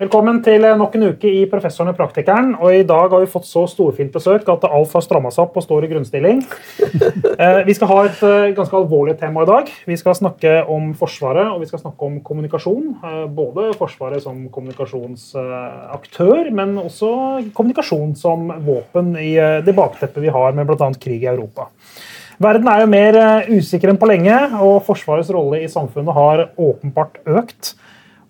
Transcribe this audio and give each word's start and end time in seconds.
Velkommen 0.00 0.38
til 0.40 0.62
nok 0.80 0.94
en 0.96 1.02
uke 1.12 1.28
i 1.28 1.42
Professoren 1.50 1.90
og 1.90 1.98
praktikeren. 1.98 2.54
og 2.56 2.72
I 2.72 2.84
dag 2.88 3.12
har 3.12 3.20
vi 3.20 3.28
fått 3.28 3.44
så 3.44 3.66
storfint 3.68 4.08
besøk 4.14 4.46
at 4.48 4.62
alt 4.64 4.94
har 4.96 5.02
stramma 5.04 5.28
seg 5.28 5.42
opp 5.44 5.58
og 5.60 5.64
står 5.66 5.84
i 5.84 5.90
grunnstilling. 5.92 6.40
Eh, 7.42 7.64
vi 7.66 7.74
skal 7.74 7.88
ha 7.88 7.96
et 8.06 8.20
eh, 8.26 8.52
ganske 8.54 8.76
alvorlig 8.76 9.14
tema 9.18 9.42
i 9.42 9.48
dag. 9.48 9.70
Vi 9.88 9.96
skal 9.98 10.14
snakke 10.14 10.50
om 10.70 10.92
Forsvaret 10.94 11.48
og 11.48 11.62
vi 11.62 11.66
skal 11.66 11.80
snakke 11.80 12.06
om 12.06 12.18
kommunikasjon. 12.22 12.84
Eh, 13.02 13.24
både 13.34 13.72
Forsvaret 13.78 14.22
som 14.22 14.44
kommunikasjonsaktør, 14.52 16.50
men 16.54 16.76
også 16.78 17.10
kommunikasjon 17.56 18.14
som 18.20 18.52
våpen 18.62 19.16
i 19.18 19.34
det 19.64 19.74
bakteppet 19.74 20.22
vi 20.22 20.34
har 20.34 20.54
med 20.54 20.68
bl.a. 20.68 20.90
krig 21.02 21.24
i 21.24 21.30
Europa. 21.32 21.68
Verden 22.42 22.68
er 22.70 22.84
jo 22.84 22.92
mer 22.92 23.20
usikker 23.48 23.90
enn 23.90 24.00
på 24.00 24.10
lenge, 24.12 24.38
og 24.60 24.84
Forsvarets 24.86 25.32
rolle 25.34 25.64
i 25.64 25.72
samfunnet 25.72 26.20
har 26.20 26.46
åpenbart 26.60 27.24
økt. 27.26 27.74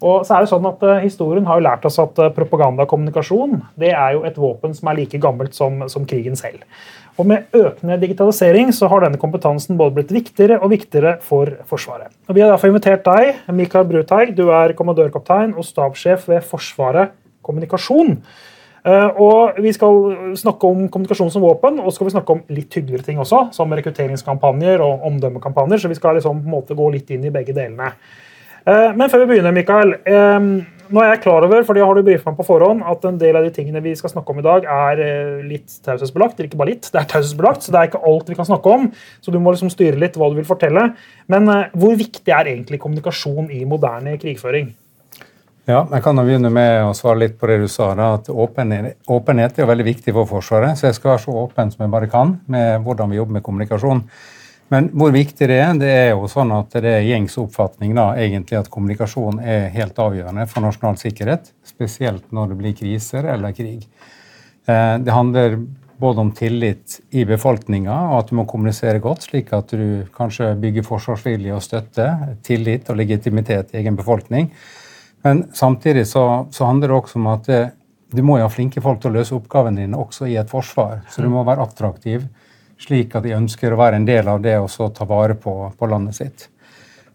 Og 0.03 0.27
så 0.27 0.35
er 0.35 0.45
det 0.45 0.51
sånn 0.51 0.67
at 0.67 0.83
uh, 0.83 0.97
Historien 1.03 1.47
har 1.47 1.61
jo 1.61 1.67
lært 1.69 1.87
oss 1.87 2.01
at 2.03 2.19
uh, 2.19 2.33
propagandakommunikasjon 2.35 3.61
det 3.79 3.93
er 3.95 4.17
jo 4.17 4.25
et 4.27 4.39
våpen 4.41 4.75
som 4.75 4.91
er 4.91 4.99
like 4.99 5.21
gammelt 5.23 5.55
som, 5.57 5.85
som, 5.93 6.07
krigen 6.09 6.39
selv. 6.39 6.65
Og 7.21 7.29
Med 7.29 7.53
økende 7.55 7.99
digitalisering 8.01 8.73
så 8.75 8.89
har 8.91 9.05
denne 9.05 9.21
kompetansen 9.21 9.79
både 9.79 9.99
blitt 9.99 10.15
viktigere 10.15 10.59
og 10.63 10.73
viktigere 10.73 11.19
for 11.23 11.51
Forsvaret. 11.69 12.11
Og 12.29 12.35
Vi 12.35 12.43
har 12.43 12.51
derfor 12.51 12.73
invitert 12.73 13.05
deg, 13.07 13.45
Mikael 13.53 13.87
Bruteig, 13.87 14.33
Du 14.37 14.49
er 14.51 14.75
kommandørkaptein 14.79 15.55
og 15.55 15.69
stabssjef 15.69 16.27
ved 16.33 16.43
Forsvaret 16.49 17.15
kommunikasjon. 17.45 18.17
Uh, 18.83 19.11
og 19.23 19.63
Vi 19.63 19.71
skal 19.77 20.35
snakke 20.41 20.67
om 20.67 20.89
kommunikasjon 20.91 21.31
som 21.31 21.45
våpen, 21.47 21.79
og 21.79 21.93
så 21.93 22.01
skal 22.01 22.11
vi 22.11 22.17
snakke 22.17 22.35
om 22.35 22.43
litt 22.51 22.75
hyggeligere 22.75 23.07
ting 23.07 23.23
også, 23.23 23.53
som 23.55 23.71
rekrutteringskampanjer 23.71 24.83
og 24.83 25.07
omdømmekampanjer. 25.13 25.85
Så 25.85 25.93
vi 25.93 26.01
skal 26.01 26.19
liksom 26.19 26.43
på 26.43 26.49
en 26.49 26.57
måte 26.57 26.79
gå 26.79 26.91
litt 26.91 27.13
inn 27.15 27.29
i 27.29 27.35
begge 27.35 27.55
delene. 27.55 27.93
Eh, 28.67 28.91
men 28.95 29.11
før 29.11 29.25
vi 29.25 29.33
begynner, 29.35 29.55
Mikael. 29.57 29.97
Nå 30.93 31.01
er 31.01 31.15
jeg 31.15 31.23
klar 31.25 31.45
over, 31.47 31.63
for 31.65 31.73
det 31.73 31.85
har 31.87 31.97
du 31.97 32.05
meg 32.05 32.35
på 32.37 32.45
forhånd, 32.45 32.83
at 32.85 33.05
en 33.09 33.17
del 33.21 33.37
av 33.39 33.47
de 33.47 33.53
tingene 33.55 33.81
vi 33.81 33.95
skal 33.97 34.11
snakke 34.13 34.35
om 34.35 34.43
i 34.43 34.45
dag, 34.45 34.67
er 34.69 35.01
eh, 35.01 35.39
litt 35.49 35.79
taushetsbelagt. 35.87 36.43
Ikke 36.45 36.59
bare 36.61 36.75
litt, 36.75 36.91
det 36.93 37.01
er 37.01 37.07
taushetsbelagt, 37.09 37.65
så 37.65 37.73
det 37.73 37.81
er 37.81 37.89
ikke 37.89 38.03
alt 38.11 38.29
vi 38.29 38.37
kan 38.37 38.49
snakke 38.49 38.75
om. 38.77 38.85
Så 39.25 39.33
du 39.33 39.39
må 39.41 39.55
liksom 39.55 39.73
styre 39.73 39.97
litt 40.03 40.19
hva 40.21 40.29
du 40.29 40.37
vil 40.37 40.49
fortelle. 40.49 40.91
Men 41.33 41.49
eh, 41.49 41.73
hvor 41.81 41.97
viktig 41.97 42.29
er 42.29 42.51
egentlig 42.53 42.83
kommunikasjon 42.83 43.49
i 43.57 43.63
moderne 43.69 44.19
krigføring? 44.21 44.69
Ja, 45.71 45.87
Jeg 45.87 46.05
kan 46.05 46.21
begynne 46.21 46.51
med 46.53 46.83
å 46.85 46.93
svare 46.99 47.23
litt 47.23 47.41
på 47.41 47.49
det 47.49 47.63
du 47.63 47.69
sa. 47.73 47.95
da, 47.97 48.13
at 48.19 48.29
Åpenhet, 48.29 49.01
åpenhet 49.09 49.63
er 49.63 49.73
veldig 49.73 49.89
viktig 49.89 50.13
for 50.19 50.29
Forsvaret. 50.29 50.77
Så 50.77 50.91
jeg 50.91 51.01
skal 51.01 51.15
være 51.15 51.25
så 51.25 51.41
åpen 51.47 51.73
som 51.73 51.87
jeg 51.87 51.95
bare 51.95 52.13
kan 52.13 52.37
med 52.53 52.85
hvordan 52.85 53.15
vi 53.15 53.23
jobber 53.23 53.39
med 53.39 53.47
kommunikasjon. 53.49 54.05
Men 54.73 54.89
hvor 54.97 55.13
viktig 55.13 55.49
det 55.51 55.59
er, 55.61 55.75
det 55.77 55.91
er 55.93 56.09
jo 56.15 56.31
sånn 56.33 56.53
at 56.57 56.73
det 56.81 56.89
er 56.89 57.05
gjengs 57.05 57.37
oppfatning 57.43 57.93
da, 57.99 58.15
egentlig 58.17 58.57
at 58.57 58.71
kommunikasjon 58.73 59.43
er 59.45 59.67
helt 59.75 59.99
avgjørende 60.01 60.47
for 60.49 60.65
nasjonal 60.65 60.97
sikkerhet. 61.01 61.51
Spesielt 61.69 62.33
når 62.33 62.53
det 62.53 62.59
blir 62.63 62.77
kriser 62.79 63.29
eller 63.35 63.53
krig. 63.57 63.85
Eh, 64.65 64.95
det 65.05 65.13
handler 65.13 65.59
både 66.03 66.25
om 66.25 66.31
tillit 66.35 66.97
i 67.15 67.27
befolkninga, 67.29 67.95
og 68.11 68.17
at 68.23 68.31
du 68.33 68.39
må 68.41 68.47
kommunisere 68.49 69.03
godt, 69.03 69.29
slik 69.29 69.53
at 69.55 69.71
du 69.77 70.09
kanskje 70.17 70.55
bygger 70.63 70.87
forsvarsvilje 70.89 71.53
og 71.55 71.63
støtte, 71.63 72.09
tillit 72.43 72.89
og 72.91 72.99
legitimitet 72.99 73.71
i 73.75 73.83
egen 73.83 73.99
befolkning. 73.99 74.49
Men 75.23 75.45
samtidig 75.55 76.09
så, 76.11 76.47
så 76.51 76.67
handler 76.67 76.91
det 76.91 76.97
også 76.97 77.21
om 77.21 77.29
at 77.37 77.47
det, 77.47 77.61
du 78.13 78.25
må 78.27 78.41
jo 78.41 78.49
ha 78.49 78.53
flinke 78.53 78.83
folk 78.83 79.05
til 79.05 79.13
å 79.13 79.21
løse 79.21 79.37
oppgavene 79.37 79.85
dine 79.85 80.01
også 80.01 80.27
i 80.33 80.39
et 80.41 80.51
forsvar. 80.51 81.05
Så 81.13 81.23
du 81.23 81.31
må 81.31 81.45
være 81.47 81.69
attraktiv 81.69 82.25
slik 82.83 83.15
at 83.17 83.27
de 83.27 83.37
ønsker 83.37 83.73
å 83.73 83.79
være 83.81 84.01
en 84.01 84.09
del 84.09 84.29
av 84.29 84.43
det 84.43 84.59
og 84.61 84.71
så 84.71 84.91
ta 84.95 85.07
vare 85.09 85.37
på, 85.39 85.55
på 85.79 85.89
landet 85.91 86.19
sitt. 86.19 86.49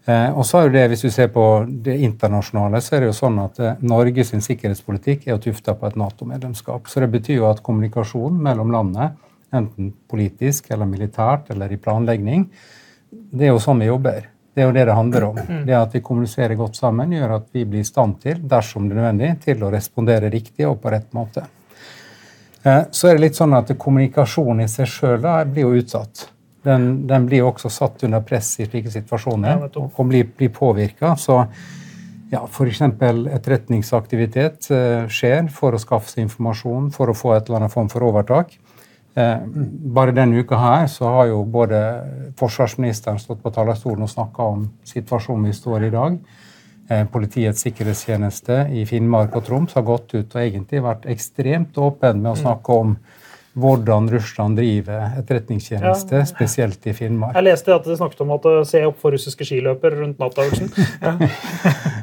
Eh, 0.08 0.30
og 0.32 0.46
så 0.48 0.64
er 0.64 0.72
det, 0.72 0.86
Hvis 0.88 1.04
du 1.04 1.10
ser 1.12 1.28
på 1.28 1.44
det 1.68 1.98
internasjonale, 2.00 2.80
så 2.80 2.96
er 2.96 3.00
det 3.00 3.10
jo 3.10 3.18
sånn 3.18 3.38
at 3.42 3.60
eh, 3.60 3.76
Norge 3.84 4.24
sin 4.24 4.40
sikkerhetspolitikk 4.44 5.26
er 5.26 5.34
jo 5.34 5.42
tufta 5.50 5.74
på 5.76 5.88
et 5.88 5.98
Nato-medlemskap. 6.00 6.88
Så 6.88 7.00
Det 7.04 7.10
betyr 7.12 7.42
jo 7.42 7.50
at 7.50 7.62
kommunikasjon 7.62 8.40
mellom 8.42 8.72
landene, 8.72 9.12
enten 9.52 9.92
politisk 10.08 10.70
eller 10.72 10.88
militært 10.88 11.50
eller 11.52 11.72
i 11.72 11.80
planlegging, 11.80 12.48
det 13.08 13.48
er 13.48 13.54
jo 13.54 13.60
sånn 13.60 13.80
vi 13.80 13.88
jobber. 13.88 14.26
Det 14.54 14.64
er 14.64 14.68
jo 14.68 14.74
det 14.74 14.86
det 14.88 14.96
handler 14.96 15.24
om. 15.28 15.36
Det 15.66 15.76
At 15.76 15.94
vi 15.94 16.00
kommuniserer 16.04 16.56
godt 16.56 16.76
sammen, 16.76 17.12
gjør 17.12 17.36
at 17.36 17.46
vi 17.52 17.64
blir 17.64 17.84
i 17.84 17.88
stand 17.88 18.18
til, 18.24 18.40
dersom 18.42 18.88
det 18.88 18.96
er 18.96 19.00
nødvendig, 19.02 19.30
til 19.44 19.62
å 19.62 19.70
respondere 19.72 20.32
riktig 20.32 20.66
og 20.68 20.80
på 20.82 20.92
rett 20.92 21.12
måte. 21.16 21.44
Eh, 22.62 22.82
så 22.90 23.08
er 23.08 23.16
det 23.16 23.26
litt 23.28 23.38
sånn 23.38 23.54
at 23.58 23.70
kommunikasjonen 23.78 24.64
i 24.64 24.70
seg 24.70 24.90
sjøl 24.90 25.26
blir 25.50 25.66
jo 25.66 25.74
utsatt. 25.78 26.28
Den, 26.66 27.06
den, 27.08 27.26
blir 27.28 27.44
jo 27.44 27.52
også 27.52 27.70
satt 27.70 28.02
under 28.04 28.24
press 28.26 28.56
i 28.60 28.66
slike 28.66 28.90
situasjoner 28.92 29.68
og 29.68 30.00
blir, 30.08 30.26
blir 30.36 30.50
påvirka. 30.52 31.14
Så 31.16 31.38
ja, 32.32 32.42
f.eks. 32.44 32.82
etterretningsaktivitet 32.82 34.70
eh, 34.74 35.04
skjer 35.08 35.48
for 35.54 35.74
å 35.74 35.80
skaffe 35.80 36.10
seg 36.10 36.26
informasjon, 36.26 36.90
for 36.92 37.08
å 37.08 37.16
få 37.16 37.36
et 37.36 37.46
eller 37.46 37.62
annet 37.62 37.74
form 37.74 37.88
for 37.92 38.04
overtak. 38.04 38.58
Eh, 39.18 39.38
bare 39.94 40.12
denne 40.16 40.42
uka 40.42 40.58
her 40.60 40.90
så 40.92 41.08
har 41.14 41.30
jo 41.30 41.40
både 41.48 41.78
forsvarsministeren 42.38 43.22
stått 43.22 43.40
på 43.42 43.54
talerstolen 43.54 44.04
og 44.04 44.12
snakka 44.12 44.50
om 44.52 44.68
situasjonen 44.86 45.48
vi 45.48 45.56
står 45.56 45.86
i 45.86 45.88
i 45.88 45.94
dag. 45.94 46.20
Eh, 46.88 47.04
Politiets 47.12 47.66
sikkerhetstjeneste 47.66 48.62
i 48.72 48.86
Finnmark 48.88 49.34
og 49.36 49.44
Troms 49.44 49.74
har 49.76 49.84
gått 49.84 50.14
ut 50.14 50.34
og 50.34 50.40
egentlig 50.40 50.80
vært 50.84 51.08
ekstremt 51.12 51.76
åpen 51.76 52.22
med 52.22 52.32
å 52.32 52.36
mm. 52.36 52.42
snakke 52.46 52.76
om 52.84 52.94
hvordan 53.58 54.06
Russland 54.12 54.56
driver 54.56 55.18
etterretningstjeneste, 55.18 56.20
ja. 56.20 56.26
spesielt 56.28 56.86
i 56.86 56.94
Finnmark. 56.94 57.34
Jeg 57.36 57.46
leste 57.46 57.74
at 57.74 57.86
de 57.88 57.96
snakket 57.98 58.20
om 58.22 58.32
å 58.36 58.38
se 58.68 58.82
opp 58.86 59.00
for 59.02 59.12
russiske 59.16 59.46
skiløpere 59.48 59.98
rundt 60.02 60.20
Nato-øvelsen. 60.22 60.70
Ja. 60.98 61.14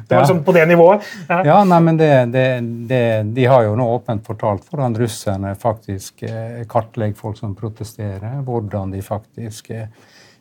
Det 0.06 0.14
var 0.14 0.22
liksom 0.22 0.44
på 0.46 0.52
det 0.54 0.62
nivået. 0.70 1.06
Ja, 1.26 1.40
ja 1.48 1.54
nei, 1.66 1.78
men 1.82 1.96
det, 1.98 2.10
det, 2.30 2.44
det, 2.86 3.00
De 3.34 3.46
har 3.50 3.64
jo 3.66 3.72
nå 3.78 3.86
åpent 3.96 4.22
fortalt 4.26 4.68
hvordan 4.70 4.94
russerne 5.00 5.54
faktisk 5.58 6.22
eh, 6.28 6.62
kartlegger 6.70 7.18
folk 7.18 7.40
som 7.40 7.56
protesterer, 7.58 8.36
hvordan 8.46 8.94
de 8.94 9.02
faktisk 9.02 9.72
eh, 9.74 9.88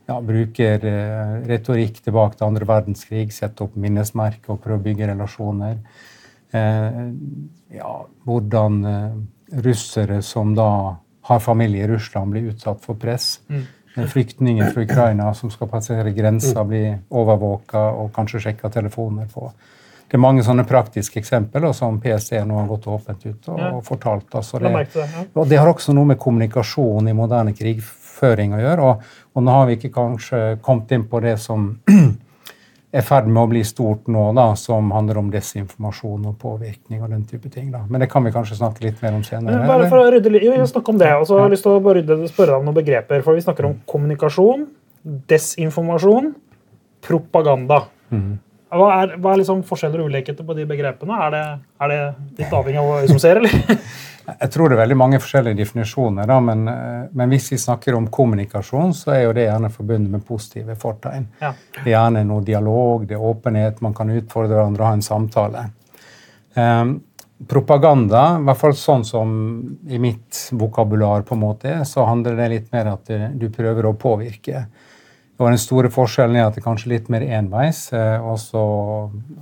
ja, 0.06 0.18
bruker 0.22 0.86
eh, 0.86 1.38
retorikk 1.50 2.02
tilbake 2.06 2.38
til 2.38 2.48
andre 2.48 2.68
verdenskrig, 2.70 3.30
setter 3.34 3.68
opp 3.68 3.78
minnesmerker 3.80 4.54
og 4.54 4.62
prøver 4.64 4.82
å 4.82 4.86
bygge 4.86 5.10
relasjoner. 5.12 5.80
Eh, 6.56 7.00
ja, 7.76 7.96
hvordan 8.28 8.84
eh, 8.90 9.16
russere 9.66 10.22
som 10.26 10.54
da 10.58 10.70
har 11.26 11.42
familie 11.42 11.84
i 11.84 11.88
Russland, 11.90 12.32
blir 12.32 12.52
utsatt 12.52 12.84
for 12.86 12.98
press. 13.02 13.40
Mm. 13.50 13.66
Flyktninger 14.12 14.74
fra 14.76 14.84
Ukraina 14.84 15.32
som 15.34 15.50
skal 15.50 15.70
passere 15.72 16.12
grensa, 16.14 16.60
mm. 16.62 16.68
blir 16.70 16.90
overvåka 17.10 17.82
og 17.96 18.12
kanskje 18.14 18.44
sjekka 18.44 18.70
telefoner 18.70 19.30
på. 19.32 19.50
Det 20.06 20.20
er 20.20 20.22
mange 20.22 20.44
sånne 20.46 20.68
praktiske 20.70 21.18
eksempler 21.18 21.66
som 21.74 21.98
PST 22.04 22.36
nå 22.46 22.60
har 22.60 22.68
gått 22.70 22.86
åpent 22.94 23.24
ut 23.26 23.48
og, 23.50 23.58
ja. 23.60 23.72
fortalt. 23.88 24.28
Altså 24.38 24.62
det, 24.62 24.72
og 25.34 25.48
det 25.50 25.58
har 25.58 25.72
også 25.72 25.96
noe 25.98 26.12
med 26.12 26.20
kommunikasjon 26.22 27.10
i 27.10 27.16
moderne 27.18 27.56
krigføring 27.58 28.54
å 28.54 28.62
gjøre. 28.62 28.92
Og, 28.92 29.16
og 29.35 29.44
nå 29.44 29.51
har 29.51 29.68
vi 29.68 29.75
ikke 29.75 29.91
kanskje 29.96 30.44
kommet 30.63 30.94
inn 30.96 31.03
på 31.12 31.19
det 31.23 31.35
som 31.44 31.68
er 32.96 33.01
i 33.01 33.03
ferd 33.03 33.28
med 33.28 33.41
å 33.41 33.50
bli 33.51 33.63
stort 33.68 34.07
nå, 34.12 34.29
da, 34.38 34.46
som 34.59 34.94
handler 34.96 35.19
om 35.19 35.31
desinformasjon 35.34 36.29
og 36.29 36.38
påvirkning 36.40 37.03
og 37.03 37.12
den 37.12 37.25
type 37.28 37.51
ting. 37.51 37.68
da. 37.73 37.84
Men 37.90 38.03
det 38.03 38.07
kan 38.12 38.23
vi 38.23 38.31
kanskje 38.31 38.62
snakke 38.62 38.85
litt 38.85 39.03
mer 39.03 39.18
om 39.18 39.25
senere. 39.28 39.66
Bare 39.68 39.90
for 39.91 40.00
å 40.00 40.07
rydde 40.13 40.31
litt, 40.31 40.47
vi 40.47 40.69
snakke 40.72 40.94
om 40.94 41.01
det, 41.01 41.12
og 41.19 41.28
så 41.28 41.40
har 41.40 41.50
jeg 41.50 41.57
lyst 41.57 41.68
til 41.68 41.75
å 41.75 41.96
rydde, 42.00 42.19
spørre 42.31 42.53
deg 42.53 42.63
om 42.63 42.69
noen 42.69 42.79
begreper. 42.79 43.25
For 43.25 43.35
vi 43.35 43.44
snakker 43.44 43.68
om 43.68 43.75
kommunikasjon, 43.91 44.66
desinformasjon, 45.28 46.31
propaganda. 47.06 47.84
Mm. 48.16 48.34
Hva 48.75 48.88
er, 49.02 49.16
hva 49.19 49.34
er 49.34 49.44
liksom 49.44 49.62
forskjeller 49.67 50.02
og 50.02 50.12
ulikheter 50.12 50.47
på 50.47 50.56
de 50.56 50.63
begrepene? 50.67 51.19
Er 51.28 51.35
det, 51.35 51.46
er 51.84 51.91
det 51.91 52.02
litt 52.40 52.56
avhengig 52.56 52.79
av 52.81 52.90
hva 52.90 53.03
vi 53.03 53.12
som 53.12 53.22
ser, 53.22 53.44
eller? 53.44 53.84
Jeg 54.25 54.52
tror 54.52 54.69
det 54.69 54.75
er 54.75 54.81
veldig 54.81 54.97
mange 54.97 55.19
forskjellige 55.22 55.59
definisjoner, 55.59 56.25
da, 56.30 56.38
men, 56.41 56.68
eh, 56.68 57.08
men, 57.12 57.30
hvis 57.30 57.52
vi 57.52 57.59
snakker 57.62 57.97
om 57.97 58.08
kommunikasjon, 58.09 58.94
så 58.97 59.13
er 59.13 59.24
jo 59.25 59.34
det 59.38 59.46
gjerne 59.46 59.70
forbundet 59.73 60.11
med 60.11 60.26
positive 60.26 60.76
fortegn. 60.82 61.28
Ja. 61.41 61.52
Det 61.76 61.84
er 61.85 61.91
gjerne 61.94 62.23
noe 62.26 62.46
dialog, 62.46 63.05
det 63.05 63.17
er 63.17 63.28
åpenhet, 63.32 63.84
man 63.85 63.94
kan 63.97 64.14
utfordre 64.14 64.55
hverandre 64.55 64.82
og 64.82 64.90
ha 64.90 64.96
en 64.97 65.05
samtale. 65.05 65.66
Um, 66.55 66.96
propaganda, 67.52 68.23
i 68.40 68.47
hvert 68.47 68.61
fall 68.64 68.76
sånn 68.79 69.05
som 69.05 69.29
i 69.91 70.02
mitt 70.02 70.47
vokabular, 70.55 71.26
på 71.28 71.35
en 71.38 71.44
måte, 71.44 71.78
så 71.85 72.08
handler 72.09 72.40
det 72.40 72.52
litt 72.53 72.73
mer 72.73 72.94
at 72.96 73.11
du 73.35 73.50
prøver 73.53 73.90
å 73.90 73.97
påvirke. 74.00 74.66
Og 75.35 75.49
Den 75.52 75.59
store 75.59 75.90
forskjellen 75.91 76.37
er 76.40 76.46
at 76.47 76.55
det 76.55 76.61
er 76.61 76.70
kanskje 76.70 76.93
litt 76.93 77.09
mer 77.11 77.26
enveis. 77.28 77.90
Eh, 77.96 78.23
og 78.23 78.37
så 78.40 78.61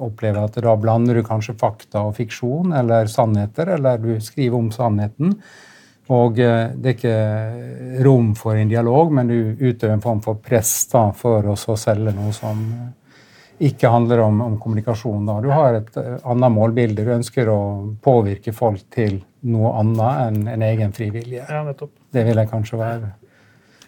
opplever 0.02 0.40
jeg 0.40 0.50
at 0.50 0.64
da 0.66 0.74
blander 0.80 1.20
du 1.20 1.26
kanskje 1.26 1.58
fakta 1.60 2.08
og 2.08 2.16
fiksjon 2.18 2.74
eller 2.80 3.12
sannheter, 3.12 3.76
eller 3.76 4.02
du 4.02 4.16
skriver 4.24 4.58
om 4.58 4.72
sannheten. 4.74 5.38
Og 6.14 6.42
eh, 6.42 6.74
det 6.74 6.90
er 6.90 6.98
ikke 6.98 8.02
rom 8.08 8.34
for 8.40 8.58
en 8.58 8.74
dialog, 8.74 9.14
men 9.14 9.30
du 9.30 9.38
utøver 9.62 9.94
en 9.94 10.04
form 10.04 10.26
for 10.26 10.42
press 10.42 10.74
da, 10.92 11.12
for 11.16 11.46
å 11.54 11.56
så 11.60 11.78
selge 11.80 12.16
noe 12.18 12.34
som 12.34 12.66
ikke 13.64 13.92
handler 13.94 14.26
om, 14.26 14.42
om 14.42 14.58
kommunikasjon. 14.60 15.28
Da. 15.30 15.40
Du 15.46 15.52
har 15.54 15.78
et 15.78 15.98
uh, 16.02 16.16
annet 16.34 16.52
målbilde. 16.52 17.06
Du 17.06 17.12
ønsker 17.14 17.48
å 17.54 17.60
påvirke 18.04 18.52
folk 18.52 18.82
til 18.92 19.20
noe 19.46 19.76
annet 19.80 20.24
enn 20.26 20.48
en 20.56 20.66
egen 20.66 20.92
frivillige. 20.96 21.46
Ja, 21.48 21.62
det 21.70 22.26
vil 22.28 22.42
jeg 22.42 22.50
kanskje 22.50 22.82
være 22.82 23.12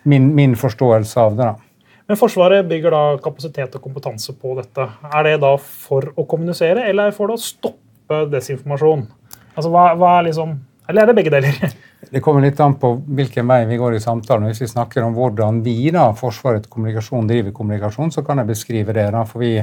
min, 0.06 0.30
min 0.38 0.54
forståelse 0.56 1.20
av 1.20 1.36
det. 1.36 1.50
da. 1.50 1.65
Men 2.06 2.20
Forsvaret 2.20 2.68
bygger 2.70 2.94
da 2.94 3.02
kapasitet 3.24 3.76
og 3.78 3.82
kompetanse 3.82 4.36
på 4.38 4.54
dette. 4.60 4.86
Er 5.10 5.26
det 5.26 5.40
da 5.42 5.56
for 5.58 6.12
å 6.14 6.26
kommunisere, 6.30 6.86
eller 6.92 7.16
for 7.16 7.34
å 7.34 7.40
stoppe 7.42 8.26
desinformasjon? 8.30 9.08
Altså, 9.56 9.72
hva, 9.74 9.88
hva 9.98 10.20
er 10.20 10.30
liksom, 10.30 10.54
Eller 10.86 11.02
er 11.02 11.10
det 11.10 11.16
begge 11.18 11.34
deler? 11.34 11.58
Det 12.06 12.22
kommer 12.22 12.44
litt 12.44 12.60
an 12.62 12.76
på 12.78 12.92
hvilken 13.18 13.48
vei 13.50 13.64
vi 13.66 13.80
går 13.82 13.96
i 13.98 14.00
samtalen. 14.04 14.46
Hvis 14.52 14.62
vi 14.62 14.68
snakker 14.70 15.02
om 15.02 15.16
hvordan 15.16 15.64
vi, 15.66 15.90
da, 15.90 16.12
Forsvarets 16.14 16.70
kommunikasjon, 16.70 17.26
driver 17.26 17.56
kommunikasjon, 17.56 18.12
så 18.14 18.22
kan 18.24 18.38
jeg 18.38 18.52
beskrive 18.52 18.94
det. 18.94 19.08
da, 19.16 19.24
for 19.26 19.42
vi, 19.42 19.56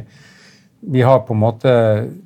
vi 0.90 1.04
har 1.06 1.20
på 1.22 1.36
en 1.36 1.42
måte 1.44 1.74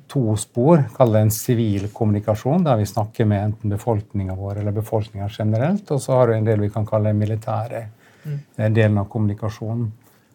to 0.09 0.33
spor. 0.41 0.81
Kall 0.95 1.13
det 1.13 1.21
en 1.27 1.31
sivil 1.35 1.85
kommunikasjon, 1.93 2.65
der 2.65 2.81
vi 2.81 2.89
snakker 2.89 3.29
med 3.29 3.43
enten 3.43 3.75
befolkninga 3.75 4.33
vår 4.39 4.63
eller 4.63 4.73
befolkninga 4.79 5.29
generelt. 5.37 5.85
Og 5.93 6.01
så 6.01 6.17
har 6.17 6.27
du 6.27 6.39
en 6.39 6.49
del 6.49 6.65
vi 6.65 6.73
kan 6.73 6.89
kalle 6.89 7.13
militære 7.13 7.85
mm. 8.25 8.41
delen 8.73 8.97
av 9.03 9.11
kommunikasjonen. 9.13 9.85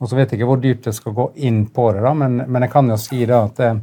Og 0.03 0.11
så 0.11 0.19
vet 0.19 0.33
jeg 0.33 0.41
ikke 0.41 0.51
hvor 0.51 0.59
dypt 0.59 0.89
jeg 0.91 0.99
skal 0.99 1.15
gå 1.15 1.29
inn 1.47 1.65
på 1.71 1.87
det, 1.95 2.03
da, 2.03 2.11
men, 2.19 2.41
men 2.51 2.67
jeg 2.67 2.73
kan 2.73 2.91
jo 2.91 2.99
si 2.99 3.23
da 3.29 3.45
at 3.47 3.61
eh, 3.63 3.77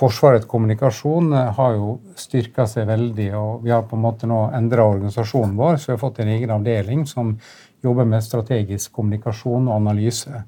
Forsvarets 0.00 0.48
kommunikasjon 0.48 1.34
eh, 1.36 1.50
har 1.58 1.74
jo 1.76 1.98
styrka 2.16 2.64
seg 2.70 2.86
veldig, 2.88 3.26
og 3.36 3.66
vi 3.66 3.74
har 3.74 3.84
på 3.88 3.98
en 3.98 4.04
måte 4.06 4.28
nå 4.30 4.46
endra 4.56 4.86
organisasjonen 4.88 5.58
vår, 5.58 5.76
så 5.76 5.90
vi 5.90 5.94
har 5.98 6.00
fått 6.00 6.22
en 6.24 6.32
egen 6.32 6.54
avdeling 6.54 7.04
som 7.10 7.34
jobber 7.84 8.08
med 8.08 8.24
strategisk 8.24 8.94
kommunikasjon 8.96 9.68
og 9.68 9.76
analyse. 9.76 10.44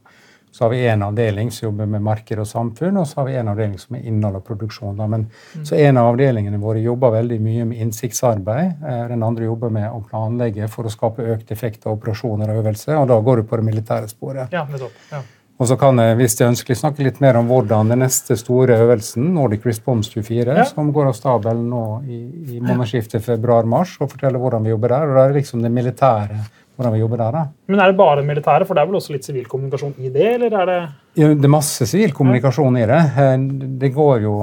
Så 0.53 0.65
har 0.65 0.71
vi 0.71 0.87
en 0.87 1.03
avdeling 1.03 1.51
som 1.51 1.67
jobber 1.67 1.87
med 1.89 2.03
marked 2.05 2.41
og 2.43 2.47
samfunn, 2.47 2.99
og 3.01 3.07
så 3.09 3.23
har 3.23 3.29
vi 3.31 3.37
en 3.41 3.49
avdeling 3.55 3.79
som 3.81 3.97
er 3.97 4.07
innhold 4.11 4.37
og 4.37 4.45
produksjon. 4.45 4.99
Men, 5.01 5.27
mm. 5.57 5.65
Så 5.65 5.79
en 5.81 5.97
av 5.97 6.11
avdelingene 6.13 6.61
våre 6.61 6.83
jobber 6.85 7.15
veldig 7.17 7.39
mye 7.41 7.69
med 7.71 7.85
innsiktsarbeid. 7.87 8.83
Eh, 8.85 9.05
den 9.15 9.25
andre 9.25 9.49
jobber 9.49 9.73
med 9.73 9.89
å 9.89 10.03
planlegge 10.05 10.69
for 10.69 10.85
å 10.85 10.93
skape 10.93 11.25
økt 11.35 11.55
effekt 11.57 11.87
av 11.87 11.97
operasjoner 11.97 12.53
og 12.53 12.65
øvelser, 12.65 12.99
og 13.01 13.09
da 13.09 13.21
går 13.21 13.41
du 13.41 13.49
på 13.49 13.63
det 13.63 13.71
militære 13.71 14.13
sporet. 14.13 14.53
Ja, 14.53 14.67
nettopp. 14.69 15.07
Ja. 15.13 15.25
Og 15.63 15.69
så 15.71 15.77
kan 15.79 15.99
jeg, 16.01 16.17
hvis 16.19 16.35
det 16.35 16.43
er 16.43 16.51
ønskelig, 16.51 16.77
snakke 16.81 17.05
litt 17.07 17.21
mer 17.23 17.37
om 17.39 17.47
hvordan 17.47 17.93
den 17.93 18.01
neste 18.03 18.35
store 18.41 18.81
øvelsen, 18.83 19.29
Nordic 19.37 19.67
Response 19.69 20.11
24, 20.11 20.57
ja. 20.59 20.65
som 20.67 20.91
går 20.93 21.13
av 21.13 21.15
stabelen 21.15 21.69
nå 21.71 21.85
i, 22.03 22.19
i 22.57 22.63
månedsskiftet 22.65 23.23
februar-mars, 23.23 23.95
og 24.03 24.11
fortelle 24.11 24.41
hvordan 24.43 24.67
vi 24.67 24.73
jobber 24.73 24.97
der. 24.97 25.13
Og 25.13 25.21
det 25.21 25.25
er 25.25 25.37
liksom 25.39 25.63
det 25.63 25.71
militære 25.73 26.41
hvordan 26.77 26.95
vi 26.95 27.03
jobber 27.03 27.21
der. 27.21 27.37
da. 27.37 27.45
Men 27.69 27.81
er 27.81 27.93
det 27.93 27.99
bare 27.99 28.25
militære, 28.27 28.67
for 28.67 28.75
det 28.75 28.83
er 28.83 28.91
vel 28.91 28.99
også 29.01 29.15
litt 29.15 29.29
sivil 29.29 29.47
kommunikasjon 29.51 29.95
i 29.99 30.11
det? 30.11 30.29
eller 30.35 30.59
er 30.63 30.67
Det 30.73 30.81
ja, 31.21 31.29
det 31.35 31.45
er 31.45 31.53
masse 31.53 31.87
sivil 31.87 32.13
kommunikasjon 32.17 32.81
i 32.81 32.87
det. 32.89 33.03
Eh, 33.25 33.37
det 33.83 33.93
går 33.95 34.23
jo 34.25 34.35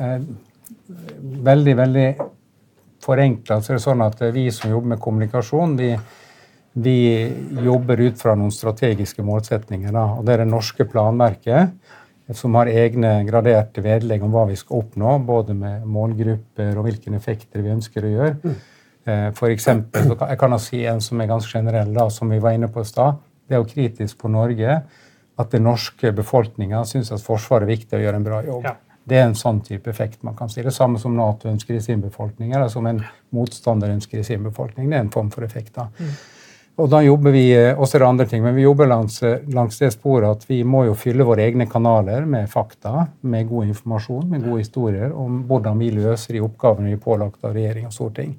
eh, 0.00 0.18
veldig, 1.50 1.76
veldig 1.76 2.08
forenkla. 3.04 3.60
Så 3.60 3.74
er 3.74 3.78
det 3.80 3.84
sånn 3.84 4.04
at 4.04 4.22
vi 4.32 4.50
som 4.50 4.72
jobber 4.72 4.94
med 4.94 5.02
kommunikasjon, 5.04 5.76
vi 5.76 5.96
vi 6.74 7.32
jobber 7.62 8.00
ut 8.00 8.18
fra 8.18 8.34
noen 8.34 8.50
strategiske 8.50 9.22
målsetninger. 9.22 9.92
Da. 9.94 10.06
og 10.18 10.24
Det 10.26 10.34
er 10.34 10.42
det 10.42 10.50
norske 10.50 10.86
planverket 10.90 12.34
som 12.34 12.56
har 12.58 12.70
egne 12.72 13.18
graderte 13.28 13.84
vedlegg 13.84 14.24
om 14.24 14.32
hva 14.32 14.46
vi 14.48 14.56
skal 14.58 14.82
oppnå, 14.82 15.18
både 15.26 15.54
med 15.54 15.84
målgrupper 15.86 16.72
og 16.74 16.88
hvilke 16.88 17.12
effekter 17.14 17.62
vi 17.62 17.74
ønsker 17.76 18.06
å 18.06 18.12
gjøre. 18.14 18.54
Eh, 19.04 19.30
for 19.36 19.52
eksempel, 19.52 20.14
jeg 20.16 20.38
kan 20.40 20.58
si 20.62 20.84
en 20.88 21.02
som 21.04 21.20
er 21.20 21.30
ganske 21.30 21.58
generell, 21.58 21.92
da, 21.94 22.08
som 22.10 22.30
vi 22.32 22.40
var 22.42 22.56
inne 22.56 22.70
på 22.72 22.80
i 22.80 22.88
stad. 22.88 23.20
Det 23.44 23.56
er 23.56 23.60
jo 23.60 23.68
kritisk 23.68 24.18
på 24.22 24.30
Norge 24.32 24.78
at 25.36 25.50
den 25.52 25.66
norske 25.66 26.12
befolkninga 26.14 26.84
syns 26.88 27.12
at 27.12 27.22
Forsvaret 27.24 27.66
er 27.66 27.74
viktig 27.74 27.98
å 27.98 28.02
gjøre 28.04 28.20
en 28.20 28.26
bra 28.26 28.40
jobb. 28.46 28.64
Ja. 28.64 28.76
Det 29.04 29.18
er 29.20 29.26
en 29.28 29.36
sånn 29.36 29.58
type 29.60 29.90
effekt 29.90 30.22
man 30.24 30.36
kan 30.38 30.48
si. 30.48 30.62
Det 30.64 30.72
samme 30.72 30.98
som 31.00 31.16
Nato 31.16 31.50
ønsker 31.50 31.76
i 31.76 31.82
sin 31.84 32.00
befolkning, 32.00 32.54
eller 32.54 32.70
som 32.72 32.86
en 32.88 33.02
motstander 33.36 33.92
ønsker 33.92 34.22
i 34.22 34.24
sin 34.24 34.46
befolkning. 34.46 34.88
Det 34.88 34.96
er 34.96 35.04
en 35.04 35.12
form 35.12 35.28
for 35.34 35.44
effekt. 35.44 35.74
da. 35.74 35.90
Mm. 35.98 36.14
Og 36.74 36.88
da 36.90 36.98
jobber 37.04 37.30
vi 37.30 37.44
eh, 37.54 37.78
også 37.78 38.00
det 38.00 38.06
andre 38.06 38.24
ting, 38.26 38.40
men 38.42 38.56
vi 38.56 38.64
jobber 38.64 38.88
langs, 38.90 39.20
eh, 39.22 39.44
langs, 39.54 39.76
det 39.78 39.92
sporet 39.94 40.26
at 40.26 40.48
vi 40.48 40.56
må 40.66 40.80
jo 40.88 40.96
fylle 40.98 41.26
våre 41.26 41.44
egne 41.46 41.68
kanaler 41.70 42.26
med 42.26 42.48
fakta, 42.50 43.04
med 43.30 43.46
god 43.46 43.68
informasjon, 43.70 44.24
med 44.32 44.42
gode 44.42 44.64
historier 44.64 45.14
om 45.14 45.44
hvordan 45.46 45.78
vi 45.78 45.92
løser 45.94 46.34
de 46.34 46.42
oppgavene 46.42 46.90
vi 46.90 46.96
er 46.96 47.04
pålagt 47.04 47.46
av 47.46 47.54
regjering 47.54 47.86
og 47.86 47.94
storting. 47.94 48.34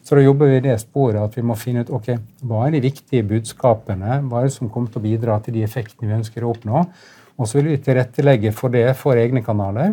Så 0.00 0.16
da 0.16 0.24
jobber 0.24 0.48
vi 0.48 0.62
i 0.62 0.64
det 0.64 0.78
sporet 0.80 1.20
at 1.20 1.36
vi 1.36 1.44
må 1.44 1.58
finne 1.60 1.84
ut 1.84 1.92
ok, 1.92 2.08
hva 2.48 2.64
er 2.64 2.78
de 2.78 2.82
viktige 2.86 3.28
budskapene, 3.28 4.22
hva 4.30 4.40
er 4.40 4.48
det 4.48 4.56
som 4.56 4.72
kommer 4.72 4.88
til 4.88 5.02
å 5.02 5.04
bidra 5.04 5.36
til 5.44 5.58
de 5.58 5.66
effektene 5.68 6.08
vi 6.08 6.18
ønsker 6.22 6.44
å 6.44 6.54
oppnå. 6.54 6.86
Og 7.36 7.50
så 7.50 7.58
vil 7.58 7.74
vi 7.74 7.82
tilrettelegge 7.84 8.54
for 8.56 8.72
det 8.72 8.86
for 8.96 9.20
egne 9.20 9.44
kanaler. 9.44 9.92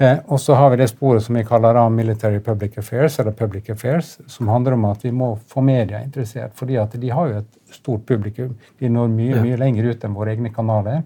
Eh, 0.00 0.18
og 0.26 0.40
så 0.40 0.54
har 0.56 0.70
vi 0.72 0.78
det 0.80 0.88
sporet 0.88 1.22
som 1.26 1.36
vi 1.36 1.42
kaller 1.44 1.76
da 1.76 1.82
Military 1.92 2.38
Public 2.40 2.78
Affairs, 2.80 3.18
eller 3.20 3.34
Public 3.36 3.68
Affairs, 3.70 4.14
som 4.32 4.48
handler 4.48 4.72
om 4.72 4.86
at 4.88 5.04
vi 5.04 5.12
må 5.12 5.34
få 5.48 5.60
media 5.60 6.00
interessert. 6.00 6.54
fordi 6.56 6.78
at 6.80 6.96
de 7.00 7.10
har 7.10 7.28
jo 7.28 7.42
et 7.42 7.74
stort 7.74 8.06
publikum. 8.06 8.56
De 8.78 8.88
når 8.88 9.12
mye, 9.12 9.42
mye 9.42 9.60
lenger 9.60 9.90
ut 9.90 10.04
enn 10.04 10.16
våre 10.16 10.32
egne 10.32 10.54
kanaler. 10.54 11.02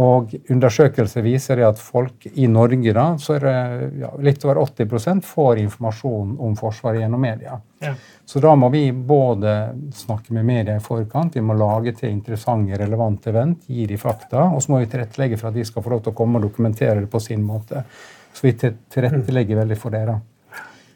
Og 0.00 0.32
undersøkelser 0.50 1.22
viser 1.22 1.60
at 1.68 1.78
folk 1.78 2.24
i 2.32 2.48
Norge 2.50 2.92
da, 2.96 3.04
så 3.20 3.36
er 3.36 3.44
det 3.44 3.90
ja, 4.00 4.10
litt 4.18 4.44
over 4.44 4.64
80% 4.64 5.22
får 5.22 5.60
informasjon 5.62 6.34
om 6.40 6.56
Forsvaret 6.58 7.04
gjennom 7.04 7.20
media. 7.22 7.60
Ja. 7.84 7.94
Så 8.24 8.40
da 8.40 8.54
må 8.56 8.70
vi 8.72 8.86
både 8.92 9.52
snakke 9.92 10.32
med 10.32 10.46
media 10.48 10.78
i 10.78 10.82
forkant, 10.82 11.36
vi 11.36 11.42
må 11.44 11.56
lage 11.58 11.92
til 11.98 12.08
interessante, 12.08 12.78
relevante 12.80 13.28
event, 13.30 13.66
gi 13.68 13.84
de 13.86 13.98
fakta, 14.00 14.46
og 14.48 14.62
så 14.64 14.72
må 14.72 14.80
vi 14.80 14.88
tilrettelegge 14.92 15.36
for 15.40 15.50
at 15.50 15.58
de 15.58 15.64
skal 15.68 15.84
få 15.84 15.92
lov 15.92 16.04
til 16.04 16.14
å 16.14 16.16
komme 16.16 16.40
og 16.40 16.46
dokumentere 16.48 17.02
det 17.02 17.10
på 17.12 17.20
sin 17.20 17.44
måte. 17.44 17.84
Så 18.34 18.46
vi 18.46 18.54
tilrettelegger 18.56 19.60
veldig 19.60 19.78
for 19.78 19.94
det. 19.94 20.06
da. 20.08 20.16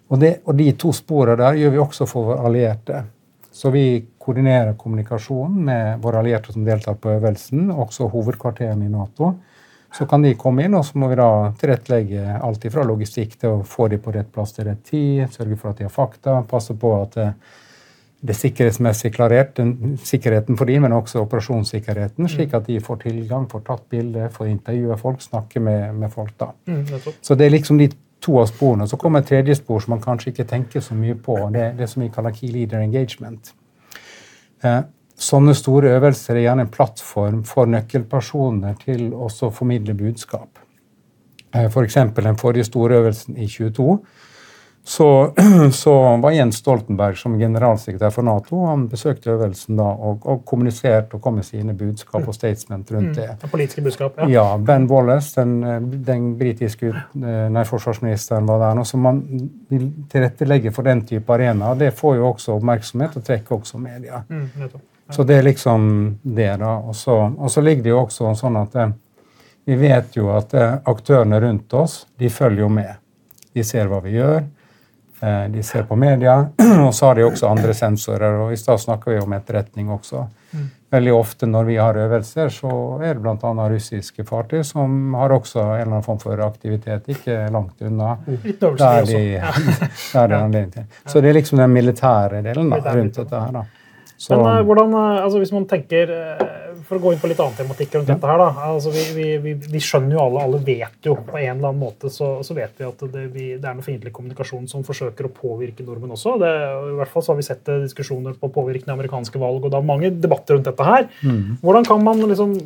Og, 0.08 0.16
det, 0.22 0.32
og 0.48 0.56
de 0.56 0.72
to 0.80 0.92
sporene 0.96 1.36
der 1.42 1.60
gjør 1.60 1.74
vi 1.74 1.82
også 1.84 2.08
for 2.08 2.30
våre 2.30 2.48
allierte. 2.48 3.02
Så 3.52 3.70
vi 3.74 3.84
koordinerer 4.18 4.76
kommunikasjonen 4.78 5.60
med 5.68 6.02
våre 6.02 6.22
allierte 6.22 6.54
som 6.54 6.64
deltar 6.64 6.96
på 7.00 7.12
øvelsen, 7.16 7.68
også 7.70 8.08
hovedkvarterene 8.12 8.86
i 8.86 8.92
Nato. 8.92 9.34
Så 9.94 10.04
kan 10.06 10.22
de 10.22 10.34
komme 10.36 10.66
inn, 10.66 10.76
og 10.76 10.84
så 10.84 10.98
må 11.00 11.08
vi 11.08 11.16
da 11.16 11.30
tilrettelegge 11.58 12.40
alt 12.44 12.66
fra 12.72 12.84
logistikk 12.84 13.38
til 13.40 13.56
å 13.56 13.62
få 13.64 13.88
dem 13.88 14.02
på 14.04 14.12
rett 14.12 14.28
plass 14.32 14.52
til 14.56 14.68
rett 14.68 14.82
tid, 14.84 15.24
sørge 15.32 15.56
for 15.56 15.72
at 15.72 15.80
de 15.80 15.86
har 15.86 15.94
fakta, 15.94 16.42
passe 16.50 16.76
på 16.76 16.92
at 16.98 17.16
eh, 17.22 17.30
det 18.20 18.34
er 18.34 18.38
sikkerhetsmessig 18.40 19.12
klarert, 19.14 19.54
den, 19.56 19.96
sikkerheten 20.02 20.58
for 20.58 20.68
dem, 20.68 20.82
men 20.84 20.92
også 20.96 21.22
operasjonssikkerheten, 21.22 22.28
slik 22.28 22.56
at 22.58 22.66
de 22.66 22.80
får 22.82 23.04
tilgang, 23.04 23.46
får 23.50 23.62
tatt 23.68 23.84
bilde, 23.94 24.26
får 24.34 24.50
intervjue 24.50 24.98
folk, 24.98 25.22
snakke 25.22 25.62
med, 25.62 25.94
med 25.94 26.12
folk. 26.12 26.34
da. 26.40 26.50
Mm, 26.66 26.84
så 27.22 27.38
det 27.38 27.46
er 27.46 27.54
liksom 27.54 27.78
de 27.78 27.88
to 28.20 28.40
av 28.40 28.48
sporene. 28.50 28.88
Så 28.90 28.98
kommer 28.98 29.22
et 29.22 29.30
tredje 29.30 29.54
spor 29.54 29.80
som 29.80 29.94
man 29.94 30.02
kanskje 30.02 30.32
ikke 30.32 30.48
tenker 30.50 30.82
så 30.82 30.98
mye 30.98 31.14
på. 31.14 31.38
Det 31.54 31.70
det 31.78 31.86
som 31.90 32.02
vi 32.02 32.10
kaller 32.14 32.34
key 32.34 32.50
leader 32.50 32.82
engagement. 32.82 33.52
Eh, 34.62 34.80
sånne 35.18 35.54
store 35.58 35.96
øvelser 35.98 36.36
er 36.36 36.46
gjerne 36.46 36.66
en 36.66 36.72
plattform 36.72 37.42
for 37.48 37.70
nøkkelpersoner 37.70 38.78
til 38.84 39.10
å 39.12 39.28
formidle 39.50 39.96
budskap. 39.98 40.62
Eh, 41.54 41.66
F.eks. 41.66 42.00
For 42.14 42.24
den 42.24 42.40
forrige 42.40 42.68
store 42.68 43.02
øvelsen 43.02 43.36
i 43.36 43.48
22 43.50 43.98
så, 44.88 45.34
så, 45.72 46.16
var 46.16 46.30
Jens 46.32 46.56
Stoltenberg 46.62 47.16
som 47.20 47.34
generalsekretær 47.38 48.12
for 48.14 48.24
Nato 48.24 48.62
han 48.64 48.86
besøkte 48.88 49.34
øvelsen 49.34 49.76
da 49.76 49.84
og, 49.84 50.24
og 50.24 50.44
kommuniserte 50.48 51.18
og 51.18 51.24
kom 51.24 51.36
med 51.36 51.44
sine 51.44 51.74
budskap 51.76 52.24
og 52.24 52.34
statement 52.34 52.92
rundt 52.94 53.10
mm. 53.10 53.16
det. 53.18 53.28
Mm, 53.42 53.50
politiske 53.52 53.84
budskap, 53.84 54.22
ja. 54.22 54.28
ja. 54.32 54.46
Ben 54.56 54.88
Wallace, 54.88 55.34
den, 55.36 55.90
den 56.06 56.30
britiske 56.40 56.94
nei, 57.12 57.64
forsvarsministeren, 57.68 58.48
var 58.48 58.64
der. 58.64 58.78
nå, 58.78 58.86
så 58.88 59.00
man 59.02 59.20
vil 59.68 59.90
tilrettelegge 60.08 60.72
for 60.72 60.88
den 60.88 61.04
type 61.10 61.36
arena. 61.36 61.74
Det 61.76 61.92
får 61.98 62.16
jo 62.16 62.30
også 62.30 62.56
oppmerksomhet 62.56 63.20
og 63.20 63.28
trekker 63.28 63.60
også 63.60 63.82
media. 63.82 64.22
Mm, 64.30 64.48
ja. 64.62 64.72
Så 65.10 65.24
det 65.24 65.38
er 65.38 65.42
liksom 65.42 66.18
det, 66.22 66.56
da. 66.60 66.76
Og 66.76 66.96
så, 66.96 67.60
ligger 67.60 67.82
det 67.82 67.92
jo 67.94 68.00
også 68.02 68.34
sånn 68.36 68.58
at 68.60 68.76
eh, 68.76 68.90
vi 69.68 69.76
vet 69.76 70.16
jo 70.16 70.30
at 70.36 70.54
eh, 70.56 70.78
aktørene 70.88 71.40
rundt 71.40 71.74
oss 71.74 72.02
de 72.20 72.30
følger 72.32 72.66
jo 72.66 72.70
med. 72.72 72.94
De 73.52 73.64
ser 73.64 73.88
hva 73.88 74.00
vi 74.04 74.16
gjør. 74.18 74.42
Eh, 75.20 75.44
de 75.50 75.62
ser 75.62 75.82
på 75.88 75.96
media, 75.96 76.38
og 76.86 76.94
så 76.94 77.06
har 77.10 77.18
de 77.18 77.24
også 77.26 77.48
andre 77.48 77.74
sensorer. 77.74 78.36
og 78.42 78.52
I 78.52 78.60
stad 78.60 78.80
snakka 78.80 79.10
vi 79.10 79.22
om 79.22 79.32
etterretning 79.32 79.90
også. 79.90 80.26
Mm. 80.52 80.66
Veldig 80.90 81.12
ofte 81.12 81.46
når 81.46 81.64
vi 81.68 81.76
har 81.76 81.98
øvelser, 82.00 82.48
så 82.48 82.70
er 83.02 83.18
det 83.18 83.24
bl.a. 83.24 83.68
russiske 83.72 84.24
fartøy 84.24 84.62
som 84.64 85.14
har 85.18 85.34
også 85.36 85.60
en 85.60 85.72
eller 85.72 85.90
annen 85.90 86.06
form 86.06 86.20
for 86.22 86.40
aktivitet 86.46 87.10
ikke 87.12 87.42
langt 87.52 87.82
unna. 87.84 88.14
Der 88.24 89.08
de, 89.08 89.24
der 90.14 90.70
de. 90.72 90.86
Så 91.04 91.20
det 91.20 91.32
er 91.32 91.40
liksom 91.40 91.60
den 91.60 91.74
militære 91.76 92.40
delen 92.46 92.72
da, 92.72 92.80
rundt 92.94 93.20
dette 93.20 93.42
her. 93.42 93.58
da. 93.58 93.66
Så, 94.18 94.34
Men 94.34 94.46
uh, 94.46 94.64
hvordan, 94.66 94.94
uh, 94.98 95.22
altså 95.22 95.38
Hvis 95.38 95.52
man 95.54 95.66
tenker 95.70 96.10
uh, 96.10 96.40
For 96.88 96.98
å 96.98 97.02
gå 97.02 97.12
inn 97.14 97.20
på 97.22 97.28
litt 97.30 97.38
annen 97.38 97.54
tematikk 97.54 97.94
rundt 97.94 98.08
ja. 98.10 98.16
dette 98.16 98.30
her, 98.30 98.40
da. 98.40 98.64
Altså, 98.72 98.90
vi, 98.90 99.04
vi, 99.14 99.26
vi, 99.44 99.52
vi, 99.62 99.82
skjønner 99.82 100.16
jo 100.16 100.22
alle, 100.24 100.42
alle 100.48 100.60
vet 100.66 101.06
jo 101.06 101.14
på 101.22 101.36
en 101.38 101.52
eller 101.52 101.68
annen 101.68 101.82
måte 101.82 102.10
så, 102.10 102.32
så 102.42 102.56
vet 102.56 102.80
vi 102.80 102.86
at 102.88 103.04
det, 103.12 103.24
det, 103.34 103.48
er 103.60 103.76
noe 103.76 103.86
fiendtlig 103.86 104.10
kommunikasjon 104.16 104.66
som 104.70 104.82
forsøker 104.86 105.28
å 105.28 105.32
påvirke 105.34 105.84
nordmenn 105.86 106.16
også. 106.16 106.34
Det, 106.40 106.52
I 106.90 106.94
hvert 106.98 107.12
fall 107.12 107.24
så 107.24 107.34
har 107.34 107.38
vi 107.38 107.46
sett 107.46 107.70
diskusjoner 107.84 108.38
på 108.40 108.50
påvirkende 108.54 108.94
amerikanske 108.96 109.42
valg, 109.42 109.60
og 109.60 109.74
det 109.74 109.78
er 109.78 109.90
mange 109.90 110.10
debatter 110.16 110.56
rundt 110.56 110.70
dette 110.70 110.86
her. 110.88 111.10
Mm. 111.20 111.58
Hvordan 111.62 111.90
kan 111.90 112.06
man 112.06 112.24
liksom 112.24 112.56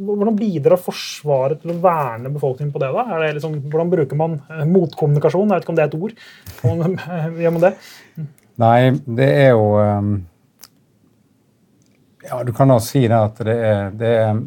hvordan 0.00 0.36
bidrar 0.38 0.80
Forsvaret 0.80 1.62
til 1.62 1.74
å 1.74 1.78
verne 1.84 2.32
befolkningen 2.32 2.72
på 2.74 2.82
det? 2.82 2.90
da? 2.96 3.06
Det 3.22 3.30
liksom, 3.38 3.56
hvordan 3.70 3.94
bruker 3.94 4.18
man 4.18 4.36
motkommunikasjon? 4.72 5.46
Jeg 5.46 5.60
vet 5.60 5.66
ikke 5.68 5.74
om 5.74 5.78
det 5.78 5.86
er 5.86 5.92
et 5.92 6.00
ord. 6.00 6.18
Gjør 7.44 7.56
man 7.56 7.64
det? 7.68 7.72
Nei, 8.60 8.76
det 9.20 9.30
er 9.44 9.50
jo 9.54 9.64
ja, 12.30 12.40
du 12.46 12.54
kan 12.56 12.70
også 12.70 12.94
si 12.94 13.04
det 13.08 13.18
at 13.18 13.42
det 13.46 13.58
er, 13.58 13.90
det 13.98 14.14
er 14.22 14.40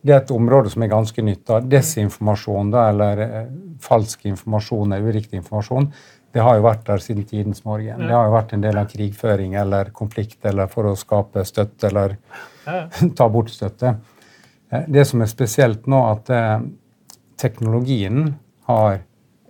det 0.00 0.14
er 0.14 0.20
et 0.22 0.30
område 0.30 0.70
som 0.72 0.82
er 0.84 0.92
ganske 0.92 1.22
nytt. 1.24 1.44
da. 1.48 1.58
Desinformasjon, 1.60 2.70
da, 2.72 2.84
eller 2.92 3.24
eh, 3.24 3.48
falsk 3.82 4.24
informasjon, 4.30 4.92
eller 4.92 5.10
uriktig 5.12 5.40
informasjon, 5.40 5.90
det 6.32 6.44
har 6.44 6.58
jo 6.58 6.66
vært 6.66 6.84
der 6.86 7.02
siden 7.02 7.24
tidens 7.26 7.64
morgen. 7.64 8.04
Det 8.04 8.14
har 8.14 8.28
jo 8.28 8.34
vært 8.36 8.52
en 8.54 8.62
del 8.62 8.78
av 8.78 8.90
krigføring 8.90 9.56
eller 9.58 9.90
konflikt 9.96 10.44
eller 10.46 10.68
for 10.70 10.90
å 10.90 10.96
skape 10.98 11.44
støtte 11.48 11.88
eller 11.88 12.18
ta 13.18 13.28
bort 13.32 13.50
støtte. 13.52 13.96
Eh, 14.70 14.86
det 14.86 15.06
som 15.08 15.24
er 15.24 15.32
spesielt 15.32 15.88
nå, 15.90 16.02
at 16.12 16.30
eh, 16.34 16.56
teknologien 17.40 18.34
har 18.68 19.02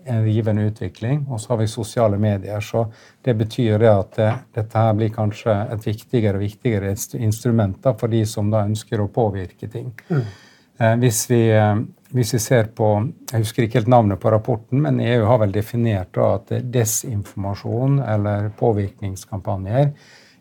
en 0.08 0.24
rivende 0.24 0.66
utvikling, 0.70 1.26
og 1.28 1.40
så 1.40 1.52
har 1.52 1.62
vi 1.62 1.68
sosiale 1.70 2.18
medier. 2.18 2.60
Så 2.60 2.86
det 3.24 3.34
betyr 3.38 3.78
det 3.78 3.90
at 3.92 4.16
det, 4.16 4.32
dette 4.58 4.84
her 4.84 4.98
blir 4.98 5.14
kanskje 5.14 5.54
et 5.74 5.86
viktigere 5.86 6.40
og 6.40 6.44
viktigere 6.44 6.94
instrument 7.20 7.88
for 7.98 8.12
de 8.12 8.24
som 8.26 8.50
da 8.52 8.64
ønsker 8.66 9.00
å 9.00 9.10
påvirke 9.12 9.70
ting. 9.72 9.92
Mm. 10.08 10.22
Eh, 10.78 10.94
hvis, 11.02 11.24
vi, 11.30 11.40
eh, 11.50 11.74
hvis, 12.14 12.34
vi, 12.34 12.38
ser 12.38 12.70
på 12.74 12.88
Jeg 13.32 13.42
husker 13.42 13.66
ikke 13.66 13.80
helt 13.80 13.90
navnet 13.90 14.20
på 14.20 14.30
rapporten, 14.30 14.82
men 14.82 15.00
EU 15.00 15.26
har 15.26 15.42
vel 15.42 15.52
definert 15.52 16.14
da 16.14 16.34
at 16.38 16.52
desinformasjon 16.72 17.98
eller 18.04 18.50
påvirkningskampanjer 18.58 19.92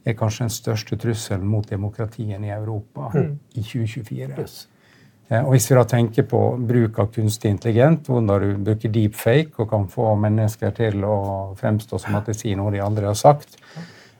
er 0.07 0.15
kanskje 0.15 0.45
den 0.45 0.53
største 0.53 0.97
trusselen 1.01 1.47
mot 1.49 1.67
demokratien 1.69 2.43
i 2.45 2.53
Europa 2.53 3.11
mm. 3.13 3.31
i 3.53 3.63
2024. 3.63 4.37
Yes. 4.37 4.67
Eh, 5.29 5.43
og 5.43 5.53
Hvis 5.53 5.71
vi 5.71 5.75
da 5.75 5.83
tenker 5.87 6.27
på 6.27 6.41
bruk 6.59 6.99
av 6.99 7.11
kunstig 7.15 7.51
intelligent, 7.51 8.07
hvordan 8.07 8.43
du 8.43 8.65
bruker 8.69 8.93
deepfake 8.93 9.63
og 9.63 9.69
kan 9.71 9.87
få 9.91 10.13
mennesker 10.15 10.75
til 10.75 11.03
å 11.03 11.17
fremstå 11.59 11.99
som 12.01 12.19
at 12.19 12.29
de 12.29 12.35
sier 12.37 12.59
noe 12.59 12.71
de 12.71 12.83
aldri 12.83 13.07
har 13.09 13.17
sagt, 13.17 13.57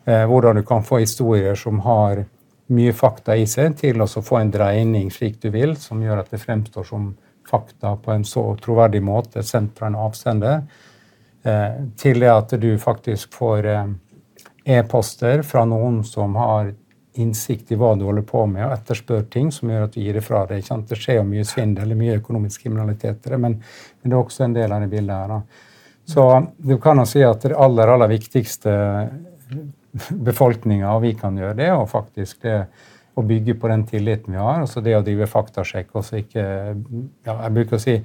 eh, 0.05 0.25
hvordan 0.27 0.59
du 0.59 0.63
kan 0.67 0.83
få 0.83 1.01
historier 1.03 1.55
som 1.55 1.79
har 1.85 2.25
mye 2.67 2.91
fakta 2.93 3.37
i 3.37 3.45
seg, 3.47 3.77
til 3.79 4.01
å 4.01 4.07
få 4.07 4.41
en 4.41 4.51
dreining 4.51 5.09
slik 5.11 5.39
du 5.41 5.49
vil, 5.49 5.77
som 5.79 6.01
gjør 6.03 6.19
at 6.19 6.31
det 6.31 6.41
fremstår 6.43 6.83
som 6.83 7.15
fakta 7.47 7.95
på 7.95 8.11
en 8.11 8.25
så 8.27 8.43
troverdig 8.59 8.99
måte 9.01 9.43
sendt 9.43 9.77
fra 9.77 9.87
en 9.87 9.95
avsender, 9.95 10.65
eh, 11.43 11.79
til 11.95 12.19
det 12.19 12.33
at 12.33 12.59
du 12.59 12.77
faktisk 12.77 13.31
får 13.31 13.69
e-poster 14.65 15.43
fra 15.43 15.63
noen 15.63 16.03
som 16.03 16.35
har 16.35 16.73
innsikt 17.21 17.71
i 17.71 17.77
hva 17.79 17.93
du 17.97 18.05
holder 18.07 18.25
på 18.27 18.43
med, 18.49 18.63
og 18.65 18.75
etterspør 18.75 19.25
ting 19.33 19.51
som 19.53 19.71
gjør 19.71 19.87
at 19.87 19.95
du 19.95 20.01
gir 20.01 20.17
det 20.17 20.25
fra 20.25 20.43
deg. 20.49 20.65
Det 20.89 20.99
skjer 20.99 21.19
jo 21.19 21.29
mye 21.29 21.45
svindel 21.47 21.85
eller 21.85 21.99
mye 21.99 22.17
økonomisk 22.19 22.65
kriminalitet, 22.65 23.25
men, 23.35 23.57
men, 23.59 24.05
det 24.05 24.13
er 24.13 24.19
også 24.19 24.45
en 24.45 24.57
del 24.57 24.75
av 24.75 24.83
det 24.83 24.91
bildet 24.91 25.15
her. 25.15 25.33
Da. 25.33 25.65
Så 26.07 26.27
du 26.57 26.77
kan 26.83 27.01
jo 27.01 27.07
si 27.09 27.23
at 27.25 27.43
det 27.43 27.57
aller, 27.57 27.93
aller 27.93 28.13
viktigste 28.13 28.75
befolkninga, 30.29 30.93
og 30.93 31.03
vi 31.07 31.15
kan 31.19 31.37
gjøre 31.37 31.57
det, 31.57 31.71
og 31.73 31.89
faktisk 31.91 32.45
det 32.45 32.61
å 33.17 33.23
bygge 33.25 33.55
på 33.57 33.69
den 33.71 33.83
tilliten 33.89 34.35
vi 34.35 34.39
har. 34.39 34.61
altså 34.61 34.81
Det 34.85 34.93
å 34.93 35.03
drive 35.05 35.27
faktasjekk. 35.29 35.95
også 35.97 36.19
ikke, 36.21 36.43
ja, 37.25 37.33
Jeg 37.43 37.53
bruker 37.55 37.77
å 37.77 37.81
si 37.81 37.95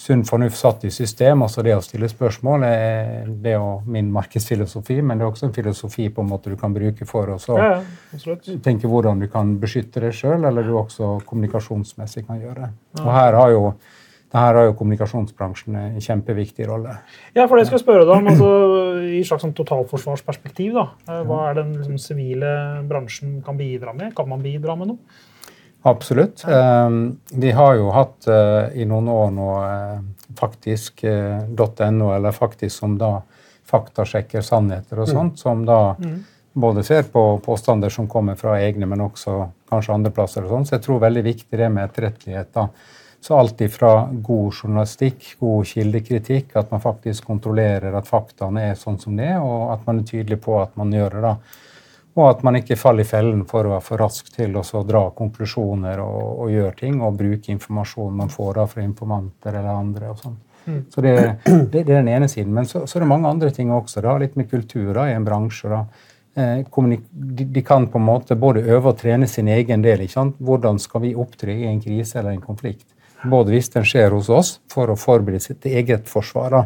sunn 0.00 0.24
fornuft 0.24 0.56
satt 0.56 0.84
i 0.88 0.90
system. 0.90 1.42
altså 1.44 1.62
Det 1.64 1.74
å 1.76 1.84
stille 1.84 2.08
spørsmål 2.08 2.64
er 2.66 3.28
det 3.28 3.54
er 3.54 3.58
jo 3.58 3.80
min 3.90 4.10
markedsfilosofi, 4.14 5.00
men 5.04 5.18
det 5.20 5.26
er 5.26 5.30
også 5.30 5.48
en 5.48 5.56
filosofi 5.56 6.08
på 6.14 6.24
en 6.24 6.30
måte 6.32 6.52
du 6.52 6.56
kan 6.60 6.74
bruke 6.74 7.06
for 7.08 7.34
å 7.34 7.38
ja, 7.60 7.70
ja, 8.16 8.36
tenke 8.64 8.88
hvordan 8.90 9.20
du 9.20 9.28
kan 9.32 9.56
beskytte 9.60 10.02
deg 10.06 10.16
sjøl, 10.16 10.44
eller 10.48 10.66
du 10.66 10.76
også 10.80 11.18
kommunikasjonsmessig 11.28 12.26
kan 12.28 12.40
gjøre. 12.40 12.72
Og 13.02 13.10
her 13.12 13.40
har 13.42 13.56
jo 13.56 13.64
her 14.30 14.54
har 14.54 14.68
jo 14.68 14.74
kommunikasjonsbransjen 14.78 15.74
en 15.74 16.02
kjempeviktig 16.02 16.68
rolle. 16.68 16.92
Ja, 17.34 17.48
for 17.50 17.58
det 17.58 17.64
skal 17.66 17.80
jeg 17.80 17.82
spørre 17.82 18.04
deg 18.06 18.12
om, 18.14 18.28
altså, 18.30 18.50
I 19.18 19.24
slags 19.26 19.42
sånn 19.42 19.56
totalforsvarsperspektiv, 19.58 20.76
da, 20.76 20.84
eh, 21.10 21.24
hva 21.26 21.40
er 21.48 21.58
den 21.58 21.72
liksom, 21.80 21.96
sivile 21.98 22.52
bransjen 22.86 23.40
kan 23.42 23.58
bidra 23.58 23.90
med? 23.96 24.14
Kan 24.14 24.30
man 24.30 24.44
bidra 24.44 24.78
med 24.78 24.92
noe? 24.92 25.18
Absolutt. 25.82 26.42
Vi 27.32 27.50
har 27.56 27.74
jo 27.78 27.86
hatt 27.94 28.26
uh, 28.28 28.68
i 28.76 28.84
noen 28.84 29.06
år 29.08 29.30
nå 29.32 29.48
faktisk.no, 30.36 30.36
faktisk 30.36 31.04
uh, 31.08 32.16
eller 32.16 32.36
faktisk 32.36 32.74
som 32.76 32.98
da 33.00 33.14
faktasjekker 33.70 34.44
sannheter 34.44 35.00
og 35.00 35.08
mm. 35.08 35.14
sånt, 35.14 35.40
som 35.40 35.64
da 35.64 35.94
mm. 35.96 36.18
både 36.52 36.84
ser 36.84 37.08
på 37.08 37.24
påstander 37.44 37.88
som 37.88 38.08
kommer 38.10 38.36
fra 38.36 38.58
egne, 38.60 38.86
men 38.90 39.06
også 39.06 39.38
kanskje 39.70 39.94
andre 39.94 40.12
plasser 40.12 40.44
og 40.44 40.52
sånn. 40.52 40.68
Så 40.68 40.76
jeg 40.76 40.84
tror 40.84 41.00
veldig 41.06 41.24
viktig 41.24 41.60
det 41.62 41.70
med 41.72 41.88
etterrettelighet. 41.88 42.52
da 42.52 42.68
så 43.20 43.36
alt 43.36 43.60
ifra 43.60 44.08
god 44.12 44.54
journalistikk, 44.54 45.34
god 45.40 45.66
kildekritikk, 45.68 46.54
at 46.56 46.70
man 46.72 46.80
faktisk 46.80 47.26
kontrollerer 47.28 47.92
at 47.96 48.08
faktaene 48.08 48.70
er 48.70 48.78
sånn 48.80 48.96
som 49.00 49.16
det 49.18 49.26
er, 49.34 49.42
og 49.44 49.74
at 49.74 49.84
man 49.88 50.00
er 50.00 50.06
tydelig 50.08 50.40
på 50.40 50.56
at 50.60 50.72
man 50.80 50.92
gjør 50.94 51.18
det. 51.18 51.24
da. 51.26 51.34
Og 52.18 52.26
at 52.26 52.42
man 52.42 52.58
ikke 52.58 52.78
faller 52.78 53.06
i 53.06 53.08
fellen 53.08 53.44
for 53.48 53.66
å 53.66 53.76
være 53.76 53.86
for 53.86 54.02
rask 54.02 54.30
til 54.34 54.56
å 54.58 54.82
dra 54.86 55.04
konklusjoner 55.16 56.02
og, 56.02 56.22
og, 56.42 56.46
gjøre 56.50 56.76
ting, 56.82 57.00
og 57.00 57.18
bruke 57.18 57.52
informasjon 57.54 58.16
man 58.22 58.32
får 58.32 58.54
da 58.58 58.66
fra 58.70 58.82
informanter 58.82 59.58
eller 59.60 59.72
andre. 59.72 60.10
og 60.10 60.22
sånn. 60.24 60.38
Mm. 60.66 60.80
Så 60.92 61.04
det, 61.06 61.14
det, 61.46 61.60
det, 61.72 61.84
er 61.86 62.00
den 62.00 62.12
ene 62.12 62.28
siden. 62.28 62.54
Men 62.54 62.66
så, 62.66 62.84
så, 62.86 62.98
er 62.98 63.06
det 63.06 63.12
mange 63.12 63.30
andre 63.30 63.52
ting 63.54 63.70
også. 63.72 64.02
da, 64.04 64.16
Litt 64.18 64.38
med 64.40 64.50
kultur 64.50 64.92
da, 64.96 65.06
i 65.08 65.14
en 65.14 65.26
bransje. 65.26 65.70
da. 65.70 65.84
Eh, 66.34 66.64
de, 66.66 67.44
de, 67.44 67.62
kan 67.66 67.86
på 67.90 67.98
en 67.98 68.08
måte 68.10 68.38
både 68.38 68.66
øve 68.66 68.92
og 68.92 68.98
trene 68.98 69.30
sin 69.30 69.48
egen 69.48 69.86
del. 69.86 70.02
ikke 70.02 70.18
sant? 70.18 70.40
Hvordan 70.42 70.82
skal 70.82 71.06
vi 71.06 71.14
opptre 71.14 71.54
i 71.54 71.68
en 71.70 71.82
krise 71.82 72.18
eller 72.18 72.34
en 72.34 72.42
konflikt? 72.42 72.88
både 73.22 73.54
hvis 73.54 73.70
den 73.74 73.86
skjer 73.86 74.14
hos 74.14 74.30
oss, 74.32 74.54
for 74.70 74.90
å 74.90 74.98
forberede 74.98 75.42
sitt 75.44 75.66
eget 75.68 76.08
forsvar. 76.08 76.54
Da. 76.54 76.62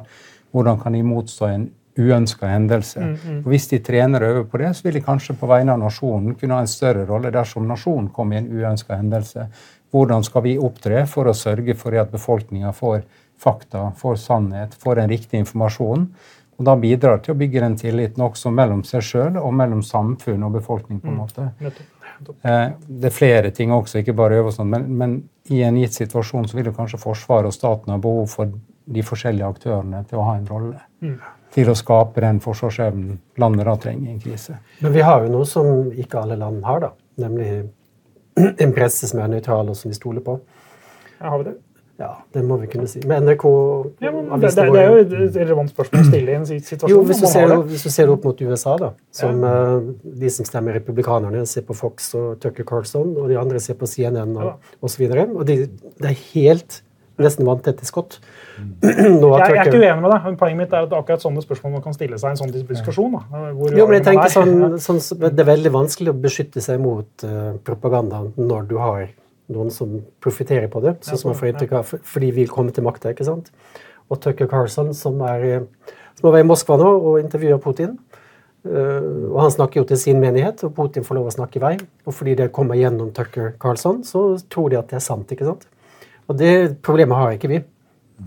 Hvordan 0.55 0.81
kan 0.83 0.95
de 0.95 1.03
motstå 1.07 1.49
en 1.51 1.69
uønska 1.99 2.49
hendelse? 2.51 3.01
Mm, 3.01 3.17
mm. 3.25 3.41
Og 3.45 3.49
Hvis 3.53 3.69
de 3.71 3.81
trener 3.85 4.23
og 4.23 4.35
øver 4.35 4.45
på 4.51 4.61
det, 4.63 4.75
så 4.77 4.87
vil 4.87 4.99
de 4.99 5.05
kanskje 5.05 5.37
på 5.41 5.49
vegne 5.51 5.75
av 5.75 5.83
nasjonen 5.83 6.37
kunne 6.39 6.59
ha 6.59 6.65
en 6.65 6.71
større 6.71 7.07
rolle 7.09 7.33
dersom 7.35 7.69
nasjonen 7.69 8.11
kommer 8.15 8.39
i 8.39 8.43
en 8.43 8.53
uønska 8.53 8.99
hendelse. 8.99 9.49
Hvordan 9.95 10.25
skal 10.27 10.43
vi 10.47 10.57
opptre 10.59 11.05
for 11.07 11.31
å 11.31 11.37
sørge 11.39 11.77
for 11.79 11.95
at 11.99 12.11
befolkninga 12.11 12.73
får 12.75 13.05
fakta, 13.39 13.93
får 13.99 14.17
sannhet, 14.23 14.75
får 14.75 15.03
den 15.03 15.13
riktige 15.13 15.45
informasjonen? 15.45 16.09
Og 16.55 16.67
da 16.69 16.77
bidrar 16.79 17.19
til 17.23 17.35
å 17.35 17.39
bygge 17.39 17.63
den 17.65 17.77
tilliten 17.79 18.23
også 18.23 18.51
mellom 18.55 18.85
seg 18.87 19.03
sjøl 19.03 19.39
og 19.41 19.55
mellom 19.59 19.83
samfunn 19.83 20.43
og 20.47 20.55
befolkning. 20.55 21.01
på 21.03 21.11
en 21.11 21.17
mm. 21.17 21.19
måte. 21.19 21.49
Eh, 22.43 22.69
det 22.87 23.11
er 23.11 23.15
flere 23.15 23.51
ting 23.51 23.73
også, 23.75 24.01
ikke 24.01 24.15
bare 24.17 24.39
øve 24.43 24.53
sånn, 24.55 24.71
men, 24.71 24.87
men, 24.99 25.17
i 25.53 25.61
en 25.67 25.77
gitt 25.77 25.97
situasjon 25.99 26.47
så 26.49 26.57
vil 26.57 26.71
jo 26.71 26.77
kanskje 26.77 27.01
Forsvaret 27.03 27.51
og 27.51 27.53
staten 27.53 27.93
ha 27.93 27.99
behov 28.01 28.31
for 28.33 28.53
de 28.85 29.03
forskjellige 29.05 29.49
aktørene 29.51 30.01
til 30.09 30.21
å 30.21 30.29
ha 30.29 30.39
en 30.39 30.47
rolle. 30.49 30.79
Mm. 31.05 31.19
Til 31.55 31.71
å 31.71 31.77
skape 31.79 32.23
den 32.25 32.41
forsvarsevnen 32.43 33.21
landet 33.41 33.69
da 33.69 33.77
trenger 33.81 34.09
i 34.09 34.15
en 34.17 34.23
krise. 34.23 34.59
Men 34.83 34.95
vi 34.97 35.05
har 35.07 35.23
jo 35.25 35.33
noe 35.37 35.47
som 35.49 35.93
ikke 35.93 36.25
alle 36.25 36.39
land 36.41 36.65
har, 36.67 36.83
da. 36.89 36.91
Nemlig 37.23 37.51
en 38.65 38.75
presse 38.75 39.07
som 39.11 39.23
er 39.23 39.31
nøytral, 39.37 39.71
og 39.71 39.79
som 39.79 39.93
vi 39.93 39.99
stoler 39.99 40.25
på. 40.25 40.41
Ja, 41.21 41.31
har 41.31 41.39
vi 41.39 41.53
det? 41.53 41.55
Ja, 41.97 42.09
det 42.35 42.43
må 42.43 42.57
vi 42.59 42.67
kunne 42.67 42.89
si. 42.91 43.01
Men 43.07 43.23
NRK 43.23 43.45
ja, 44.03 44.11
men 44.11 44.27
det, 44.43 44.49
det, 44.57 44.65
det, 44.75 44.81
er 44.81 44.89
jo 44.91 45.03
et 45.05 45.37
relevant 45.39 45.71
spørsmål 45.71 46.01
å 46.03 46.09
stille 46.09 46.33
i 46.33 46.39
en 46.41 46.47
situasjon. 46.49 46.91
Jo, 46.91 47.03
hvis 47.07 47.21
du, 47.23 47.27
ser, 47.31 47.55
hvis 47.69 47.85
du 47.87 47.91
ser 47.95 48.11
opp 48.11 48.27
mot 48.27 48.41
USA, 48.43 48.75
da, 48.81 48.89
som 49.15 49.45
ja. 49.47 49.53
uh, 49.79 49.93
de 50.25 50.33
som 50.35 50.49
stemmer 50.49 50.75
republikanerne, 50.81 51.45
ser 51.47 51.63
på 51.69 51.77
Fox 51.79 52.11
og 52.19 52.41
Tucker 52.43 52.67
Carlson, 52.67 53.15
og 53.15 53.31
de 53.31 53.39
andre 53.39 53.63
ser 53.63 53.79
på 53.79 53.87
CNN 53.87 54.35
og 54.35 54.49
ja. 54.49 54.57
osv. 54.83 55.07
Og, 55.07 55.39
og 55.39 55.47
de, 55.47 55.61
det 56.03 56.11
er 56.11 56.19
helt 56.33 56.81
nesten 57.23 57.47
vant 57.47 57.65
vanntette 57.65 57.87
skott. 57.87 58.19
Mm. 58.59 58.71
jeg, 58.83 59.01
jeg, 59.23 59.57
er 59.57 59.69
ikke 59.69 59.81
uenig 59.81 60.03
med 60.03 60.11
deg. 60.11 60.21
men 60.27 60.39
Poenget 60.41 60.61
mitt 60.61 60.75
er 60.75 60.87
at 60.87 60.95
akkurat 60.99 61.25
sånne 61.25 61.43
spørsmål 61.45 61.77
man 61.77 61.85
kan 61.85 61.97
stille 61.97 62.19
seg 62.21 62.33
i 62.33 62.35
en 62.35 62.41
sånn 62.43 62.55
diskusjon. 62.55 63.19
Da, 63.19 63.43
jo, 63.75 63.87
men 63.89 63.99
jeg 63.99 64.07
tenker 64.09 64.33
sånn, 64.35 64.79
sånn, 64.83 65.03
Det 65.25 65.45
er 65.45 65.51
veldig 65.51 65.75
vanskelig 65.75 66.15
å 66.15 66.17
beskytte 66.25 66.63
seg 66.65 66.83
mot 66.83 67.27
uh, 67.27 67.55
propaganda 67.67 68.25
når 68.37 68.71
du 68.71 68.79
har 68.83 69.07
noen 69.53 69.71
som 69.75 69.99
profitterer 70.25 70.71
på 70.73 70.81
det, 70.81 70.97
sånn 71.05 71.21
som 71.21 71.31
man 71.31 71.39
får 71.39 71.51
inntrykk 71.51 71.75
av, 71.77 71.91
fordi 72.09 72.31
vi 72.33 72.45
vil 72.45 72.53
komme 72.53 72.73
til 72.73 72.87
makta. 72.87 73.13
ikke 73.13 73.27
sant? 73.29 73.53
Og 74.09 74.21
Tucker 74.25 74.49
Carlson, 74.49 74.93
som 74.97 75.21
er, 75.29 75.67
som 76.19 76.31
er 76.31 76.41
i 76.41 76.49
Moskva 76.49 76.79
nå 76.81 76.91
og 76.97 77.21
intervjuer 77.23 77.61
Putin. 77.63 77.99
Uh, 78.65 79.29
og 79.29 79.43
Han 79.45 79.53
snakker 79.53 79.83
jo 79.83 79.89
til 79.91 80.01
sin 80.01 80.23
menighet, 80.23 80.65
og 80.65 80.73
Putin 80.77 81.05
får 81.05 81.21
lov 81.21 81.29
å 81.29 81.37
snakke 81.37 81.61
i 81.61 81.65
vei. 81.65 81.75
Og 82.09 82.17
fordi 82.17 82.39
det 82.41 82.53
kommer 82.57 82.81
gjennom 82.81 83.13
Tucker 83.17 83.53
Carlson, 83.61 84.03
så 84.09 84.33
tror 84.49 84.73
de 84.73 84.81
at 84.81 84.89
det 84.89 85.03
er 85.03 85.05
sant. 85.05 85.29
ikke 85.29 85.49
sant? 85.51 85.69
Og 86.29 86.39
det 86.39 86.55
problemet 86.85 87.19
har 87.21 87.37
ikke 87.37 87.51
vi, 87.51 87.61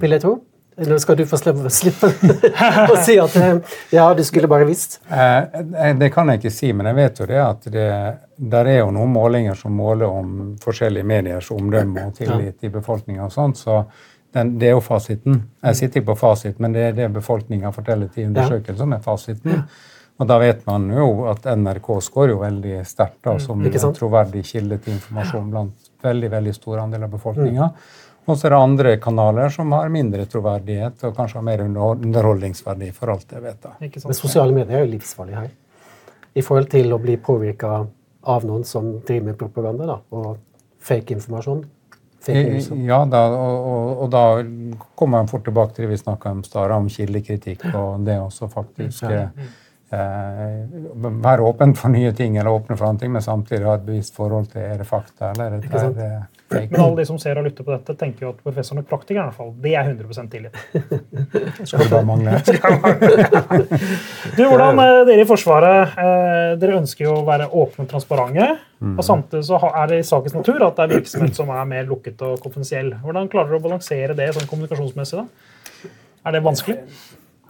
vil 0.02 0.16
jeg 0.18 0.24
tro. 0.26 0.36
Eller 0.78 1.00
skal 1.02 1.18
du 1.18 1.24
få 1.26 1.40
slippe, 1.42 2.10
å 2.92 2.98
si 3.02 3.16
at 3.18 3.36
eh, 3.42 3.78
ja, 3.96 4.04
du 4.14 4.22
skulle 4.26 4.50
bare 4.52 4.68
visst? 4.70 5.00
Eh, 5.10 5.96
det 5.98 6.12
kan 6.14 6.30
jeg 6.30 6.38
ikke 6.38 6.54
si, 6.54 6.70
men 6.70 6.92
jeg 6.92 6.98
vet 7.00 7.22
jo 7.24 7.30
det 7.32 7.40
at 7.42 7.66
det 7.74 7.88
der 8.38 8.70
er 8.70 8.78
jo 8.84 8.92
noen 8.94 9.10
målinger 9.10 9.58
som 9.58 9.74
måler 9.74 10.06
om 10.06 10.54
forskjellige 10.62 11.08
mediers 11.10 11.50
omdømme 11.52 12.06
og 12.06 12.14
tillit 12.20 12.62
i 12.62 12.70
befolkninga. 12.70 13.30
Så 13.34 13.82
den, 14.34 14.54
det 14.62 14.70
er 14.70 14.76
jo 14.76 14.84
fasiten. 14.86 15.42
Jeg 15.64 15.80
sitter 15.80 16.02
ikke 16.02 16.12
på 16.12 16.20
fasit, 16.22 16.60
men 16.62 16.76
det 16.76 16.84
er 16.92 16.98
det 17.00 17.08
befolkninga 17.16 17.72
forteller 17.74 18.12
til 18.14 18.30
undersøkelsen 18.30 18.84
som 18.84 18.94
er 18.94 19.02
fasiten. 19.02 19.64
Og 20.18 20.30
da 20.30 20.38
vet 20.42 20.62
man 20.70 20.86
jo 20.94 21.08
at 21.30 21.46
NRK 21.58 21.90
skårer 22.06 22.36
jo 22.36 22.40
veldig 22.42 22.80
sterkt 22.86 23.26
mm. 23.26 23.42
som 23.42 23.66
en 23.66 23.98
troverdig 23.98 24.46
kilde 24.46 24.80
til 24.82 24.98
informasjon 24.98 25.52
blant 25.54 25.87
veldig 26.04 26.30
veldig 26.32 26.54
stor 26.56 26.84
andel 26.84 27.08
av 27.08 27.14
befolkninga. 27.16 27.70
Mm. 27.72 28.04
Og 28.28 28.36
så 28.36 28.48
er 28.48 28.54
det 28.54 28.60
andre 28.60 28.96
kanaler 29.00 29.54
som 29.54 29.72
har 29.72 29.92
mindre 29.92 30.26
troverdighet 30.28 31.06
og 31.08 31.16
kanskje 31.16 31.40
har 31.40 31.46
mer 31.48 31.64
underholdningsverdi. 31.64 32.92
for 32.92 33.14
alt 33.14 33.32
jeg 33.32 33.44
vet. 33.44 33.62
Da. 33.64 33.76
Men 33.80 34.18
sosiale 34.18 34.54
medier 34.54 34.82
er 34.82 34.86
jo 34.86 34.92
livsfarlige 34.92 35.46
her. 35.46 35.54
I 36.36 36.44
forhold 36.44 36.70
til 36.70 36.92
å 36.94 37.00
bli 37.00 37.16
påvirka 37.18 37.88
av 38.28 38.46
noen 38.46 38.66
som 38.68 39.00
driver 39.00 39.26
med 39.32 39.38
propaganda 39.40 39.88
da, 39.88 39.98
og 40.12 40.38
fake 40.84 41.16
informasjon. 41.16 41.64
Ja, 42.28 43.06
da, 43.08 43.22
og, 43.32 43.68
og, 43.72 43.92
og, 44.04 44.10
da 44.12 44.24
kommer 45.00 45.22
man 45.22 45.30
fort 45.32 45.46
tilbake 45.48 45.76
til 45.76 45.86
det 45.86 45.94
vi 45.94 46.02
snakka 46.02 46.34
om 46.36 46.44
Stara, 46.44 46.76
om 46.76 46.90
kildekritikk 46.92 47.64
og 47.70 48.04
det 48.04 48.18
også 48.20 48.50
faktisk 48.52 49.06
ja. 49.08 49.30
Eh, 49.96 50.64
Være 51.28 51.46
åpen 51.48 51.76
for 51.78 51.94
nye 51.94 52.12
ting 52.16 52.38
eller 52.38 52.52
åpne 52.52 52.78
for 52.78 52.90
andre 52.90 53.06
ting, 53.06 53.14
men 53.14 53.24
samtidig 53.24 53.68
ha 53.68 53.78
et 53.78 53.86
bevisst 53.86 54.16
forhold 54.18 54.50
til 54.52 54.66
er 54.66 54.82
det 54.82 54.88
fakta 54.88 55.32
eller 55.34 55.58
er 55.58 55.62
det 55.62 56.10
fake. 56.48 56.70
Men 56.72 56.82
alle 56.82 57.02
de 57.02 57.06
som 57.10 57.20
ser 57.20 57.40
og 57.40 57.48
lytter 57.48 57.66
på 57.68 57.74
dette, 57.74 57.96
tenker 58.00 58.26
jo 58.26 58.32
at 58.32 58.40
professoren 58.44 58.82
og 58.82 58.88
praktiker, 58.90 59.20
i 59.20 59.24
hvert 59.26 59.38
fall. 59.38 59.52
Det 59.64 59.74
er 59.76 59.90
100% 59.92 60.32
tillit. 60.32 60.56
Skal 61.68 61.84
det 61.84 61.90
bare 61.96 62.06
mangle. 62.08 62.38
du, 64.38 64.44
hvordan 64.44 64.82
eh, 64.84 65.02
dere 65.10 65.26
i 65.26 65.28
Forsvaret 65.28 65.98
eh, 66.04 66.56
dere 66.62 66.80
ønsker 66.82 67.08
jo 67.08 67.20
å 67.20 67.26
være 67.28 67.50
åpne 67.52 67.86
og 67.88 67.92
transparente. 67.92 68.50
Mm. 68.78 68.96
og 68.96 69.04
Samtidig 69.06 69.46
så 69.48 69.60
er 69.72 69.92
det 69.92 70.02
i 70.02 70.08
sakens 70.08 70.36
natur 70.38 70.62
at 70.68 70.78
det 70.78 70.86
er 70.86 70.96
virksomhet 71.00 71.38
som 71.38 71.50
er 71.50 71.70
mer 71.70 71.88
lukket 71.90 72.22
og 72.28 72.42
konfidensiell. 72.44 72.94
Hvordan 73.04 73.30
klarer 73.32 73.54
dere 73.54 73.62
å 73.62 73.68
balansere 73.68 74.18
det 74.18 74.32
sånn 74.36 74.50
kommunikasjonsmessig? 74.50 75.24
da? 75.24 75.94
Er 76.28 76.36
det 76.36 76.44
vanskelig? 76.46 76.82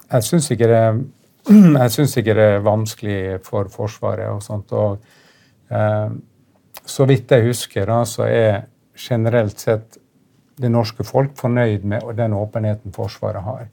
Jeg 0.07 0.23
syns 0.23 0.47
ikke, 0.53 0.67
ikke, 2.19 2.33
det 2.35 2.47
er 2.57 2.65
vanskelig 2.65 3.39
for 3.45 3.69
Forsvaret. 3.71 4.29
og 4.29 4.43
sånt. 4.43 4.71
Og, 4.71 4.97
eh, 5.71 6.09
så 6.85 7.05
vidt 7.07 7.31
jeg 7.31 7.47
husker, 7.47 7.85
da, 7.85 8.03
så 8.05 8.27
er 8.27 8.67
generelt 8.97 9.59
sett 9.59 9.97
det 10.57 10.71
norske 10.73 11.05
folk 11.05 11.35
fornøyd 11.37 11.83
med 11.85 12.07
den 12.17 12.33
åpenheten 12.33 12.93
Forsvaret 12.95 13.43
har. 13.43 13.67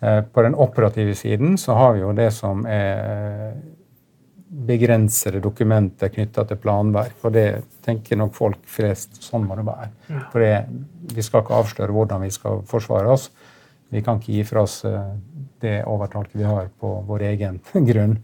Eh, 0.00 0.22
på 0.22 0.42
den 0.42 0.54
operative 0.54 1.14
siden 1.14 1.58
så 1.58 1.76
har 1.78 1.92
vi 1.94 2.00
jo 2.00 2.12
det 2.16 2.30
som 2.34 2.64
er 2.66 3.54
begrensede 4.50 5.40
dokumenter 5.40 6.10
knytta 6.10 6.44
til 6.44 6.58
planverk. 6.58 7.18
Og 7.24 7.32
det 7.32 7.46
tenker 7.86 8.18
nok 8.18 8.34
folk 8.34 8.64
flest 8.66 9.22
sånn 9.22 9.46
må 9.46 9.56
det 9.58 9.66
være. 9.68 9.90
For 10.32 10.42
vi 11.14 11.22
skal 11.22 11.44
ikke 11.44 11.60
avsløre 11.62 11.94
hvordan 11.94 12.24
vi 12.26 12.32
skal 12.34 12.64
forsvare 12.68 13.12
oss. 13.14 13.30
Vi 13.90 14.02
kan 14.06 14.20
ikke 14.20 14.36
gi 14.36 14.44
fra 14.46 14.64
oss 14.66 14.82
eh, 14.88 15.14
det 15.60 15.80
overtaket 15.84 16.36
vi 16.38 16.46
har 16.46 16.68
på 16.80 16.92
vår 17.06 17.26
egen 17.32 17.60
grunn. 17.90 18.18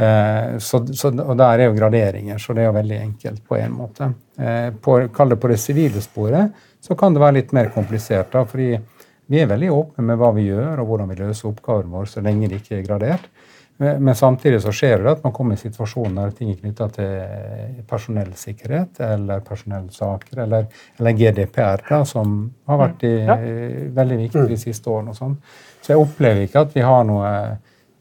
Eh, 0.00 0.58
så, 0.58 0.80
så, 0.86 1.10
og 1.12 1.36
der 1.38 1.58
er 1.58 1.68
jo 1.68 1.76
graderinger, 1.76 2.40
så 2.40 2.56
det 2.56 2.64
er 2.64 2.70
jo 2.70 2.78
veldig 2.78 2.98
enkelt 3.00 3.44
på 3.46 3.58
en 3.60 3.76
måte. 3.76 4.12
Eh, 4.40 4.70
på, 4.72 4.96
Kall 5.14 5.34
det 5.34 5.40
på 5.42 5.50
det 5.52 5.60
sivile 5.60 6.02
sporet, 6.04 6.56
så 6.80 6.96
kan 6.96 7.14
det 7.14 7.22
være 7.22 7.38
litt 7.40 7.54
mer 7.56 7.70
komplisert. 7.74 8.32
da, 8.32 8.44
fordi 8.48 8.74
vi 9.30 9.38
er 9.38 9.50
veldig 9.50 9.70
åpne 9.70 10.04
med 10.08 10.18
hva 10.18 10.32
vi 10.34 10.48
gjør 10.48 10.80
og 10.82 10.88
hvordan 10.88 11.12
vi 11.12 11.20
løser 11.20 11.50
oppgaven 11.52 11.92
vår 11.92 12.08
så 12.10 12.22
lenge 12.24 12.48
det 12.50 12.62
ikke 12.62 12.80
er 12.80 12.86
gradert. 12.88 13.28
Men 13.80 14.12
samtidig 14.14 14.58
så 14.60 14.72
skjer 14.76 15.00
det 15.00 15.12
at 15.14 15.22
man 15.24 15.32
kommer 15.32 15.56
i 15.56 15.60
situasjoner 15.60 16.26
der 16.26 16.34
ting 16.36 16.50
er 16.52 16.58
knytta 16.58 16.88
til 16.92 17.78
personellsikkerhet 17.88 19.00
eller 19.06 19.40
personellsaker 19.46 20.42
eller, 20.44 20.66
eller 21.00 21.16
GDPR, 21.16 21.86
da, 21.88 22.02
som 22.04 22.34
har 22.68 22.80
vært 22.82 23.06
i, 23.08 23.14
ja. 23.24 23.38
veldig 23.96 24.18
viktig 24.26 24.44
de 24.50 24.58
siste 24.60 24.92
årene. 24.92 25.14
og 25.14 25.16
sånn. 25.16 25.38
Så 25.80 25.94
jeg 25.94 26.02
opplever 26.02 26.44
ikke 26.44 26.66
at 26.66 26.76
vi 26.76 26.84
har 26.84 27.08
noe 27.08 27.30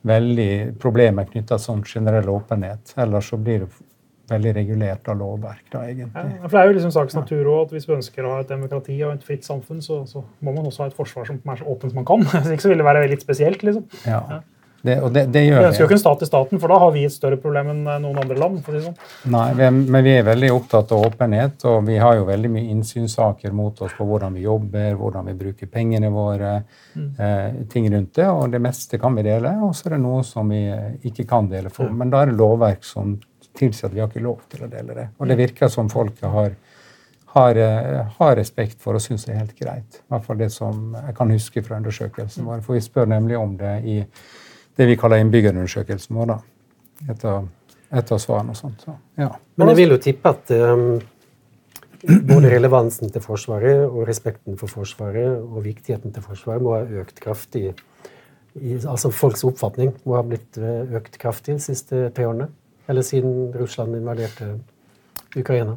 veldig 0.09 0.51
problemer 0.83 1.31
knytta 1.31 1.55
til 1.55 1.65
sånn 1.69 1.86
generell 1.88 2.27
åpenhet. 2.33 2.93
Ellers 3.00 3.31
så 3.31 3.39
blir 3.39 3.63
det 3.63 3.71
veldig 4.29 4.53
regulert 4.59 5.07
av 5.09 5.17
lovverk. 5.17 5.63
da, 5.71 5.86
egentlig. 5.88 6.12
Ja, 6.13 6.43
for 6.43 6.57
Det 6.57 6.59
er 6.59 6.67
jo 6.67 6.77
liksom 6.77 6.91
sakens 6.91 7.15
natur 7.15 7.45
også, 7.45 7.65
at 7.65 7.71
Hvis 7.71 7.88
vi 7.88 7.95
ønsker 7.95 8.25
å 8.25 8.36
ha 8.36 8.39
et 8.41 8.50
demokrati 8.50 9.03
og 9.03 9.13
et 9.13 9.24
fritt 9.24 9.43
samfunn, 9.45 9.81
så, 9.81 10.05
så 10.05 10.24
må 10.41 10.51
man 10.51 10.65
også 10.65 10.83
ha 10.83 10.88
et 10.91 10.93
forsvar 10.95 11.25
som 11.25 11.39
er 11.39 11.55
så 11.55 11.65
åpent 11.65 11.91
som 11.91 12.03
man 12.03 12.05
kan. 12.05 12.24
Hvis 12.43 12.51
ikke 12.51 12.67
så 12.67 12.69
vil 12.69 12.83
det 12.83 12.86
være 12.86 13.07
litt 13.07 13.21
spesielt. 13.21 13.63
liksom. 13.63 13.88
Ja. 14.05 14.41
Det, 14.81 14.95
det, 15.12 15.25
det 15.33 15.41
vi 15.43 15.51
ønsker 15.51 15.83
jo 15.83 15.88
ikke 15.89 15.98
en 15.98 16.01
stat 16.01 16.21
i 16.24 16.27
staten, 16.29 16.59
for 16.62 16.71
da 16.71 16.77
har 16.79 16.93
vi 16.95 17.03
et 17.07 17.13
større 17.13 17.39
problem 17.41 17.71
enn 17.74 17.81
eh, 17.83 17.98
noen 18.03 18.21
andre 18.21 18.38
land. 18.39 18.62
for 18.63 18.79
sånn. 18.79 18.95
Nei, 19.33 19.48
vi 19.57 19.69
men 19.75 20.05
vi 20.05 20.13
er 20.15 20.27
veldig 20.27 20.51
opptatt 20.55 20.93
av 20.95 21.07
åpenhet, 21.09 21.65
og 21.69 21.81
vi 21.88 21.98
har 22.00 22.15
jo 22.19 22.27
veldig 22.29 22.51
mye 22.53 22.75
innsynssaker 22.75 23.55
mot 23.55 23.81
oss 23.86 23.95
på 23.98 24.07
hvordan 24.07 24.38
vi 24.39 24.45
jobber, 24.45 24.93
hvordan 24.99 25.32
vi 25.32 25.36
bruker 25.41 25.71
pengene 25.71 26.12
våre, 26.13 26.54
mm. 26.95 27.10
eh, 27.19 27.60
ting 27.71 27.89
rundt 27.91 28.15
det. 28.21 28.30
Og 28.30 28.56
det 28.56 28.63
meste 28.63 29.01
kan 29.01 29.19
vi 29.19 29.27
dele, 29.27 29.56
og 29.67 29.75
så 29.75 29.89
er 29.89 29.97
det 29.97 30.04
noe 30.06 30.23
som 30.27 30.56
vi 30.56 30.63
ikke 31.12 31.27
kan 31.30 31.51
dele. 31.51 31.73
For, 31.73 31.91
mm. 31.91 31.99
Men 31.99 32.15
da 32.15 32.23
er 32.23 32.32
det 32.32 32.39
lovverk 32.39 32.88
som 32.88 33.17
tilsier 33.60 33.89
at 33.89 33.95
vi 33.95 34.04
har 34.04 34.12
ikke 34.12 34.23
lov 34.23 34.43
til 34.51 34.63
å 34.63 34.71
dele 34.71 34.95
det. 34.95 35.10
Og 35.19 35.27
det 35.27 35.36
mm. 35.36 35.43
virker 35.43 35.71
som 35.73 35.91
folk 35.91 36.23
har 36.23 36.56
har, 37.32 37.56
eh, 37.56 38.06
har, 38.17 38.36
respekt 38.36 38.82
for 38.82 38.97
og 38.97 39.04
syns 39.04 39.27
det 39.27 39.36
er 39.36 39.43
helt 39.43 39.58
greit. 39.58 39.99
I 39.99 40.13
hvert 40.13 40.25
fall 40.25 40.39
det 40.39 40.49
som 40.54 40.95
jeg 40.97 41.15
kan 41.17 41.34
huske 41.34 41.62
fra 41.65 41.77
undersøkelsen 41.77 42.47
vår. 42.47 42.63
For 42.65 42.77
vi 42.77 42.82
spør 42.82 43.10
nemlig 43.12 43.38
om 43.38 43.56
det 43.60 43.75
i 43.86 43.99
det 44.80 44.88
vi 44.88 44.98
kaller 45.00 45.22
innbyggerundersøkelsen 45.24 46.15
vår. 46.15 46.34
da, 46.34 46.39
etter, 47.12 47.48
etter 48.02 48.22
svarene 48.22 48.56
og 48.56 48.60
sånt. 48.60 48.84
Så, 48.86 48.96
ja. 49.20 49.32
Men 49.60 49.72
jeg 49.74 49.82
vil 49.82 49.96
jo 49.96 50.00
tippe 50.04 50.32
at 50.32 50.54
um, 50.56 51.00
både 52.30 52.54
relevansen 52.54 53.12
til 53.12 53.24
Forsvaret 53.24 53.86
og 53.88 54.08
respekten 54.08 54.58
for 54.60 54.72
Forsvaret 54.72 55.39
og 55.39 55.63
viktigheten 55.65 56.15
til 56.15 56.24
Forsvaret 56.24 56.63
må 56.63 56.78
ha 56.78 57.02
økt 57.04 57.20
kraftig 57.24 57.74
i, 58.56 58.76
altså 58.80 59.12
Folks 59.13 59.44
oppfatning 59.46 59.92
må 60.08 60.15
ha 60.18 60.24
blitt 60.26 60.58
eh, 60.58 60.96
økt 60.98 61.20
kraftig 61.22 61.60
de 61.60 61.63
siste 61.63 62.08
tre 62.15 62.26
årene? 62.28 62.50
Eller 62.89 63.06
siden 63.06 63.52
Russland 63.54 63.94
invaderte 63.96 64.56
Ukraina? 65.38 65.76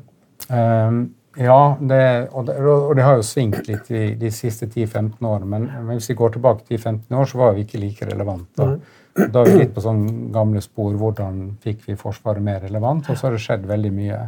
Um, 0.48 1.12
ja, 1.36 1.76
det, 1.80 2.28
og, 2.32 2.46
det, 2.46 2.56
og, 2.60 2.94
det, 2.96 3.04
har 3.06 3.16
jo 3.16 3.24
svingt 3.24 3.68
litt 3.68 3.86
de, 3.88 4.02
de 4.20 4.30
siste 4.34 4.66
10-15 4.68 5.16
årene. 5.24 5.48
Men, 5.48 5.68
men, 5.86 5.92
hvis 5.96 6.10
vi 6.12 6.18
går 6.18 6.34
tilbake 6.34 6.66
10-15 6.68 7.16
år, 7.16 7.28
så 7.30 7.40
var 7.40 7.54
vi 7.56 7.64
ikke 7.64 7.80
like 7.80 8.08
relevante. 8.08 8.66
Da, 8.66 9.28
da 9.32 9.44
er 9.44 9.52
vi 9.52 9.62
litt 9.62 9.72
på 9.76 9.84
sånn 9.84 10.02
gamle 10.34 10.60
spor. 10.64 10.92
Hvordan 11.00 11.44
fikk 11.62 11.86
vi 11.88 11.96
Forsvaret 12.00 12.44
mer 12.44 12.60
relevant? 12.66 13.08
Og 13.08 13.16
så 13.16 13.28
har 13.28 13.36
det 13.36 13.44
skjedd 13.44 13.64
veldig 13.70 13.94
mye. 13.96 14.20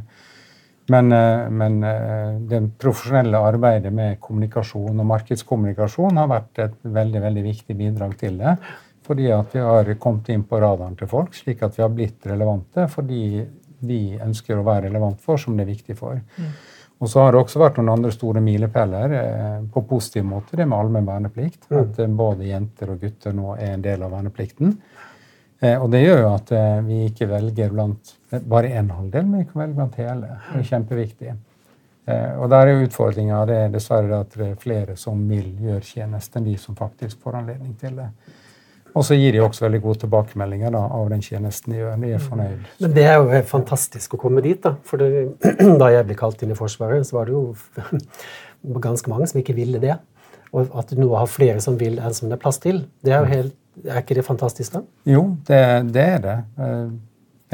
Men, 0.92 1.12
eh, 1.16 1.44
men 1.48 1.78
eh, 1.88 2.40
det 2.48 2.62
profesjonelle 2.80 3.40
arbeidet 3.52 3.92
med 3.92 4.18
kommunikasjon 4.24 4.98
og 4.98 5.10
markedskommunikasjon 5.12 6.20
har 6.20 6.32
vært 6.32 6.64
et 6.66 6.74
veldig, 6.82 7.22
veldig 7.24 7.44
viktig 7.46 7.78
bidrag 7.78 8.16
til 8.20 8.40
det. 8.40 8.56
Fordi 9.04 9.28
at 9.36 9.52
vi 9.52 9.60
har 9.60 9.88
kommet 10.00 10.30
inn 10.32 10.44
på 10.48 10.60
radaren 10.60 10.96
til 10.96 11.08
folk, 11.10 11.36
slik 11.36 11.62
at 11.64 11.76
vi 11.76 11.84
har 11.84 11.92
blitt 11.92 12.24
relevante 12.28 12.86
fordi 12.88 13.24
vi 13.84 14.16
ønsker 14.16 14.56
å 14.56 14.64
være 14.64 14.86
relevant 14.86 15.20
for, 15.20 15.36
som 15.40 15.58
det 15.58 15.66
er 15.66 15.74
viktig 15.74 15.96
for. 15.98 16.16
Og 17.04 17.10
så 17.10 17.20
har 17.20 17.34
det 17.34 17.42
også 17.42 17.60
vært 17.60 17.76
noen 17.76 17.92
andre 17.92 18.10
store 18.14 18.40
milepæler 18.40 19.14
eh, 19.18 19.56
på 19.72 19.82
positiv 19.84 20.24
måte, 20.24 20.56
det 20.56 20.64
med 20.64 20.78
allmenn 20.78 21.08
verneplikt. 21.08 21.66
Mm. 21.68 21.74
At 21.82 21.98
eh, 22.00 22.12
både 22.20 22.46
jenter 22.48 22.92
og 22.94 23.02
gutter 23.02 23.34
nå 23.36 23.56
er 23.58 23.74
en 23.74 23.84
del 23.84 24.06
av 24.06 24.14
verneplikten. 24.14 24.72
Eh, 25.60 25.76
og 25.76 25.90
det 25.92 26.00
gjør 26.00 26.22
jo 26.22 26.30
at 26.30 26.52
eh, 26.56 26.78
vi 26.86 27.02
ikke 27.10 27.28
velger 27.28 27.74
blant 27.74 28.14
bare 28.48 28.72
én 28.72 28.88
halvdel, 28.88 29.26
men 29.28 29.42
vi 29.42 29.50
kan 29.50 29.66
velge 29.66 29.76
blant 29.82 29.98
hele. 30.00 30.38
Det 30.48 30.62
er 30.62 30.70
kjempeviktig. 30.70 31.34
Og 32.04 32.50
der 32.52 32.68
er 32.68 32.74
jo 32.74 32.84
utfordringa 32.84 33.38
dessverre 33.72 34.18
at 34.20 34.34
det 34.36 34.48
er 34.50 34.58
flere 34.60 34.96
som 35.00 35.22
vil 35.24 35.54
gjøre 35.64 35.86
tjeneste, 35.88 36.36
enn 36.36 36.50
de 36.50 36.56
som 36.60 36.76
faktisk 36.76 37.22
får 37.24 37.38
anledning 37.38 37.70
til 37.80 37.94
det. 37.96 38.10
Og 38.94 39.02
så 39.06 39.16
gir 39.18 39.34
de 39.34 39.42
også 39.42 39.64
veldig 39.64 39.80
gode 39.82 40.00
tilbakemeldinger 40.04 40.70
da, 40.74 40.84
av 40.94 41.08
den 41.10 41.22
tjenesten 41.24 41.74
de 41.74 41.80
gjør. 41.80 41.96
De 41.98 42.12
er 42.14 42.22
fornøyd. 42.22 42.66
Men 42.84 42.92
det 42.94 43.06
er 43.10 43.16
jo 43.18 43.40
fantastisk 43.50 44.14
å 44.14 44.20
komme 44.22 44.44
dit, 44.44 44.60
da. 44.62 44.76
For 44.86 45.02
det, 45.02 45.24
da 45.82 45.90
jeg 45.90 46.06
ble 46.06 46.16
kalt 46.18 46.44
inn 46.46 46.54
i 46.54 46.58
Forsvaret, 46.58 47.06
så 47.08 47.18
var 47.18 47.30
det 47.30 47.34
jo 47.34 47.48
ganske 48.86 49.10
mange 49.10 49.26
som 49.30 49.40
ikke 49.42 49.56
ville 49.56 49.82
det. 49.82 49.96
Og 50.54 50.70
at 50.78 50.94
du 50.94 51.02
nå 51.02 51.10
har 51.18 51.26
flere 51.30 51.58
som 51.64 51.78
vil 51.80 51.98
enn 51.98 52.14
som 52.14 52.30
det 52.30 52.38
er 52.38 52.44
plass 52.44 52.62
til, 52.62 52.84
det 53.02 53.16
er 53.16 53.24
jo 53.24 53.32
helt 53.32 53.60
Er 53.90 54.04
ikke 54.04 54.14
det 54.14 54.22
fantastisk, 54.22 54.76
da? 54.76 54.84
Jo, 55.10 55.24
det, 55.48 55.56
det 55.90 56.02
er 56.12 56.20
det. 56.22 56.34
Eh, 56.62 56.92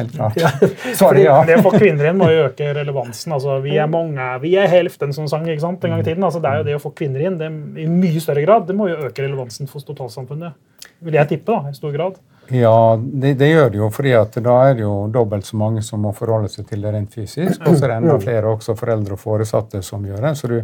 Helt 0.00 0.12
klart. 0.12 0.37
Ja. 0.37 0.50
Sorry, 1.00 1.24
ja. 1.24 1.38
Det 1.46 1.59
å 1.59 1.64
få 1.64 1.72
kvinner 1.74 2.11
inn 2.11 2.18
må 2.20 2.29
jo 2.31 2.44
øke 2.46 2.70
relevansen. 2.76 3.33
Altså, 3.37 3.59
vi 3.64 3.76
er 3.81 3.88
mange, 3.90 4.26
vi 4.44 4.55
er 4.61 4.70
helften, 4.70 5.12
som 5.16 5.29
sang 5.31 5.48
ikke 5.48 5.64
sant, 5.64 5.85
en 5.85 5.94
gang 5.94 6.05
i 6.05 6.07
tiden. 6.07 6.24
Altså, 6.26 6.40
det 6.42 6.50
er 6.50 6.61
jo 6.61 6.66
det 6.68 6.76
å 6.79 6.83
få 6.83 6.92
kvinner 6.96 7.24
inn 7.26 7.38
det, 7.40 7.50
i 7.83 7.88
mye 7.90 8.22
større 8.22 8.44
grad. 8.46 8.68
Det 8.68 8.76
må 8.79 8.88
jo 8.90 9.00
øke 9.09 9.24
relevansen 9.24 9.70
for 9.70 9.85
totalsamfunnet. 9.85 10.80
Vil 11.01 11.17
jeg 11.17 11.29
tippe, 11.31 11.53
da, 11.53 11.71
i 11.71 11.77
stor 11.77 11.95
grad. 11.95 12.21
Ja, 12.51 12.99
det, 12.99 13.37
det, 13.39 13.49
gjør 13.53 13.69
det 13.71 13.79
jo, 13.79 13.89
fordi 13.95 14.13
at 14.19 14.35
da 14.43 14.55
er 14.67 14.73
det 14.75 14.83
jo 14.83 14.95
dobbelt 15.13 15.47
så 15.47 15.59
mange 15.59 15.85
som 15.87 16.03
må 16.03 16.11
forholde 16.17 16.51
seg 16.51 16.67
til 16.67 16.83
det 16.83 16.95
rent 16.97 17.13
fysisk. 17.15 17.61
Og 17.63 17.77
så 17.77 17.87
er 17.87 17.93
det 17.93 17.99
enda 18.01 18.17
flere 18.23 18.51
også 18.51 18.75
foreldre 18.79 19.15
og 19.15 19.23
foresatte 19.23 19.83
som 19.87 20.07
gjør 20.07 20.25
det. 20.27 20.35
så 20.41 20.51
du 20.51 20.57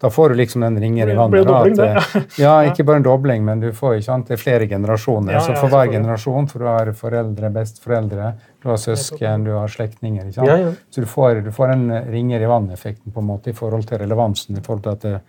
da 0.00 0.10
får 0.10 0.28
du 0.28 0.34
liksom 0.34 0.62
den 0.64 0.80
ringer 0.80 1.10
i 1.12 1.14
vannet. 1.14 1.46
Dobling, 1.46 1.80
at, 1.80 2.14
eh, 2.16 2.22
ja, 2.44 2.52
ikke 2.64 2.86
bare 2.88 3.02
en 3.02 3.04
dobling, 3.04 3.42
men 3.44 3.60
du 3.60 3.66
får 3.76 3.98
ikke 3.98 4.06
sant, 4.06 4.30
det 4.30 4.38
er 4.38 4.40
flere 4.40 4.68
generasjoner. 4.68 5.34
Ja, 5.36 5.42
så 5.44 5.52
for 5.60 5.68
hver 5.68 5.90
generasjon, 5.92 6.48
for 6.48 6.64
du 6.64 6.68
har 6.70 6.92
foreldre, 6.96 7.50
besteforeldre, 7.52 8.30
du 8.62 8.70
har 8.70 8.80
søsken, 8.80 9.44
du 9.44 9.52
har 9.58 9.68
slektninger. 9.68 10.30
Så 10.32 11.04
du 11.04 11.08
får, 11.08 11.42
du 11.44 11.52
får 11.52 11.74
en 11.74 11.84
ringer 12.08 12.40
i 12.40 12.48
vannet-effekten 12.48 13.12
på 13.12 13.20
en 13.20 13.28
måte 13.28 13.52
i 13.52 13.56
forhold 13.56 13.84
til 13.90 14.00
relevansen 14.00 14.56
i 14.56 14.64
forhold 14.64 14.86
til 14.86 14.96
at 14.96 15.04
det, 15.04 15.20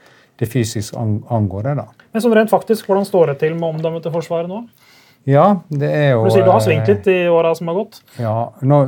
det 0.41 0.49
fysisk 0.49 0.95
angår 0.97 1.63
det. 1.69 1.75
da. 1.83 2.07
Men 2.11 2.21
som 2.23 2.33
rent 2.33 2.49
faktisk, 2.49 2.87
hvordan 2.89 3.05
står 3.05 3.31
det 3.31 3.41
til 3.43 3.53
med 3.53 3.75
omdømmet 3.75 4.01
til 4.01 4.13
Forsvaret 4.15 4.49
nå? 4.49 4.63
Ja, 5.29 5.61
det 5.69 5.89
er 5.93 6.07
jo 6.15 6.23
Du 6.25 6.31
sier 6.33 6.47
du 6.47 6.49
har 6.49 6.63
svingt 6.65 6.87
litt 6.89 7.05
i 7.13 7.17
åra 7.29 7.51
som 7.53 7.69
har 7.69 7.75
gått? 7.77 7.99
Ja. 8.17 8.35
Nå, 8.65 8.79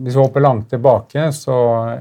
hvis 0.00 0.14
vi 0.16 0.22
hopper 0.22 0.40
langt 0.40 0.70
tilbake, 0.72 1.26
så 1.36 1.56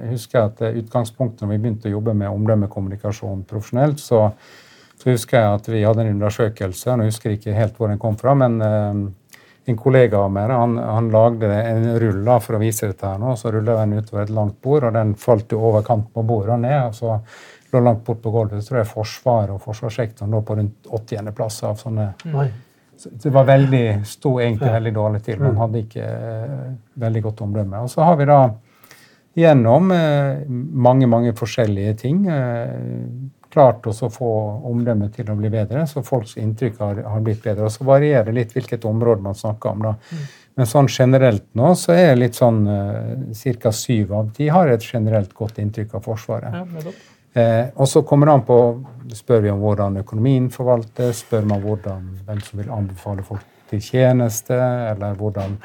husker 0.07 0.39
jeg 0.39 0.51
at 0.53 0.77
utgangspunktet 0.85 1.43
når 1.43 1.51
vi 1.51 1.57
begynte 1.65 1.89
å 1.91 1.97
jobbe 1.97 2.13
med 2.15 2.31
omdømmekommunikasjon 2.31 3.41
profesjonelt, 3.49 3.99
så, 3.99 4.29
så, 4.95 5.09
husker 5.09 5.41
jeg 5.41 5.57
at 5.57 5.67
vi 5.73 5.83
hadde 5.83 6.05
en 6.05 6.13
undersøkelse. 6.13 6.95
Nå 6.95 7.09
husker 7.09 7.33
jeg 7.33 7.41
ikke 7.41 7.57
helt 7.57 7.75
hvor 7.75 7.91
den 7.91 7.99
kom 7.99 8.15
fra, 8.21 8.37
men 8.39 8.55
uh, 8.63 9.35
en 9.67 9.79
kollega 9.79 10.21
av 10.23 10.31
meg 10.31 10.55
han, 10.55 10.77
han 10.79 11.11
lagde 11.11 11.49
en 11.51 11.89
rull 11.99 12.31
for 12.43 12.55
å 12.55 12.63
vise 12.63 12.87
dette. 12.87 13.03
her 13.03 13.19
nå, 13.19 13.35
Så 13.35 13.51
rulla 13.51 13.81
den 13.81 13.99
utover 13.99 14.23
et 14.23 14.31
langt 14.31 14.61
bord, 14.63 14.87
og 14.87 14.95
den 14.95 15.11
falt 15.19 15.51
jo 15.51 15.59
over 15.59 15.83
kanten 15.83 16.11
på 16.15 16.23
bordet 16.23 16.55
og 16.55 16.63
ned. 16.63 16.79
og 16.87 16.95
så 16.95 17.19
lå 17.73 17.81
langt 17.83 18.03
bort 18.05 18.21
på 18.23 18.31
gulvet. 18.33 18.63
Så 18.63 18.71
tror 18.71 18.81
jeg 18.81 18.91
Forsvaret 18.91 19.55
og 19.55 19.61
forsvarssektoren 19.63 20.33
lå 20.33 20.43
på 20.45 20.57
rundt 20.59 20.93
80.-plass 20.99 21.63
av 21.69 21.81
sånne 21.81 22.13
så 22.95 23.09
Det 23.09 23.31
var 23.33 23.47
veldig, 23.49 23.85
sto 24.05 24.35
egentlig 24.39 24.69
veldig 24.71 24.91
dårlig 24.93 25.23
til. 25.25 25.39
Man 25.41 25.57
hadde 25.57 25.79
ikke 25.81 26.03
eh, 26.05 26.67
veldig 27.01 27.23
godt 27.25 27.41
omdømme. 27.41 27.81
Og 27.83 27.89
så 27.89 28.05
har 28.05 28.19
vi 28.19 28.27
da 28.29 28.37
gjennom 29.33 29.91
eh, 29.91 30.43
mange, 30.47 31.09
mange 31.09 31.33
forskjellige 31.35 31.95
ting 32.03 32.27
eh, 32.29 32.75
klart 33.53 33.85
oss 33.89 34.01
å 34.05 34.09
få 34.13 34.29
omdømmet 34.69 35.13
til 35.17 35.29
å 35.29 35.37
bli 35.37 35.49
bedre, 35.53 35.85
så 35.89 36.01
folks 36.05 36.37
inntrykk 36.41 36.79
har, 36.81 37.01
har 37.15 37.25
blitt 37.25 37.43
bedre. 37.43 37.67
Og 37.67 37.73
så 37.73 37.85
varierer 37.85 38.31
det 38.31 38.37
litt 38.39 38.55
hvilket 38.55 38.85
område 38.89 39.25
man 39.25 39.37
snakker 39.37 39.75
om. 39.75 39.89
da. 39.89 40.21
Men 40.57 40.69
sånn 40.69 40.89
generelt 40.89 41.45
nå 41.57 41.73
så 41.77 41.95
er 41.97 42.17
litt 42.17 42.37
sånn 42.37 42.61
eh, 42.69 43.57
ca. 43.61 43.73
syv 43.73 44.13
av 44.17 44.31
ti 44.37 44.49
har 44.53 44.69
et 44.73 44.85
generelt 44.85 45.33
godt 45.37 45.61
inntrykk 45.61 45.97
av 45.99 46.07
Forsvaret. 46.09 46.61
Ja. 46.61 46.95
Eh, 47.33 47.69
og 47.75 47.87
så 47.89 48.03
kommer 48.05 48.29
det 48.29 48.33
an 48.37 48.43
på 48.47 48.59
Spør 49.13 49.43
vi 49.43 49.49
om 49.51 49.59
hvordan 49.61 49.99
økonomien 49.99 50.45
forvaltes, 50.49 51.19
spør 51.21 51.43
man 51.45 51.59
hvordan, 51.61 52.05
hvem 52.25 52.39
som 52.41 52.61
vil 52.61 52.69
anbefale 52.73 53.21
folk 53.27 53.43
til 53.69 53.81
tjeneste, 53.83 54.55
eller 54.55 55.13
hvordan, 55.19 55.57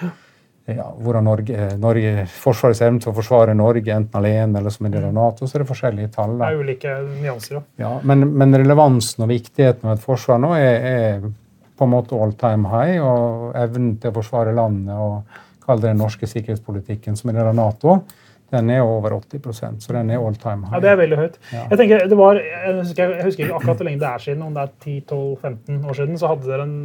ja, 0.69 0.89
hvordan 0.99 1.25
Norge, 1.25 1.55
eh, 1.57 1.77
Norge, 1.81 2.27
Forsvarets 2.43 2.83
evne 2.85 3.01
til 3.01 3.13
å 3.13 3.17
forsvare 3.17 3.55
Norge 3.57 3.95
enten 3.95 4.21
alene 4.21 4.61
eller 4.61 4.75
som 4.75 4.89
en 4.89 4.97
del 4.97 5.07
av 5.09 5.15
Nato, 5.17 5.49
så 5.49 5.57
er 5.57 5.65
det 5.65 5.71
forskjellige 5.71 6.13
tall. 6.19 6.37
Det 6.37 6.51
er 6.51 6.61
ulike 6.61 6.99
nyanser. 7.23 7.61
da. 7.61 7.65
Ja, 7.87 7.95
men, 8.11 8.27
men 8.43 8.59
relevansen 8.59 9.25
og 9.25 9.33
viktigheten 9.33 9.89
av 9.89 9.97
et 9.97 10.05
forsvar 10.05 10.43
nå 10.45 10.53
er, 10.59 10.89
er 10.93 11.29
på 11.79 11.87
en 11.87 11.95
måte 11.95 12.19
all 12.19 12.35
time 12.37 12.69
high, 12.75 12.99
og 13.01 13.55
evnen 13.57 13.95
til 14.03 14.13
å 14.13 14.19
forsvare 14.19 14.57
landet 14.57 14.99
og 14.99 15.45
kalle 15.65 15.85
det 15.85 15.93
den 15.93 16.03
norske 16.03 16.29
sikkerhetspolitikken 16.29 17.17
som 17.17 17.31
en 17.31 17.39
del 17.39 17.53
av 17.53 17.57
Nato, 17.57 18.01
den 18.51 18.71
er 18.73 18.81
over 18.81 19.11
80% 19.21 19.83
så 19.85 19.93
den 19.93 20.11
er 20.11 20.19
all 20.25 20.35
time 20.41 20.65
high. 20.67 20.75
Ja, 20.79 20.81
Det 20.81 20.91
er 20.91 20.97
veldig 21.03 21.19
høyt. 21.21 21.39
Ja. 21.53 21.67
Jeg 21.71 21.79
tenker, 21.83 22.09
det 22.09 22.17
var, 22.19 22.41
jeg 22.41 22.75
husker, 22.79 23.13
jeg 23.19 23.25
husker 23.27 23.45
ikke 23.45 23.59
akkurat 23.61 23.77
hvor 23.83 23.89
lenge 23.91 24.01
det 24.01 24.09
er 24.09 24.25
siden, 24.25 24.43
om 24.47 24.55
det 24.57 24.63
er 24.65 24.73
10-12-15 24.85 25.85
år 25.91 25.99
siden, 26.01 26.19
så 26.19 26.31
hadde 26.33 26.49
dere 26.49 26.63
en 26.65 26.77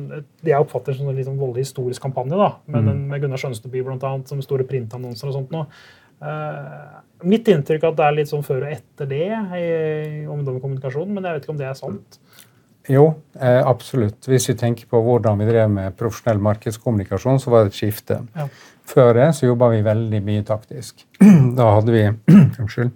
det 0.43 0.51
jeg 0.51 0.59
oppfatter 0.59 0.97
som 0.97 1.07
en 1.09 1.15
liksom 1.15 1.37
voldelig 1.39 1.63
historisk 1.67 2.01
kampanje 2.03 2.35
da, 2.37 2.49
med, 2.67 2.83
Mm. 2.83 3.03
med 3.13 3.21
Gunnar 3.21 3.37
Skjønsteby 3.39 3.83
blant 3.85 4.03
annet, 4.03 4.27
som 4.27 4.41
store 4.41 4.63
printannonser 4.67 5.27
og 5.31 5.33
sånt. 5.39 5.51
Nå. 5.55 5.65
Uh, 6.23 7.01
mitt 7.27 7.47
inntrykk 7.47 7.83
er 7.83 7.91
at 7.91 7.97
det 7.99 8.05
er 8.05 8.17
litt 8.19 8.29
sånn 8.31 8.43
før 8.45 8.63
og 8.67 8.71
etter 8.75 9.07
det 9.09 9.25
i 9.59 10.25
ungdom 10.27 10.55
og 10.59 10.61
kommunikasjon, 10.63 11.09
men 11.11 11.23
jeg 11.23 11.33
vet 11.37 11.43
ikke 11.47 11.55
om 11.55 11.57
det 11.63 11.67
er 11.67 11.79
sant. 11.79 12.19
Jo, 12.91 13.13
eh, 13.39 13.61
absolutt. 13.63 14.25
Hvis 14.27 14.49
vi 14.49 14.55
tenker 14.59 14.87
på 14.91 14.99
hvordan 14.99 15.39
vi 15.39 15.45
drev 15.47 15.69
med 15.71 15.95
profesjonell 15.95 16.41
markedskommunikasjon, 16.43 17.39
så 17.39 17.51
var 17.51 17.63
det 17.63 17.71
et 17.71 17.77
skifte. 17.79 18.17
Ja. 18.35 18.47
Før 18.85 19.13
det 19.17 19.29
så 19.37 19.47
jobba 19.47 19.69
vi 19.73 19.83
veldig 19.85 20.23
mye 20.23 20.45
taktisk. 20.47 21.05
Da 21.57 21.69
hadde 21.77 21.93
vi 21.93 22.07
unnskyld, 22.61 22.91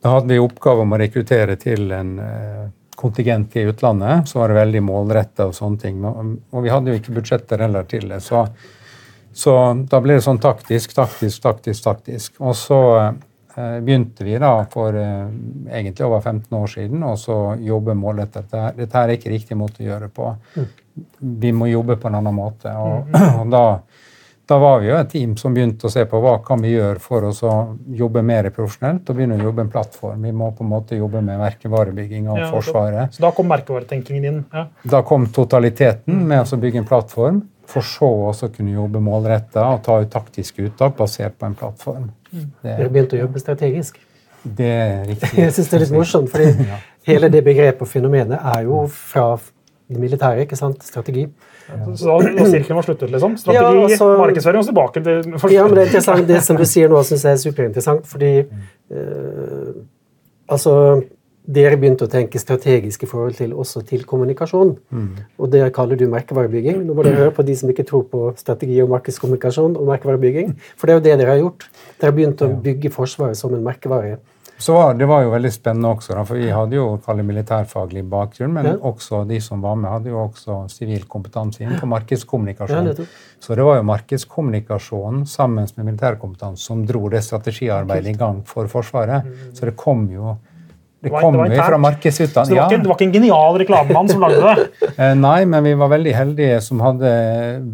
da 0.00 0.16
hadde 0.16 0.32
vi 0.32 0.40
oppgave 0.40 0.84
om 0.84 0.94
å 0.94 0.98
rekruttere 1.00 1.56
til 1.60 1.90
en 1.92 2.12
eh, 2.24 2.68
kontingent 3.00 3.56
i 3.56 3.64
utlandet. 3.68 4.28
Så 4.28 4.38
var 4.38 4.48
det 4.48 4.60
veldig 4.60 4.82
målretta 4.84 5.48
og 5.48 5.56
sånne 5.56 5.80
ting. 5.80 6.04
Og 6.04 6.62
vi 6.64 6.72
hadde 6.72 6.92
jo 6.92 7.00
ikke 7.00 7.16
budsjetter 7.16 7.64
heller 7.64 7.88
til 7.88 8.06
det. 8.08 8.20
Så, 8.24 8.44
så 9.32 9.56
da 9.88 10.00
ble 10.04 10.18
det 10.18 10.24
sånn 10.26 10.40
taktisk, 10.42 10.94
taktisk, 10.96 11.42
taktisk, 11.44 11.84
taktisk. 11.84 12.40
Og 12.40 12.56
så 12.56 12.80
eh, 12.96 13.78
begynte 13.84 14.24
vi 14.24 14.36
da 14.40 14.54
for 14.72 14.96
eh, 14.96 15.28
egentlig 15.68 16.08
over 16.08 16.24
15 16.24 16.60
år 16.60 16.72
siden 16.76 17.04
og 17.08 17.16
så 17.20 17.40
jobbe 17.60 17.96
målrettet. 17.96 18.48
Dette, 18.52 18.72
dette 18.82 19.04
er 19.04 19.16
ikke 19.16 19.32
riktig 19.32 19.60
måte 19.60 19.84
å 19.84 19.90
gjøre 19.90 20.12
på. 20.16 20.32
Vi 21.20 21.52
må 21.56 21.68
jobbe 21.70 21.96
på 22.00 22.08
en 22.08 22.20
annen 22.20 22.36
måte. 22.36 22.72
Og, 22.72 23.12
og 23.40 23.52
da, 23.52 23.64
da 24.50 24.58
var 24.58 24.80
vi 24.82 24.88
jo 24.88 24.96
et 24.98 25.10
team 25.12 25.36
som 25.38 25.54
begynte 25.54 25.86
å 25.86 25.92
se 25.92 26.02
på 26.10 26.18
hva 26.18 26.32
kan 26.42 26.58
vi 26.64 26.72
gjøre 26.72 26.98
for 27.02 27.22
oss 27.28 27.38
å 27.46 27.52
jobbe 27.94 28.22
mer 28.26 28.48
profesjonelt 28.50 29.06
og 29.06 29.18
begynne 29.18 29.36
å 29.38 29.44
jobbe 29.46 29.62
en 29.62 29.70
plattform. 29.70 30.24
Vi 30.26 30.32
må 30.34 30.48
på 30.56 30.64
en 30.64 30.72
måte 30.72 30.98
jobbe 30.98 31.20
med 31.22 31.38
merkevarebygging 31.38 32.26
av 32.32 32.40
Ja, 32.40 32.48
Forsvaret. 32.50 33.14
Så 33.14 33.22
da 33.22 33.30
kom 33.36 33.46
merkevaretenkingen 33.52 34.26
inn. 34.26 34.40
Ja. 34.50 34.64
Da 34.96 35.02
kom 35.06 35.28
totaliteten 35.30 36.24
med 36.26 36.42
å 36.42 36.58
bygge 36.64 36.82
en 36.82 36.88
plattform, 36.88 37.38
for 37.70 37.86
så 37.86 38.08
også 38.32 38.48
kunne 38.56 38.74
jobbe 38.74 38.98
målretta 39.06 39.68
og 39.70 39.84
ta 39.86 40.00
ut 40.02 40.10
taktiske 40.10 40.66
uttak 40.66 40.96
basert 40.98 41.38
på 41.38 41.46
en 41.46 41.54
plattform. 41.54 42.10
Det, 42.32 42.48
Dere 42.66 42.90
begynte 42.90 43.20
å 43.20 43.22
jobbe 43.22 43.42
strategisk. 43.42 44.02
det 44.42 44.72
er 44.74 45.06
riktig. 45.12 45.30
Jeg 45.44 45.54
synes 45.54 45.70
det 45.70 45.78
er 45.78 45.84
litt 45.84 45.94
morsomt, 45.94 46.34
fordi 46.34 46.66
hele 47.12 47.30
det 47.30 47.44
begrepet 47.46 47.86
og 47.86 47.92
fenomenet 47.92 48.42
er 48.56 48.66
jo 48.66 48.82
fra 48.90 49.30
det 49.90 50.02
militære, 50.02 50.48
ikke 50.48 50.58
sant? 50.58 50.82
Strategi. 50.86 51.28
Så 51.96 52.18
da, 52.22 52.46
sirkelen 52.50 52.78
var 52.80 52.86
sluttet, 52.86 53.10
liksom. 53.10 53.36
Strategi, 53.38 53.62
Ja, 53.62 53.86
altså- 53.86 54.10
markedsføring 54.18 54.58
og 54.58 54.64
så 54.64 54.72
tilbake 54.72 55.04
til 55.04 55.54
Ja, 55.54 55.64
men 55.66 55.74
det 55.74 55.82
er 55.82 55.86
interessant. 55.90 56.26
Det 56.26 56.42
som 56.42 56.56
du 56.56 56.64
sier 56.64 56.88
nå, 56.88 57.00
syns 57.04 57.24
jeg 57.24 57.32
er 57.32 57.42
superinteressant, 57.44 58.06
fordi 58.06 58.34
eh, 58.90 59.72
Altså, 60.50 60.72
dere 61.46 61.76
begynte 61.78 62.06
å 62.06 62.10
tenke 62.10 62.40
strategisk 62.42 63.04
i 63.04 63.08
forhold 63.10 63.36
til 63.38 63.52
også 63.54 63.84
til 63.86 64.02
kommunikasjon. 64.04 64.72
Og 65.38 65.50
det 65.50 65.72
kaller 65.76 65.96
du 65.96 66.08
merkevarebygging. 66.10 66.84
Nå 66.86 66.94
må 66.94 67.04
dere 67.06 67.20
høre 67.24 67.34
på 67.34 67.44
de 67.46 67.54
som 67.54 67.70
ikke 67.70 67.86
tror 67.86 68.04
på 68.10 68.36
strategi 68.36 68.80
og 68.82 68.90
markedskommunikasjon 68.90 69.76
og 69.76 69.86
merkevarebygging. 69.86 70.56
For 70.76 70.86
det 70.86 70.94
er 70.94 70.98
jo 70.98 71.04
det 71.06 71.18
dere 71.22 71.34
har 71.36 71.42
gjort. 71.44 71.68
Dere 72.00 72.10
har 72.10 72.18
begynt 72.18 72.42
å 72.42 72.50
bygge 72.66 72.90
Forsvaret 72.90 73.36
som 73.38 73.54
en 73.54 73.62
merkevare. 73.64 74.18
Så 74.60 74.74
var, 74.76 74.94
Det 74.94 75.06
var 75.08 75.22
jo 75.24 75.30
veldig 75.32 75.50
spennende 75.54 75.88
også, 75.88 76.12
da, 76.14 76.22
for 76.28 76.36
vi 76.36 76.50
hadde 76.52 76.76
jo 76.76 76.98
kallet 77.04 77.24
militærfaglig 77.24 78.02
bakgrunn, 78.12 78.52
men 78.52 78.66
Ja. 78.66 78.74
også 78.76 79.22
de 79.28 79.38
som 79.40 79.62
var 79.64 79.74
med, 79.80 79.90
hadde 79.90 80.10
jo 80.12 80.18
også 80.28 80.68
sivil 80.70 81.06
kompetanse 81.08 81.62
innenfor 81.64 81.88
Ja, 81.88 81.92
markedskommunikasjon. 81.94 83.06
Så 83.40 83.56
det 83.56 83.64
var 83.64 83.76
jo 83.80 83.82
markedskommunikasjon 83.88 85.24
sammen 85.26 85.66
med 85.76 85.86
militærkompetanse 85.86 86.62
som 86.62 86.84
dro 86.86 87.08
det 87.08 87.22
strategiarbeidet 87.24 88.14
i 88.14 88.18
gang 88.18 88.42
for 88.46 88.66
Forsvaret. 88.66 89.24
Så 89.54 89.64
det 89.64 89.76
kom 89.76 90.06
jo 90.12 90.36
det 91.00 91.10
kom 91.14 91.32
det 91.32 91.56
jo 91.56 91.62
fra 91.62 91.78
internt. 91.80 92.02
Så 92.12 92.44
det 92.44 92.56
var, 92.58 92.66
ikke, 92.68 92.82
det 92.82 92.88
var 92.90 92.98
ikke 92.98 93.06
en 93.06 93.12
genial 93.14 93.58
reklamemann 93.62 94.10
som 94.10 94.20
lagde 94.20 94.40
det? 94.44 94.66
Eh, 95.00 95.14
Nei, 95.16 95.46
men 95.48 95.62
vi 95.64 95.70
var 95.78 95.88
veldig 95.88 96.12
heldige 96.12 96.56
som 96.60 96.80
hadde 96.84 97.10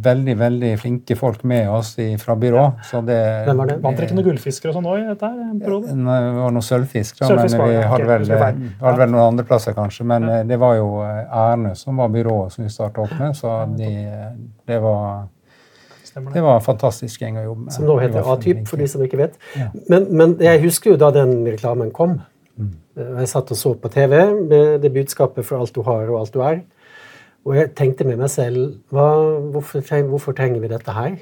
veldig 0.05 0.35
veldig 0.39 0.71
flinke 0.79 1.17
folk 1.19 1.43
med 1.49 1.67
oss 1.75 1.97
i, 1.99 2.12
fra 2.23 2.37
byrå. 2.39 2.67
Så 2.87 3.01
det, 3.07 3.17
Hvem 3.49 3.62
var 3.62 3.71
det? 3.73 3.79
Vant 3.83 3.99
dere 3.99 4.07
ikke 4.07 4.19
noen 4.19 4.29
gullfisker 4.29 4.71
og 4.71 4.77
sånn 4.77 4.87
òg? 4.93 5.09
Nei, 5.25 5.49
Det 5.57 6.37
var 6.37 6.55
noen 6.55 6.67
sølvfisk, 6.69 7.19
da, 7.19 7.33
Sølvfisk 7.33 7.59
men 7.59 7.73
vi 7.73 7.81
hadde 7.83 8.11
vel, 8.12 8.29
hadde 8.85 8.99
vel 9.01 9.11
noen 9.11 9.25
andre 9.25 9.47
plasser, 9.49 9.75
kanskje. 9.75 10.07
Men 10.07 10.29
ja. 10.31 10.43
det 10.47 10.61
var 10.62 10.77
jo 10.79 10.91
eh, 11.03 11.25
Erne 11.47 11.75
som 11.79 11.99
var 11.99 12.12
byrået 12.15 12.55
som 12.55 12.67
vi 12.67 12.71
starta 12.71 13.03
opp 13.03 13.17
med, 13.19 13.35
så 13.39 13.59
de, 13.75 13.91
eh, 14.07 14.31
det 14.71 14.79
var 14.85 15.27
det 16.17 16.41
var 16.41 16.55
en 16.57 16.65
fantastisk 16.65 17.21
gjeng 17.21 17.37
å 17.43 17.43
jobbe 17.45 17.67
med. 17.67 17.75
Som 17.75 17.91
nå 17.91 17.99
heter 18.01 18.31
A-typ, 18.33 18.62
for 18.71 18.81
de 18.81 18.87
som 18.89 19.03
ikke 19.05 19.19
vet. 19.21 19.35
Ja. 19.59 19.69
Men, 19.91 20.07
men 20.17 20.39
jeg 20.41 20.62
husker 20.62 20.95
jo 20.95 21.01
da 21.01 21.11
den 21.12 21.43
reklamen 21.45 21.91
kom. 21.93 22.21
Mm. 22.97 23.03
Eh, 23.03 23.21
Jeg 23.21 23.29
satt 23.29 23.51
og 23.53 23.57
så 23.57 23.75
på 23.75 23.89
TV 23.93 24.15
med 24.49 24.81
det 24.83 24.93
budskapet 24.93 25.45
for 25.45 25.61
alt 25.61 25.75
du 25.75 25.83
har 25.83 26.09
og 26.11 26.21
alt 26.21 26.35
du 26.35 26.41
er. 26.41 26.63
Og 27.47 27.55
jeg 27.55 27.75
tenkte 27.79 28.05
med 28.05 28.19
meg 28.19 28.31
selv 28.31 28.81
hva, 28.91 29.39
hvorfor, 29.53 29.81
hvorfor 30.11 30.33
trenger 30.35 30.61
vi 30.61 30.69
dette 30.69 30.91
her? 30.91 31.17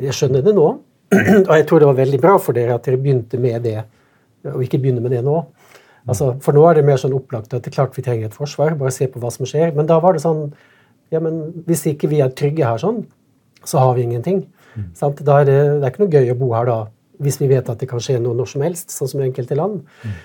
Jeg 0.00 0.16
skjønner 0.16 0.42
det 0.42 0.54
nå. 0.54 0.68
og 1.48 1.54
jeg 1.56 1.66
tror 1.66 1.80
det 1.82 1.88
var 1.90 1.98
veldig 1.98 2.20
bra 2.20 2.36
for 2.38 2.56
dere 2.56 2.74
at 2.74 2.86
dere 2.86 2.96
begynte 2.96 3.38
med 3.38 3.62
det, 3.66 3.82
og 4.46 4.62
ikke 4.62 4.78
begynner 4.78 5.02
med 5.02 5.10
det 5.10 5.24
nå. 5.26 5.40
Altså, 6.08 6.30
for 6.40 6.56
nå 6.56 6.62
er 6.64 6.78
det 6.78 6.84
mer 6.86 6.96
sånn 6.96 7.12
opplagt 7.12 7.52
at 7.52 7.64
det 7.64 7.72
er 7.72 7.74
klart 7.74 7.96
vi 7.98 8.04
trenger 8.06 8.30
et 8.30 8.36
forsvar. 8.36 8.72
Bare 8.78 8.94
se 8.94 9.08
på 9.10 9.20
hva 9.20 9.28
som 9.34 9.44
skjer. 9.44 9.74
Men 9.76 9.88
da 9.90 9.98
var 10.00 10.16
det 10.16 10.22
sånn 10.24 10.52
ja, 11.10 11.18
men 11.18 11.64
Hvis 11.66 11.82
ikke 11.90 12.06
vi 12.06 12.20
er 12.22 12.30
trygge 12.30 12.62
her 12.62 12.78
sånn, 12.78 13.00
så 13.66 13.82
har 13.82 13.96
vi 13.96 14.04
ingenting. 14.06 14.44
Sant? 14.94 15.18
Da 15.26 15.40
er 15.40 15.48
det, 15.48 15.56
det 15.80 15.88
er 15.88 15.90
ikke 15.90 16.04
noe 16.04 16.14
gøy 16.14 16.30
å 16.30 16.36
bo 16.38 16.52
her 16.54 16.68
da, 16.70 16.76
hvis 17.20 17.40
vi 17.40 17.50
vet 17.50 17.68
at 17.68 17.80
det 17.80 17.88
kan 17.90 18.02
skje 18.02 18.18
noe 18.22 18.36
når 18.36 18.50
som 18.54 18.64
helst, 18.64 18.92
sånn 18.94 19.10
som 19.12 19.22
i 19.22 19.26
enkelte 19.28 19.58
land. 19.58 19.82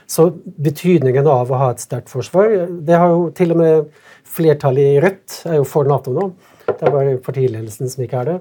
Så 0.07 0.29
betydningen 0.63 1.27
av 1.27 1.51
å 1.51 1.61
ha 1.61 1.71
et 1.73 1.83
sterkt 1.83 2.11
forsvar 2.11 2.53
Det 2.87 2.95
har 2.95 3.11
jo 3.11 3.29
til 3.35 3.51
og 3.55 3.61
med 3.61 4.03
flertallet 4.35 4.95
i 4.95 5.01
Rødt 5.03 5.41
er 5.49 5.59
jo 5.59 5.67
for 5.67 5.87
Nato 5.89 6.13
nå. 6.15 6.29
Det 6.65 6.81
er 6.81 6.93
bare 6.93 7.17
partiledelsen 7.21 7.91
som 7.91 8.03
ikke 8.03 8.21
er 8.23 8.29
det, 8.29 8.35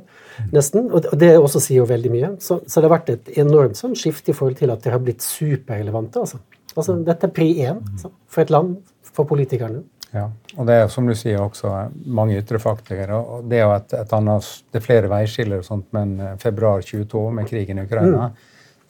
nesten. 0.54 0.88
Og 0.94 1.10
det 1.20 1.34
også 1.36 1.60
sier 1.60 1.82
jo 1.82 1.88
veldig 1.90 2.12
mye. 2.12 2.30
Så, 2.42 2.62
så 2.66 2.80
det 2.80 2.88
har 2.88 2.96
vært 2.96 3.12
et 3.12 3.32
enormt 3.42 3.78
sånn 3.78 3.96
skift 3.98 4.30
i 4.30 4.36
forhold 4.36 4.58
til 4.60 4.72
at 4.72 4.84
dere 4.84 4.96
har 4.96 5.04
blitt 5.04 5.24
superrelevante. 5.24 6.24
Altså. 6.24 6.40
altså, 6.74 6.96
dette 7.04 7.28
er 7.28 7.34
pri 7.36 7.50
én 7.66 7.82
altså, 7.82 8.10
for 8.26 8.46
et 8.46 8.54
land, 8.54 8.78
for 9.14 9.28
politikerne. 9.28 9.84
Ja, 10.14 10.28
og 10.54 10.66
det 10.68 10.74
er 10.78 10.90
som 10.92 11.08
du 11.10 11.14
sier 11.18 11.42
også 11.42 11.70
mange 12.06 12.36
ytre 12.38 12.60
faktorer. 12.62 13.10
og 13.16 13.48
Det 13.50 13.58
er 13.58 13.64
jo 13.64 13.72
et, 13.74 13.94
et 13.98 14.12
annet, 14.14 14.50
det 14.70 14.78
er 14.78 14.84
flere 14.84 15.10
veiskiller, 15.10 15.62
og 15.62 15.66
sånt, 15.66 15.88
men 15.96 16.12
eh, 16.20 16.36
februar 16.42 16.84
22 16.86 17.22
med 17.34 17.48
krigen 17.50 17.80
i 17.80 17.86
Ukraina 17.88 18.28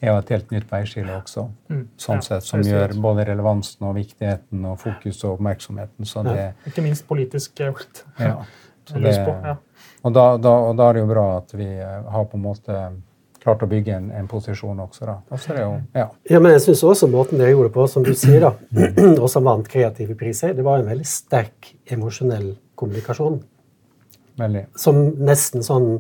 er 0.05 0.11
jo 0.11 0.19
et 0.21 0.33
helt 0.35 0.53
nytt 0.53 0.69
veiskille 0.69 1.15
også. 1.17 1.47
sånn 1.97 2.21
Ja, 2.21 2.27
sett, 2.27 2.45
Som 2.45 2.61
gjør 2.67 2.93
sant. 2.93 3.03
både 3.03 3.25
relevansen 3.31 3.89
og 3.89 3.97
viktigheten 3.97 4.67
og 4.69 4.77
fokus 4.83 5.23
og 5.25 5.39
oppmerksomheten. 5.39 6.05
så 6.05 6.23
det, 6.27 6.53
Ikke 6.67 6.85
minst 6.85 7.09
politisk 7.09 7.61
eh, 7.61 7.73
ja. 8.19 8.37
Så 8.85 9.01
det, 9.01 9.17
og, 10.03 10.13
da, 10.13 10.37
da, 10.37 10.51
og 10.69 10.77
da 10.77 10.89
er 10.91 10.93
det 10.93 11.01
jo 11.01 11.09
bra 11.09 11.27
at 11.39 11.55
vi 11.57 11.71
eh, 11.73 12.11
har 12.13 12.25
på 12.29 12.37
en 12.37 12.45
måte 12.45 12.81
klart 13.45 13.63
å 13.65 13.69
bygge 13.69 13.95
en, 13.97 14.11
en 14.17 14.29
posisjon 14.31 14.79
også. 14.87 15.07
da. 15.09 15.17
Og 15.31 15.47
det 15.49 15.65
jo, 15.65 15.73
ja. 15.97 16.07
Ja, 16.31 16.41
men 16.41 16.55
jeg 16.55 16.65
synes 16.67 16.85
også 16.89 17.09
måten 17.13 17.41
dere 17.41 17.53
gjorde 17.53 17.71
det 17.71 17.77
på, 17.77 17.87
som 17.93 18.07
du 18.07 18.13
sier, 18.17 18.47
da, 18.47 18.53
og 19.23 19.27
som 19.33 19.45
vant 19.47 19.69
kreative 19.71 20.17
priser, 20.19 20.55
det 20.57 20.65
var 20.67 20.81
en 20.81 20.89
veldig 20.89 21.09
sterk 21.09 21.75
emosjonell 21.93 22.55
kommunikasjon. 22.81 23.43
veldig. 24.41 24.67
Som 24.77 25.05
nesten 25.25 25.63
sånn 25.63 25.99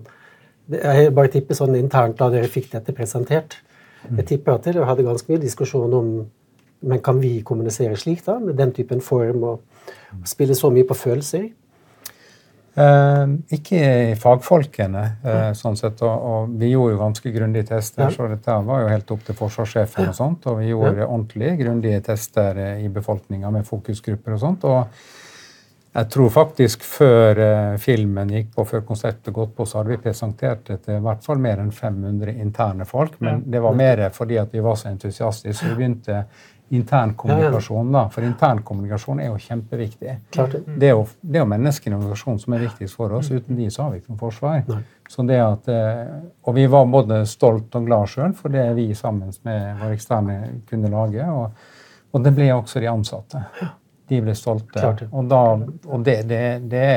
Jeg 0.64 1.10
bare 1.12 1.28
tipper 1.28 1.54
sånn 1.58 1.74
internt 1.76 2.16
da 2.16 2.30
dere 2.32 2.48
fikk 2.48 2.70
dette 2.72 2.94
presentert. 2.96 3.58
Mm. 4.08 4.16
Jeg 4.22 4.26
tipper 4.30 4.54
at 4.54 4.64
dere 4.64 4.86
hadde 4.88 5.04
ganske 5.04 5.28
mye 5.28 5.42
diskusjon 5.42 5.92
om 5.92 6.08
men 6.84 7.00
kan 7.00 7.20
vi 7.20 7.38
kommunisere 7.44 7.96
slik, 7.96 8.24
da? 8.26 8.38
Med 8.38 8.58
den 8.60 8.72
typen 8.76 9.00
form 9.00 9.44
og 9.48 9.84
spille 10.28 10.56
så 10.56 10.70
mye 10.72 10.86
på 10.88 10.96
følelser? 10.96 11.46
Eh, 12.74 13.34
ikke 13.54 13.80
i 14.10 14.14
fagfolkene, 14.18 15.02
eh, 15.22 15.50
sånn 15.54 15.76
sett. 15.78 16.00
Og, 16.02 16.28
og, 16.30 16.54
vi 16.58 16.72
gjorde 16.72 16.96
jo 16.96 17.02
ganske 17.04 17.34
grundige 17.34 17.68
tester, 17.68 18.08
Ja. 18.08 18.10
så 18.10 18.28
dette 18.28 18.56
var 18.66 18.82
jo 18.82 18.88
helt 18.90 19.10
opp 19.14 19.24
til 19.24 19.38
forsvarssjefen. 19.38 20.08
Og 20.10 20.14
sånt, 20.14 20.46
og 20.50 20.58
vi 20.58 20.72
gjorde 20.72 21.06
ordentlig 21.06 21.58
grundige 21.60 22.00
tester 22.10 22.58
eh, 22.58 22.84
i 22.84 22.88
befolkninga 22.88 23.52
med 23.54 23.68
fokusgrupper 23.68 24.34
og 24.34 24.42
sånt. 24.42 24.64
og 24.64 24.88
jeg 25.94 26.08
tror 26.10 26.30
faktisk 26.34 26.82
før 26.82 27.38
eh, 27.38 27.76
filmen 27.78 28.32
gikk 28.34 28.48
på, 28.56 28.64
før 28.66 28.80
konseptet 28.88 29.30
gått 29.34 29.52
på, 29.54 29.62
så 29.62 29.78
hadde 29.78 29.92
vi 29.92 30.00
presentert 30.02 30.64
det 30.66 30.80
til 30.82 30.96
i 30.98 31.04
hvert 31.04 31.22
fall 31.22 31.38
mer 31.38 31.62
enn 31.62 31.70
500 31.70 32.34
interne 32.42 32.86
folk. 32.88 33.20
Men 33.22 33.44
det 33.46 33.60
var 33.62 33.76
mer 33.78 34.02
fordi 34.10 34.40
at 34.42 34.50
vi 34.50 34.62
var 34.64 34.74
så 34.80 34.90
entusiastiske, 34.90 35.54
så 35.60 35.70
vi 35.70 35.76
begynte 35.78 36.24
intern 36.74 37.14
kommunikasjon. 37.14 37.92
da, 37.92 38.08
For 38.08 38.26
intern 38.26 38.62
kommunikasjon 38.66 39.20
er 39.20 39.30
jo 39.30 39.38
kjempeviktig. 39.38 40.16
Klart 40.34 40.56
det. 40.56 40.62
Det 40.80 40.88
er 40.88 40.94
jo, 40.94 41.06
det 41.20 41.38
er 41.38 41.44
jo 41.44 41.50
menneskene 41.52 41.94
i 41.94 41.98
organisasjonen 41.98 42.40
som 42.42 42.56
er 42.56 42.64
viktigst 42.64 42.98
for 42.98 43.14
oss. 43.18 43.30
Uten 43.30 43.58
de 43.58 43.68
så 43.70 43.84
har 43.84 43.92
vi 43.92 44.00
ikke 44.02 44.14
noe 44.14 44.20
forsvar. 44.20 44.82
Så 45.10 45.22
det 45.28 45.38
at, 45.42 45.68
eh, 45.68 46.16
og 46.42 46.56
vi 46.56 46.66
var 46.70 46.86
både 46.90 47.20
stolt 47.28 47.74
og 47.76 47.86
glad 47.86 48.10
sjøl 48.10 48.34
for 48.38 48.54
det 48.54 48.66
vi 48.78 48.88
sammen 48.98 49.32
med 49.46 49.80
våre 49.82 49.96
eksterne 49.98 50.38
kunne 50.70 50.90
lage. 50.92 51.28
Og, 51.30 51.66
og 52.12 52.24
det 52.24 52.34
ble 52.36 52.50
også 52.54 52.82
de 52.82 52.90
ansatte. 52.90 53.44
De 54.08 54.20
ble 54.24 54.34
stolte. 54.36 54.80
Klart. 54.80 55.06
Og, 55.10 55.28
da, 55.28 55.42
og 55.88 56.04
det, 56.04 56.18
det, 56.28 56.42
det, 56.72 56.88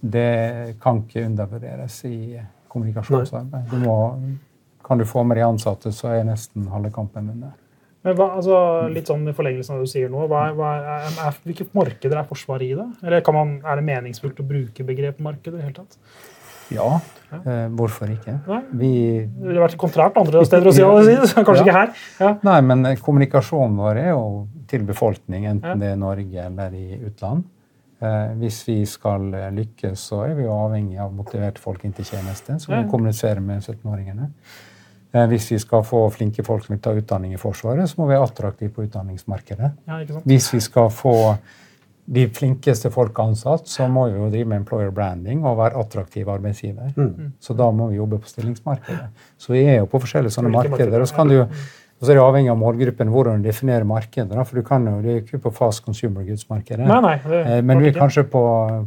det 0.00 0.28
kan 0.82 1.02
ikke 1.04 1.26
undervurderes 1.26 2.02
i 2.10 2.18
kommunikasjonsarbeid. 2.68 3.70
Du 3.70 3.80
må, 3.82 3.96
kan 4.84 4.98
du 4.98 5.06
få 5.08 5.24
med 5.26 5.40
de 5.40 5.46
ansatte, 5.46 5.92
så 5.92 6.12
er 6.14 6.28
nesten 6.28 6.68
halve 6.72 6.92
kampen 6.94 7.32
vunnet. 7.32 7.56
Men 8.06 8.14
hva, 8.14 8.28
altså, 8.38 8.56
litt 8.94 9.10
sånn 9.10 9.26
i 9.26 9.34
forlengelsen 9.34 9.74
av 9.74 9.80
det 9.82 9.88
du 9.88 9.90
sier 9.90 10.10
nå, 10.12 10.24
hva, 10.30 10.44
hva 10.54 10.72
er, 10.78 11.06
er, 11.26 11.38
Hvilke 11.44 11.66
markeder 11.74 12.20
er 12.20 12.28
Forsvaret 12.28 12.68
i? 12.68 12.74
da? 12.78 12.86
Eller 13.04 13.24
kan 13.26 13.34
man, 13.34 13.56
Er 13.66 13.80
det 13.80 13.86
meningsfullt 13.88 14.38
å 14.38 14.46
bruke 14.46 14.86
begrepet 14.86 15.24
marked? 15.24 15.50
i 15.50 15.56
det 15.56 15.64
hele 15.66 15.78
tatt? 15.80 15.98
Ja, 16.70 16.86
eh, 17.32 17.66
hvorfor 17.72 18.10
ikke? 18.12 18.36
Vi, 18.76 18.92
Det 19.24 19.50
ville 19.50 19.62
vært 19.62 19.78
kontrært 19.80 20.18
andre 20.20 20.44
steder 20.46 20.68
å 20.68 20.74
si, 20.76 20.84
det, 21.08 21.30
så 21.32 21.42
kanskje 21.42 21.64
Ja. 21.64 21.66
ikke 21.66 21.78
her. 21.78 21.92
Ja. 22.20 22.32
Nei, 22.44 22.58
men 22.70 22.86
eh, 22.86 22.98
kommunikasjonen 23.02 23.78
vår 23.80 24.02
er 24.04 24.10
jo 24.12 24.24
til 24.68 24.84
befolkning, 24.84 25.46
enten 25.48 25.80
det 25.80 25.94
er 25.94 25.96
Norge 26.00 26.44
eller 26.44 26.74
i 26.76 27.00
utland. 27.08 27.46
Eh, 27.98 28.34
hvis 28.38 28.60
vi 28.68 28.76
skal 28.86 29.32
eh, 29.34 29.48
lykkes, 29.56 30.04
så 30.12 30.20
er 30.28 30.36
vi 30.38 30.44
jo 30.44 30.54
avhengig 30.54 31.00
av 31.02 31.14
motiverte 31.16 31.58
folk 31.58 31.82
inn 31.84 31.96
til 31.96 32.06
tjeneste. 32.06 32.60
Så 32.62 32.70
vi 32.70 32.84
må 32.84 33.00
med 33.00 33.16
17-åringene. 33.16 34.28
Eh, 35.14 35.26
hvis 35.30 35.50
vi 35.52 35.58
skal 35.58 35.82
få 35.88 36.02
flinke 36.12 36.44
folk 36.44 36.66
som 36.66 36.74
vil 36.74 36.82
ta 36.84 36.92
utdanning 36.92 37.32
i 37.32 37.40
Forsvaret, 37.40 37.88
så 37.88 37.96
må 38.00 38.08
vi 38.10 38.14
være 38.16 38.26
attraktive 38.28 38.70
på 38.76 38.84
utdanningsmarkedet. 38.84 39.70
Ja. 39.88 40.02
Hvis 40.28 40.50
vi 40.54 40.60
skal 40.60 40.90
få 40.92 41.14
de 42.08 42.26
flinkeste 42.32 42.90
folk 42.90 43.18
ansatt, 43.20 43.68
så 43.68 43.88
må 43.88 44.06
vi 44.08 44.16
jo 44.16 44.28
drive 44.32 44.48
med 44.48 44.62
employer 44.62 44.90
branding 44.90 45.42
og 45.44 45.58
være 45.58 45.76
attraktive 45.80 46.32
arbeidsgiver. 46.32 46.92
Så 47.40 47.56
da 47.56 47.70
må 47.70 47.88
vi 47.90 47.96
jobbe 47.96 48.18
på 48.18 48.28
stillingsmarkedet. 48.28 49.10
Så 49.38 49.52
vi 49.52 49.64
er 49.68 49.82
jo 49.82 49.86
på 49.92 50.00
forskjellige 50.00 50.32
sånne 50.32 50.52
markeder. 50.54 51.00
Og 51.00 51.08
så 51.08 51.14
kan 51.20 51.28
du 51.28 51.44
og 51.98 52.06
så 52.06 52.12
er 52.12 52.14
det 52.14 52.22
avhengig 52.22 52.50
av 52.52 52.58
målgruppen 52.60 53.08
hvordan 53.10 53.40
du 53.42 53.48
definerer 53.48 53.82
markedet. 53.84 54.46
For 54.46 54.54
du 54.54 54.62
kan 54.62 54.84
jo, 54.86 55.00
du 55.02 55.08
er 55.10 55.16
ikke 55.18 55.40
på 55.42 55.50
fast 55.50 55.82
consumer 55.84 56.22
goods-markedet. 56.22 56.86
Eh, 57.56 57.62
Men 57.62 57.78
du 57.82 57.86
er 57.86 57.92
kanskje 57.96 58.22
på, 58.30 58.42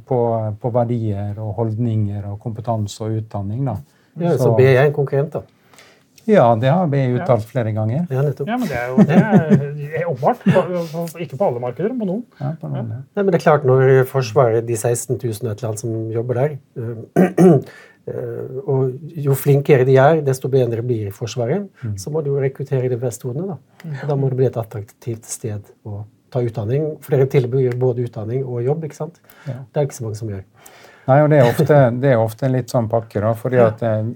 på, 0.08 0.20
på 0.62 0.72
verdier 0.72 1.34
og 1.38 1.54
holdninger 1.58 2.24
og 2.32 2.40
kompetanse 2.40 3.04
og 3.04 3.18
utdanning. 3.20 3.66
da. 3.68 3.76
Ja, 4.18 4.38
så 4.38 4.56
BI 4.56 4.64
er 4.64 4.86
en 4.86 4.94
konkurrent, 4.94 5.34
da. 5.34 5.42
Ja, 6.30 6.46
det 6.60 6.70
har 6.70 6.90
vi 6.92 7.02
uttalt 7.16 7.46
flere 7.50 7.74
ganger. 7.76 8.04
Ja, 8.10 8.24
nettopp. 8.26 8.50
Ja, 8.50 8.58
men 8.62 8.70
det 8.70 8.78
er 8.78 8.90
jo 8.92 9.06
det 9.08 9.88
er, 9.88 10.10
åpenbart. 10.10 11.16
Ikke 11.24 11.38
på 11.40 11.48
alle 11.48 11.62
markeder, 11.64 11.94
men 11.94 12.04
på 12.04 12.10
noen. 12.10 12.26
Ja, 12.40 12.52
på 12.62 12.70
noen, 12.70 12.92
ja. 12.94 13.00
Nei, 13.02 13.24
men 13.24 13.32
det 13.32 13.40
er 13.40 13.46
klart, 13.46 13.66
når 13.68 14.04
Forsvaret, 14.10 14.66
de 14.68 14.78
16 14.78 15.18
000 15.18 15.32
et 15.32 15.42
eller 15.46 15.72
annet 15.72 15.84
som 15.84 15.96
jobber 16.14 16.42
der 16.42 16.58
øh, 16.78 17.02
øh, 17.22 17.56
Og 18.66 19.14
jo 19.24 19.36
flinkere 19.38 19.86
de 19.86 19.94
er, 20.02 20.24
desto 20.26 20.50
bedre 20.52 20.82
blir 20.86 21.12
Forsvaret. 21.14 21.68
Så 22.02 22.10
må 22.14 22.24
du 22.26 22.34
rekruttere 22.42 22.90
de 22.90 22.98
beste 23.00 23.28
hodene. 23.30 23.54
Da. 23.54 23.92
Og 24.02 24.10
da 24.10 24.18
må 24.18 24.32
det 24.32 24.40
bli 24.40 24.48
et 24.50 24.58
attraktivt 24.58 25.30
sted 25.30 25.70
å 25.86 26.04
ta 26.34 26.42
utdanning. 26.42 26.96
For 27.04 27.16
dere 27.16 27.30
tilbyr 27.30 27.78
både 27.80 28.08
utdanning 28.08 28.46
og 28.46 28.64
jobb, 28.66 28.88
ikke 28.88 28.98
sant? 28.98 29.22
Ja. 29.46 29.62
Det 29.70 29.82
er 29.82 29.90
ikke 29.90 30.00
så 30.00 30.08
mange 30.08 30.20
som 30.20 30.32
gjør. 30.32 30.46
Nei, 31.10 31.18
og 31.24 31.32
det 31.34 31.42
er 31.42 31.50
ofte, 31.50 31.78
det 31.98 32.12
er 32.14 32.22
ofte 32.22 32.48
en 32.48 32.56
litt 32.56 32.72
sånn 32.72 32.88
pakke, 32.90 33.22
da. 33.24 33.34
fordi 33.38 33.60
at 33.62 33.82
eh, 33.84 34.12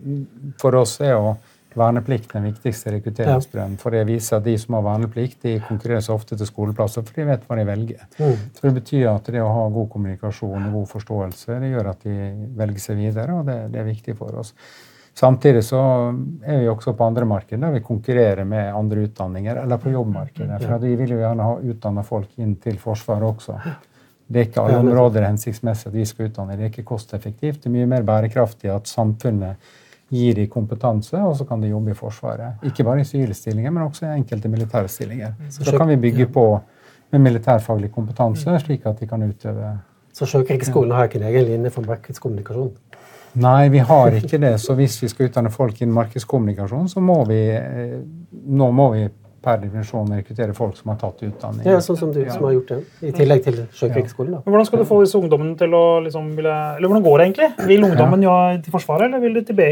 For 0.62 0.78
oss 0.78 1.00
er 1.02 1.16
jo 1.16 1.36
verneplikt 1.80 2.34
den 2.34 2.48
viktigste 2.50 2.94
rekrutteringsbrønnen. 2.96 3.78
For 3.82 3.96
det 3.96 4.06
viser 4.08 4.40
at 4.40 4.48
de 4.48 4.56
som 4.62 4.78
har 4.78 4.86
verneplikt, 4.86 5.38
de 5.44 5.58
konkurrerer 5.68 6.04
så 6.06 6.16
ofte 6.16 6.38
til 6.40 6.50
skoleplasser, 6.50 7.06
for 7.06 7.20
de 7.20 7.28
vet 7.30 7.46
hva 7.48 7.60
de 7.60 7.68
velger. 7.68 8.08
Mm. 8.18 8.42
Så 8.56 8.68
det 8.68 8.74
betyr 8.80 9.06
at 9.12 9.32
det 9.36 9.44
å 9.44 9.54
ha 9.54 9.70
god 9.76 9.90
kommunikasjon 9.94 10.68
og 10.70 10.76
god 10.80 10.90
forståelse, 10.96 11.62
det 11.62 11.72
gjør 11.72 11.94
at 11.94 12.04
de 12.08 12.18
velger 12.60 12.86
seg 12.88 13.00
videre, 13.04 13.40
og 13.40 13.48
det, 13.50 13.62
det 13.74 13.82
er 13.82 13.90
viktig 13.90 14.18
for 14.20 14.42
oss. 14.42 14.54
Samtidig 15.16 15.62
så 15.64 15.80
er 16.44 16.58
vi 16.60 16.68
også 16.68 16.92
på 16.98 17.06
andre 17.06 17.24
markeder 17.30 17.62
der 17.64 17.78
vi 17.78 17.86
konkurrerer 17.88 18.44
med 18.44 18.74
andre 18.76 19.06
utdanninger, 19.08 19.62
eller 19.62 19.80
på 19.80 19.94
jobbmarkedet. 19.94 20.58
For 20.60 20.84
vi 20.84 20.96
vil 21.00 21.14
jo 21.16 21.20
gjerne 21.22 21.46
ha 21.48 21.54
utdanna 21.72 22.04
folk 22.04 22.34
inn 22.44 22.58
til 22.60 22.76
Forsvaret 22.82 23.24
også. 23.30 23.56
Det 24.28 24.42
er 24.42 24.48
ikke 24.50 24.66
alle 24.66 24.82
områder 24.82 25.24
hensiktsmessig 25.28 25.88
at 25.92 25.96
vi 25.96 26.04
skal 26.10 26.28
utdanne. 26.28 26.58
Det 26.58 26.66
er 26.66 26.74
ikke 26.74 26.88
kosteffektivt. 26.90 27.62
Det 27.64 27.70
er 27.70 27.76
mye 27.78 27.90
mer 27.94 28.04
bærekraftig 28.08 28.72
at 28.74 28.90
samfunnet 28.92 29.72
gir 30.14 30.36
de 30.38 30.46
kompetanse, 30.48 31.18
og 31.18 31.36
så 31.38 31.46
kan 31.50 31.62
de 31.62 31.72
jobbe 31.72 31.92
i 31.92 31.98
Forsvaret. 31.98 32.62
Ikke 32.64 32.84
bare 32.84 33.02
i 33.02 33.08
sivile 33.08 33.34
stillinger, 33.34 33.72
men 33.72 33.84
også 33.84 34.06
i 34.06 34.14
enkelte 34.20 34.52
militære 34.52 34.88
stillinger. 34.88 35.34
Så 35.50 35.66
da 35.66 35.78
kan 35.78 35.90
vi 35.90 35.96
bygge 35.96 36.28
på 36.28 36.46
med 37.12 37.20
militærfaglig 37.22 37.92
kompetanse, 37.92 38.60
slik 38.60 38.86
at 38.86 39.00
de 39.00 39.08
kan 39.08 39.24
utøve 39.24 39.78
Så 40.16 40.26
Sjøkrigsskolen 40.26 40.92
har 40.96 41.10
ikke 41.10 41.20
en 41.20 41.28
egen 41.28 41.46
linje 41.46 41.70
for 41.70 41.84
markedskommunikasjon. 41.84 42.72
Nei, 43.36 43.68
vi 43.70 43.82
har 43.84 44.16
ikke 44.16 44.38
det. 44.40 44.54
Så 44.64 44.74
hvis 44.78 44.96
vi 45.04 45.10
skal 45.12 45.28
utdanne 45.28 45.52
folk 45.52 45.82
innen 45.82 45.96
markedskommunikasjon, 45.96 46.88
så 46.88 47.04
må 47.04 47.18
vi 47.28 47.40
eh, 47.52 47.98
nå 48.32 48.70
må 48.72 48.86
vi 48.94 49.04
per 49.46 49.62
definisjon 49.62 50.12
rekruttere 50.18 50.56
folk 50.58 50.76
som 50.80 50.92
har 50.92 50.98
tatt 51.02 51.22
utdanning. 51.28 51.68
Er 51.70 51.84
sånn 51.86 52.00
som 52.00 52.12
du 52.14 52.20
som 52.26 52.48
har 52.48 52.56
gjort 52.58 52.74
det, 52.74 52.80
i 53.06 53.14
tillegg 53.16 53.44
til 53.46 53.62
Sjøkrigsskolen. 53.78 54.38
Ja. 54.38 54.42
Men 54.44 54.56
hvordan 54.56 54.70
skal 54.70 54.82
du 54.82 54.88
få 54.90 55.00
disse 55.04 55.20
ungdommene 55.20 55.56
til 55.60 55.76
å 55.78 55.84
liksom, 56.06 56.32
ville, 56.38 56.56
Eller 56.78 56.92
hvordan 56.92 57.06
går 57.06 57.18
det 57.18 57.28
egentlig? 57.30 57.50
Vil 57.70 57.88
ungdommen 57.90 58.26
ja. 58.26 58.36
til 58.66 58.76
Forsvaret, 58.76 59.08
eller 59.08 59.24
vil 59.24 59.38
de 59.38 59.46
til 59.48 59.60
BI? 59.60 59.72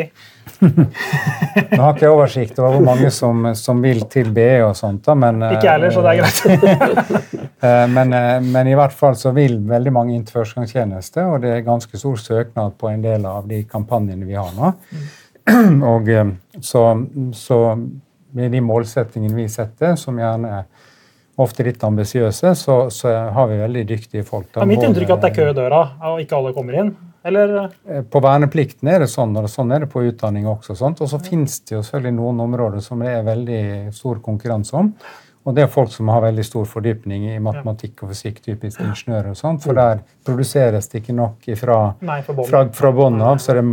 Nå 1.74 1.82
har 1.82 1.96
ikke 1.96 2.06
jeg 2.06 2.14
oversikt 2.14 2.60
over 2.62 2.78
hvor 2.78 2.86
mange 2.88 3.10
som, 3.14 3.50
som 3.58 3.82
vil 3.84 4.06
til 4.14 4.32
BE 4.36 4.62
og 4.68 4.76
sånt, 4.80 5.04
da, 5.08 5.18
men 5.18 5.42
eh, 5.42 5.58
Ikke 5.58 5.70
jeg 5.70 5.78
heller, 5.78 5.94
så 5.96 6.06
det 6.06 6.14
er 6.14 6.24
greit. 6.24 7.40
Eh, 7.64 7.88
Men, 7.88 8.14
eh, 8.14 8.42
men 8.44 8.68
i 8.68 8.76
hvert 8.76 8.92
fall 8.92 9.16
så 9.16 9.32
vil 9.32 9.54
veldig 9.70 9.92
mange 9.96 10.16
inn 10.18 10.26
til 10.28 10.36
førstegangstjeneste, 10.36 11.24
og 11.24 11.46
det 11.46 11.54
er 11.54 11.62
ganske 11.64 11.96
stor 11.96 12.18
søknad 12.20 12.76
på 12.80 12.90
en 12.92 13.06
del 13.06 13.24
av 13.30 13.48
de 13.48 13.62
kampanjene 13.70 14.28
vi 14.28 14.36
har 14.36 14.52
nå. 14.58 14.74
Og 15.94 16.10
eh, 16.12 16.34
så, 16.60 16.84
så 17.40 17.60
med 18.34 18.52
de 18.54 18.62
målsettingene 18.64 19.38
vi 19.38 19.48
setter, 19.52 19.96
som 20.00 20.18
gjerne 20.20 20.52
er 20.60 20.92
ofte 21.42 21.66
litt 21.66 21.82
ambisiøse, 21.84 22.54
så, 22.56 22.76
så 22.94 23.14
har 23.34 23.48
vi 23.50 23.58
veldig 23.62 23.88
dyktige 23.90 24.26
folk. 24.28 24.52
Da, 24.52 24.62
er 24.62 24.70
mitt 24.70 24.86
inntrykk 24.86 25.16
at 25.16 25.24
det 25.24 25.32
er 25.32 25.38
kø 25.40 25.50
i 25.50 25.58
døra, 25.58 25.82
og 26.12 26.22
ikke 26.22 26.38
alle 26.38 26.54
kommer 26.54 26.78
inn. 26.82 26.94
Eller 27.24 27.54
Eh, 27.88 28.02
På 28.04 28.20
verneplikten 28.24 28.90
er 28.92 29.04
det 29.04 29.10
sånn, 29.12 29.36
og 29.40 29.50
sånn 29.50 29.72
er 29.74 29.86
det 29.86 29.92
på 29.92 30.04
utdanning 30.04 30.48
også. 30.50 30.76
Og 30.92 31.10
så 31.10 31.20
finnes 31.24 31.60
det 31.64 31.78
jo 31.78 31.84
selvfølgelig 31.84 32.18
noen 32.18 32.42
områder 32.48 32.84
som 32.84 33.00
det 33.00 33.14
er 33.16 33.24
veldig 33.28 33.64
stor 33.96 34.20
konkurranse 34.26 34.76
om. 34.76 34.92
Og 35.44 35.56
det 35.56 35.66
er 35.66 35.72
folk 35.72 35.92
som 35.92 36.08
har 36.08 36.22
veldig 36.24 36.44
stor 36.48 36.68
fordypning 36.70 37.26
i 37.34 37.40
matematikk 37.44 38.06
og 38.06 38.14
fysikk, 38.14 38.38
typisk 38.46 38.80
ingeniører 38.80 39.34
og 39.34 39.36
sånt, 39.36 39.60
for 39.66 39.76
der 39.76 40.00
produseres 40.24 40.88
det 40.92 41.02
ikke 41.02 41.16
nok 41.18 41.50
ifra 41.52 41.78
Nei, 42.08 42.22
fra, 42.24 42.62
fra 42.72 42.92
bånn 42.96 43.20
av, 43.20 43.42
så 43.44 43.52
er 43.52 43.60
det 43.60 43.66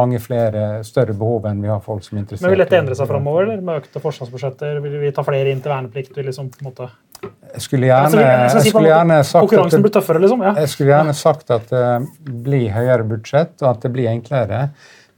mange 0.00 0.20
flere 0.24 0.62
større 0.86 1.12
behov 1.16 1.50
enn 1.50 1.60
vi 1.60 1.68
har 1.68 1.82
folk 1.84 2.06
som 2.06 2.16
er 2.16 2.24
interessert 2.24 2.46
Men 2.46 2.54
vil 2.54 2.64
dette 2.64 2.78
endre 2.78 2.96
seg 2.96 3.10
framover, 3.10 3.44
eller 3.44 3.66
med 3.66 3.82
økte 3.82 4.00
forsvarsbudsjetter? 4.00 4.80
Vil 4.86 4.96
vi 5.02 5.10
ta 5.16 5.24
flere 5.26 5.52
inn 5.52 5.60
til 5.60 5.74
verneplikt? 5.74 6.16
Vil 6.16 6.30
liksom, 6.30 6.48
på 6.54 6.64
en 6.64 6.70
måte... 6.70 6.88
Jeg 7.20 7.66
skulle 7.66 7.90
gjerne, 7.90 8.22
jeg 8.24 8.62
skulle 8.70 8.88
gjerne 8.88 9.18
sagt 9.28 9.52
at 9.52 9.74
det, 9.74 9.90
tøffere, 9.92 10.22
liksom? 10.22 10.46
Ja. 10.46 10.54
jeg 10.56 10.72
skulle 10.72 10.94
gjerne 10.94 11.16
sagt 11.18 11.52
at 11.52 11.66
det 11.68 12.38
blir 12.46 12.72
høyere 12.72 13.04
budsjett, 13.10 13.58
og 13.60 13.74
at 13.74 13.84
det 13.84 13.92
blir 13.92 14.08
enklere. 14.08 14.62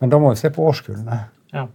Men 0.02 0.10
da 0.10 0.18
må 0.18 0.32
vi 0.34 0.42
se 0.42 0.50
på 0.50 0.66
årskullene. 0.66 1.20
ja. 1.54 1.68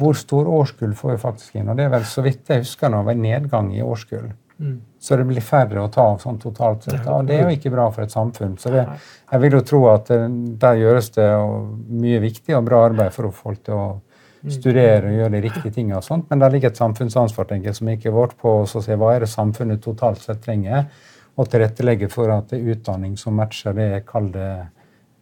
Hvor 0.00 0.18
stor 0.18 0.48
årskull 0.60 0.94
får 0.96 1.14
vi 1.14 1.20
faktisk 1.22 1.60
inn? 1.60 1.70
Og 1.70 1.78
det 1.78 1.86
er 1.86 1.94
vel 1.94 2.04
så 2.08 2.24
vidt 2.24 2.52
jeg 2.52 2.64
husker 2.64 2.92
nå, 2.92 3.04
en 3.08 3.22
nedgang 3.22 3.70
i 3.74 3.84
årskull. 3.84 4.28
Mm. 4.58 4.76
Så 5.00 5.16
det 5.20 5.26
blir 5.28 5.44
færre 5.44 5.82
å 5.82 5.90
ta 5.92 6.06
av 6.14 6.18
sånn 6.22 6.38
totalt 6.40 6.86
sett. 6.86 7.04
Og 7.12 7.26
det 7.28 7.36
er 7.36 7.44
jo 7.44 7.56
ikke 7.58 7.72
bra 7.74 7.90
for 7.92 8.06
et 8.06 8.14
samfunn. 8.14 8.56
Så 8.58 8.72
det, 8.72 8.86
jeg 9.30 9.42
vil 9.42 9.58
jo 9.58 9.62
tro 9.68 9.82
at 9.92 10.08
det, 10.10 10.20
der 10.62 10.80
gjøres 10.80 11.12
det 11.18 11.28
mye 12.04 12.22
viktig 12.24 12.56
og 12.56 12.64
bra 12.68 12.86
arbeid 12.88 13.12
for 13.14 13.28
å 13.28 13.34
få 13.34 13.50
folk 13.50 13.64
til 13.68 13.76
å 13.76 13.86
studere 14.52 15.10
og 15.10 15.18
gjøre 15.18 15.34
de 15.34 15.42
riktige 15.44 15.74
tingene 15.74 15.98
og 15.98 16.06
sånt. 16.06 16.28
Men 16.30 16.42
der 16.42 16.54
ligger 16.54 16.72
et 16.72 16.80
samfunnsansvar 16.80 17.48
tenker 17.50 17.70
jeg, 17.70 17.78
som 17.80 17.90
ikke 17.90 18.10
er 18.10 18.16
vårt, 18.16 18.36
på 18.40 18.60
å 18.62 18.66
se 18.70 18.96
hva 18.98 19.12
er 19.14 19.24
det 19.24 19.30
samfunnet 19.32 19.82
totalt 19.84 20.22
sett 20.22 20.42
trenger, 20.44 20.86
og 21.36 21.50
tilrettelegge 21.52 22.08
for 22.12 22.32
at 22.32 22.52
det 22.52 22.60
er 22.62 22.76
utdanning 22.76 23.16
som 23.20 23.36
matcher 23.36 23.76
det 23.76 23.90
jeg 23.90 24.06
kaller 24.08 24.68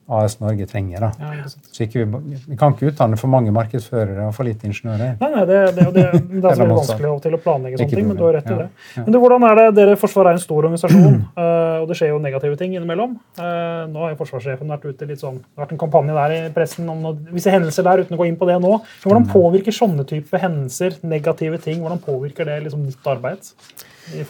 AS 0.09 0.37
Norge 0.41 0.67
trenger. 0.69 1.01
da. 1.01 1.11
Ja, 1.21 1.45
ikke. 1.87 2.05
Vi, 2.05 2.39
vi 2.51 2.57
kan 2.61 2.75
ikke 2.75 2.91
utdanne 2.91 3.17
for 3.17 3.31
mange 3.33 3.53
markedsførere 3.57 4.27
og 4.29 4.35
for 4.37 4.45
lite 4.45 4.67
ingeniører. 4.69 5.15
Nei, 5.21 5.31
nei, 5.35 5.45
det, 5.49 5.61
det, 5.79 5.87
det, 5.95 6.05
det 6.43 6.51
er 6.51 6.59
så 6.61 6.67
vanskelig 6.69 7.09
av 7.09 7.15
og 7.17 7.23
til 7.25 7.37
å 7.37 7.41
planlegge 7.41 7.79
sånne 7.81 7.95
ting, 7.97 8.09
men 8.11 8.19
du 8.19 8.25
har 8.27 8.37
rett 8.37 8.51
i 8.53 8.59
det. 8.59 8.67
Ja. 8.99 9.05
Men 9.07 9.17
du, 9.17 9.19
hvordan 9.23 9.47
er 9.49 9.61
det, 9.61 9.67
dere 9.79 9.97
Forsvaret 10.01 10.35
er 10.35 10.39
en 10.39 10.45
stor 10.45 10.61
organisasjon, 10.69 11.17
eh, 11.45 11.79
og 11.81 11.89
det 11.89 11.97
skjer 12.01 12.13
jo 12.13 12.19
negative 12.25 12.59
ting 12.61 12.77
innimellom. 12.77 13.17
Eh, 13.41 13.81
nå 13.95 14.05
har 14.05 14.13
jo 14.13 14.21
forsvarssjefen 14.21 14.75
vært 14.77 14.85
ute 14.91 15.09
litt 15.09 15.25
sånn, 15.25 15.41
det 15.41 15.57
har 15.57 15.65
vært 15.67 15.75
en 15.79 15.83
kampanje 15.87 16.19
der 16.21 16.37
i 16.37 16.43
pressen 16.55 16.89
om 16.93 17.01
noe, 17.05 17.17
visse 17.33 17.53
hendelser 17.55 17.89
der, 17.89 18.05
uten 18.05 18.19
å 18.19 18.21
gå 18.21 18.29
inn 18.29 18.37
på 18.41 18.49
det 18.51 18.61
nå. 18.61 18.75
Men 18.77 18.85
Mm. 18.85 19.09
hvordan 19.09 19.27
påvirker 19.33 19.73
sånne 19.73 20.05
type 20.09 20.39
hendelser, 20.41 20.97
negative 21.03 21.59
ting, 21.65 21.81
hvordan 21.81 22.01
påvirker 22.05 22.45
det 22.49 22.61
liksom 22.67 22.85
ditt 22.89 23.07
arbeid? 23.07 23.51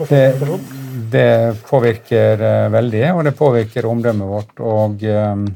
Det, 0.09 0.25
det 1.11 1.57
påvirker 1.69 2.43
eh, 2.43 2.67
veldig, 2.71 3.05
og 3.15 3.25
det 3.27 3.33
påvirker 3.39 3.87
omdømmet 3.91 4.29
vårt. 4.31 4.61
og 4.63 5.03
eh, 5.03 5.47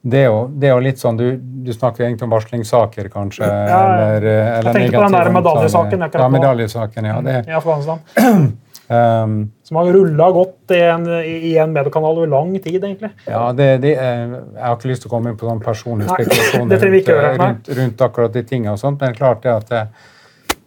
det 0.00 0.22
er, 0.22 0.30
jo, 0.30 0.44
det 0.56 0.68
er 0.70 0.72
jo 0.72 0.80
litt 0.80 1.00
sånn, 1.00 1.18
Du, 1.20 1.26
du 1.36 1.74
snakker 1.76 2.06
egentlig 2.06 2.24
om 2.24 2.32
varslingssaker, 2.32 3.10
kanskje? 3.12 3.44
Ja, 3.44 3.80
eller, 3.98 4.24
eller, 4.24 4.70
jeg 4.70 4.76
tenkte 4.78 4.96
på 4.96 5.04
den 5.04 5.16
der 5.18 5.32
medaljesaken 5.34 6.04
Ja, 6.08 6.28
medaljesaken, 6.32 7.08
ja. 7.10 7.20
Det, 7.26 7.38
I 7.50 7.56
Afghanistan. 7.60 8.02
Um, 8.90 9.52
Som 9.62 9.76
har 9.76 9.86
rulla 9.94 10.26
godt 10.34 10.72
i 10.74 10.80
en, 10.82 11.04
i 11.22 11.52
en 11.62 11.70
mediekanal 11.70 12.16
over 12.18 12.26
lang 12.26 12.56
tid, 12.58 12.80
egentlig. 12.82 13.12
Ja, 13.22 13.52
det, 13.54 13.68
det, 13.84 13.92
eh, 14.02 14.32
Jeg 14.32 14.64
har 14.64 14.74
ikke 14.74 14.90
lyst 14.90 15.04
til 15.04 15.12
å 15.12 15.12
komme 15.12 15.30
inn 15.30 15.36
på 15.38 15.46
sånn 15.46 15.60
personlig 15.62 16.08
ikke 16.18 16.56
rundt, 16.58 17.12
rundt, 17.38 17.70
rundt 17.78 18.02
akkurat 18.02 18.34
de 18.34 18.42
tingene. 18.42 18.74
og 18.74 18.82
sånt, 18.82 18.98
Men 18.98 19.12
det 19.12 19.14
er 19.14 19.20
klart 19.20 19.46
det 19.46 19.52
at 19.54 19.70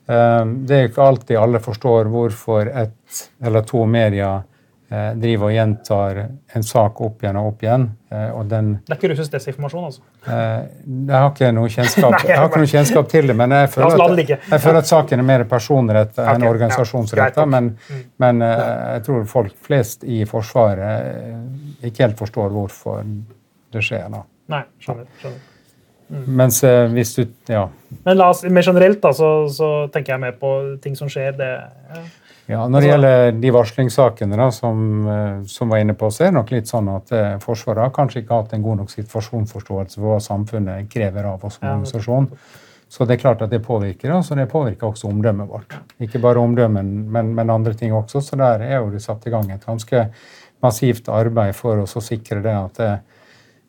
det, 0.08 0.16
eh, 0.16 0.78
er 0.78 0.82
jo 0.88 0.89
ikke 0.94 1.06
alltid 1.08 1.38
alle 1.39 1.60
forstår 1.63 2.10
hvorfor 2.12 2.68
ett 2.68 3.30
eller 3.44 3.62
to 3.62 3.86
medier 3.86 4.42
eh, 4.92 5.13
driver 5.18 5.48
og 5.48 5.54
gjentar 5.56 6.18
en 6.54 6.63
sak 6.63 7.00
opp 7.02 7.24
igjen 7.24 7.38
og 7.39 7.48
opp 7.54 7.63
igjen. 7.63 7.86
eh, 8.12 8.30
og 8.36 8.50
den 8.52 8.74
Det 8.86 8.92
er 8.94 9.00
ikke 9.00 9.10
russisk 9.13 9.32
desinformasjon, 9.32 9.86
altså. 9.88 10.02
eh, 10.28 10.66
Jeg 11.08 11.16
har 11.16 11.30
ikke 11.32 11.52
noe 11.56 11.70
kjennskap, 11.70 12.12
Nei, 12.18 12.28
jeg 12.28 12.38
har 12.38 12.50
ikke 12.50 12.62
noe 12.66 12.72
kjennskap 12.74 13.08
til 13.10 13.28
det, 13.32 13.36
men 13.39 13.50
jeg 13.58 13.70
føler, 13.74 14.04
at, 14.04 14.28
jeg 14.52 14.62
føler 14.68 14.78
at 14.84 14.92
saken 14.92 15.20
er 15.24 15.24
mer 15.32 15.44
personrettet 15.46 16.20
enn 16.20 16.46
organisasjonsrett 16.50 16.52
organisasjonsrettet. 16.52 17.48
Men, 17.56 17.72
Mm. 17.89 18.04
men 18.20 18.42
eh, 18.42 18.94
jeg 18.98 19.04
tror 19.08 19.26
folk 19.26 19.56
flest 19.66 20.04
i 20.04 20.26
Forsvaret 20.26 21.08
eh, 21.08 21.88
ikke 21.89 22.04
helt 22.06 22.18
forstår 22.20 22.50
hvorfor 22.54 23.02
det 23.74 23.82
skjer. 23.84 24.10
da. 24.12 24.22
Nei, 24.50 24.63
skjønner. 24.80 25.08
skjønner. 25.22 25.39
Mens 26.10 26.63
eh, 26.63 26.88
hvis 26.94 27.16
du 27.16 27.26
Ja. 27.50 27.68
Men 28.06 28.18
la 28.18 28.30
oss, 28.30 28.44
mer 28.44 28.66
generelt 28.66 29.02
da, 29.02 29.13
så, 29.13 29.48
så 29.50 29.70
tenker 29.94 30.13
jeg 30.13 30.22
mer 30.22 30.36
på 30.39 30.52
ting 30.82 30.96
som 30.96 31.10
skjer. 31.10 31.32
det... 31.38 31.50
Ja. 31.94 32.02
ja 32.48 32.68
når 32.68 32.82
det 32.82 32.89
Altså- 32.89 32.89
gjelder 32.89 33.39
de 33.42 33.52
varslingssakene 33.52 34.38
da, 34.38 34.50
som, 34.52 35.08
eh, 35.08 35.44
som 35.48 35.70
var 35.70 35.78
inne 35.84 35.94
på, 35.94 36.10
så 36.12 36.26
er 36.26 36.32
det 36.32 36.39
nok 36.39 36.52
litt 36.52 36.68
sånn 36.68 36.89
at 36.96 37.12
eh, 37.12 37.38
Forsvaret 37.44 37.86
har 37.86 37.96
kanskje 37.96 38.24
ikke 38.24 38.42
hatt 38.42 38.54
en 38.54 38.66
god 38.66 38.84
nok 38.84 38.92
situasjonsforståelse 38.94 40.00
for 40.00 40.13
hva 40.13 40.20
samfunnet 40.22 40.89
krever 40.92 41.24
av 41.30 41.46
oss 41.46 41.60
som 41.60 41.70
organisasjon. 41.70 42.30
Så 42.94 43.08
det 43.10 43.16
er 43.16 43.24
klart 43.24 43.42
at 43.42 43.50
det 43.50 43.63
påvirker 43.66 44.12
oss, 44.13 44.30
og 44.32 44.38
det 44.38 44.52
påvirker 44.52 44.86
også 44.92 45.08
omdømmet 45.10 45.50
vårt. 45.50 45.74
Ikke 46.04 46.20
bare 46.22 46.38
omdømmen, 46.44 46.92
men, 47.10 47.32
men 47.34 47.50
andre 47.50 47.74
ting 47.74 47.94
også. 47.94 48.22
Så 48.22 48.38
der 48.38 48.62
er 48.62 48.76
jo 48.84 48.92
det 48.94 49.02
satt 49.02 49.26
i 49.26 49.32
gang 49.34 49.50
et 49.50 49.66
ganske 49.66 50.04
massivt 50.62 51.10
arbeid 51.10 51.56
for 51.58 51.82
oss 51.82 51.98
å 51.98 52.04
sikre 52.06 52.44
det 52.44 52.54
at 52.54 52.78
det, 52.78 52.92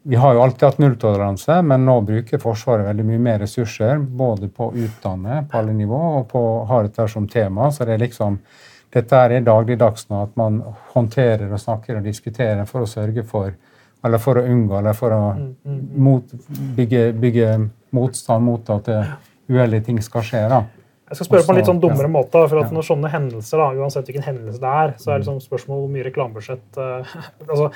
vi 0.07 0.17
har 0.17 0.35
jo 0.35 0.43
alltid 0.43 0.63
hatt 0.63 0.79
nulltoleranse, 0.79 1.63
men 1.63 1.87
nå 1.89 1.95
bruker 2.05 2.41
Forsvaret 2.43 2.85
veldig 2.85 3.05
mye 3.09 3.21
mer 3.25 3.39
ressurser 3.41 3.99
både 3.99 4.51
på 4.53 4.69
å 4.69 4.75
utdanne 4.77 5.39
på 5.49 5.59
alle 5.59 5.73
nivå 5.73 6.01
og 6.19 6.27
på 6.29 6.43
å 6.45 6.59
ha 6.69 6.83
dette 6.85 7.07
som 7.09 7.29
tema. 7.29 7.71
Så 7.73 7.87
det 7.89 7.97
er 7.97 8.03
liksom, 8.03 8.37
dette 8.93 9.23
er 9.25 9.39
dagligdags 9.47 10.11
nå, 10.11 10.21
at 10.27 10.37
man 10.37 10.61
håndterer 10.93 11.49
og 11.49 11.63
snakker 11.63 11.99
og 11.99 12.05
diskuterer 12.05 12.69
for 12.69 12.85
å 12.85 12.91
sørge 12.91 13.25
for 13.25 13.55
eller 14.05 14.21
for 14.21 14.37
å 14.37 14.45
unngå 14.45 14.77
eller 14.83 14.97
for 14.99 15.17
å 15.17 15.23
mot, 15.65 16.37
bygge, 16.77 17.07
bygge 17.17 17.51
motstand 17.97 18.45
mot 18.45 18.69
at 18.77 18.91
uheldige 19.49 19.87
ting 19.89 20.03
skal 20.05 20.27
skje. 20.29 20.43
da. 20.53 20.65
Jeg 21.15 21.21
skal 21.21 21.29
spørre 21.29 21.47
på 21.47 21.53
en 21.55 21.59
litt 21.61 21.69
sånn 21.69 21.79
dummere 21.79 22.09
dummere 22.09 22.11
måte. 22.11 22.41
for 22.51 22.61
at 22.65 22.73
Når 22.75 22.87
sånne 22.89 23.11
hendelser, 23.13 23.61
da, 23.61 23.69
uansett 23.79 24.09
hvilken 24.09 24.27
hendelse 24.27 24.59
det 24.63 24.73
er, 24.83 24.95
så 24.99 25.13
er 25.13 25.21
det 25.21 25.29
sånn 25.29 25.39
spørsmål 25.43 25.85
hvor 25.85 25.93
mye 25.93 26.07
reklamebudsjett 26.09 26.81
uh, 26.81 27.15
altså, 27.53 27.69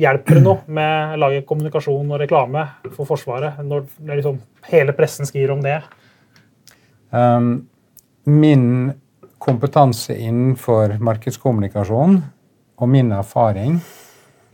Hjelper 0.00 0.38
det 0.38 0.44
noe 0.46 0.74
med 0.78 1.18
å 1.18 1.20
lage 1.26 1.44
kommunikasjon 1.48 2.14
og 2.14 2.22
reklame 2.22 2.64
for 2.94 3.04
Forsvaret 3.10 3.60
når 3.60 3.84
det 3.98 4.20
liksom, 4.22 4.40
hele 4.72 4.96
pressen 4.96 5.28
skriver 5.28 5.52
om 5.58 5.62
det? 5.66 5.76
Um, 7.12 7.68
min 8.24 8.66
kompetanse 9.38 10.16
innenfor 10.16 10.96
markedskommunikasjon 11.04 12.18
og 12.78 12.90
min 12.90 13.12
erfaring 13.12 13.78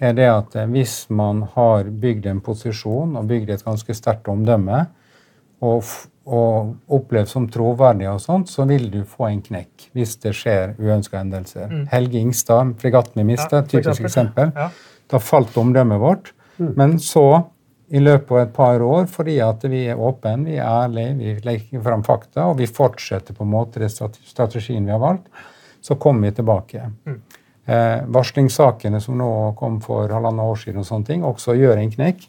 er 0.03 0.17
det 0.17 0.27
at 0.29 0.57
eh, 0.59 0.69
hvis 0.71 1.05
man 1.15 1.45
har 1.55 1.89
bygd 2.03 2.27
en 2.31 2.43
posisjon 2.45 3.15
og 3.19 3.31
bygd 3.31 3.55
et 3.55 3.65
ganske 3.65 3.97
sterkt 3.97 4.29
omdømme, 4.29 4.85
og, 5.65 5.85
og 6.25 6.75
opplevd 6.89 7.29
som 7.29 7.47
troverdig, 7.53 8.07
og 8.09 8.21
sånt, 8.23 8.49
så 8.49 8.65
vil 8.69 8.87
du 8.93 9.03
få 9.09 9.29
en 9.29 9.43
knekk 9.45 9.89
hvis 9.97 10.17
det 10.23 10.33
skjer 10.37 10.73
uønska 10.81 11.21
hendelser. 11.21 11.73
Helge 11.93 12.23
Ingstad, 12.23 12.75
fregatten 12.81 13.21
vi 13.21 13.27
Mista, 13.35 13.61
Ja, 13.61 13.67
typisk 13.69 14.07
eksempel. 14.09 14.55
Ja. 14.57 14.71
Da 15.13 15.21
falt 15.21 15.57
omdømmet 15.61 16.01
vårt. 16.01 16.33
Men 16.57 16.97
så, 17.03 17.45
i 17.93 18.01
løpet 18.01 18.31
av 18.33 18.41
et 18.41 18.55
par 18.57 18.83
år, 18.83 19.07
fordi 19.11 19.37
at 19.45 19.65
vi 19.69 19.85
er 19.93 20.01
åpne, 20.01 20.39
vi 20.47 20.57
er 20.57 20.65
ærlige, 20.65 21.15
vi 21.19 21.35
legger 21.45 21.85
fram 21.85 22.05
fakta, 22.07 22.49
og 22.49 22.59
vi 22.59 22.71
fortsetter 22.71 23.37
på 23.37 23.45
en 23.45 23.53
måte 23.53 23.83
den 23.83 23.93
strategien 23.93 24.87
vi 24.87 24.95
har 24.95 25.03
valgt, 25.03 25.29
så 25.85 25.99
kommer 26.01 26.31
vi 26.31 26.39
tilbake. 26.39 26.89
Eh, 27.65 28.01
varslingssakene 28.13 29.01
som 29.01 29.17
nå 29.21 29.29
kom 29.57 29.79
for 29.85 30.09
halvannet 30.13 30.45
år 30.45 30.59
siden, 30.61 30.81
og 30.81 30.89
sånne 30.89 31.11
ting, 31.11 31.25
også 31.25 31.57
gjør 31.57 31.81
en 31.81 31.93
knekk. 31.93 32.27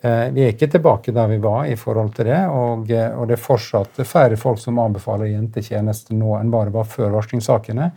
Eh, 0.00 0.28
vi 0.30 0.44
er 0.44 0.52
ikke 0.54 0.68
tilbake 0.70 1.12
der 1.14 1.26
vi 1.26 1.40
var 1.42 1.66
i 1.66 1.74
forhold 1.76 2.12
til 2.14 2.28
det, 2.30 2.38
og, 2.54 2.90
eh, 2.90 3.10
og 3.18 3.26
det 3.26 3.34
er 3.34 3.42
fortsatt 3.42 3.98
færre 4.06 4.38
folk 4.38 4.60
som 4.62 4.78
anbefaler 4.78 5.32
jentetjeneste 5.32 6.14
nå 6.14 6.36
enn 6.38 6.52
bare 6.54 6.70
var 6.74 6.86
før 6.86 7.16
varslingssakene. 7.16 7.90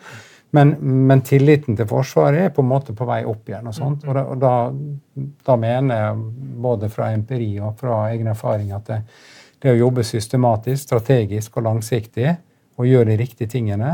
Men, 0.51 0.73
men 1.07 1.21
tilliten 1.23 1.77
til 1.79 1.87
Forsvaret 1.87 2.47
er 2.47 2.55
på 2.55 2.63
en 2.63 2.71
måte 2.71 2.95
på 2.97 3.05
vei 3.07 3.21
opp 3.23 3.47
igjen. 3.47 3.69
Og 3.69 3.75
sånt. 3.75 4.01
Og 4.03 4.17
da, 4.17 4.23
og 4.33 4.41
da, 4.41 4.55
da 5.47 5.55
mener 5.55 6.01
jeg 6.01 6.23
både 6.65 6.89
fra 6.91 7.11
empiri 7.15 7.53
og 7.61 7.77
fra 7.79 8.01
egen 8.09 8.27
erfaring 8.33 8.73
at 8.75 8.89
det, 8.89 8.97
det 9.63 9.71
å 9.71 9.79
jobbe 9.85 10.03
systematisk, 10.03 10.81
strategisk 10.89 11.55
og 11.55 11.69
langsiktig 11.69 12.33
og 12.81 12.89
gjøre 12.89 13.13
de 13.13 13.19
riktige 13.21 13.47
tingene, 13.53 13.93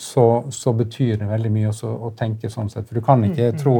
så, 0.00 0.26
så 0.50 0.72
betyr 0.72 1.16
det 1.20 1.28
veldig 1.28 1.50
mye 1.52 1.70
også 1.70 1.88
å 1.88 2.12
tenke 2.16 2.50
sånn 2.52 2.68
sett. 2.72 2.88
For 2.88 2.98
du 2.98 3.04
kan 3.04 3.24
ikke 3.24 3.52
tro 3.60 3.74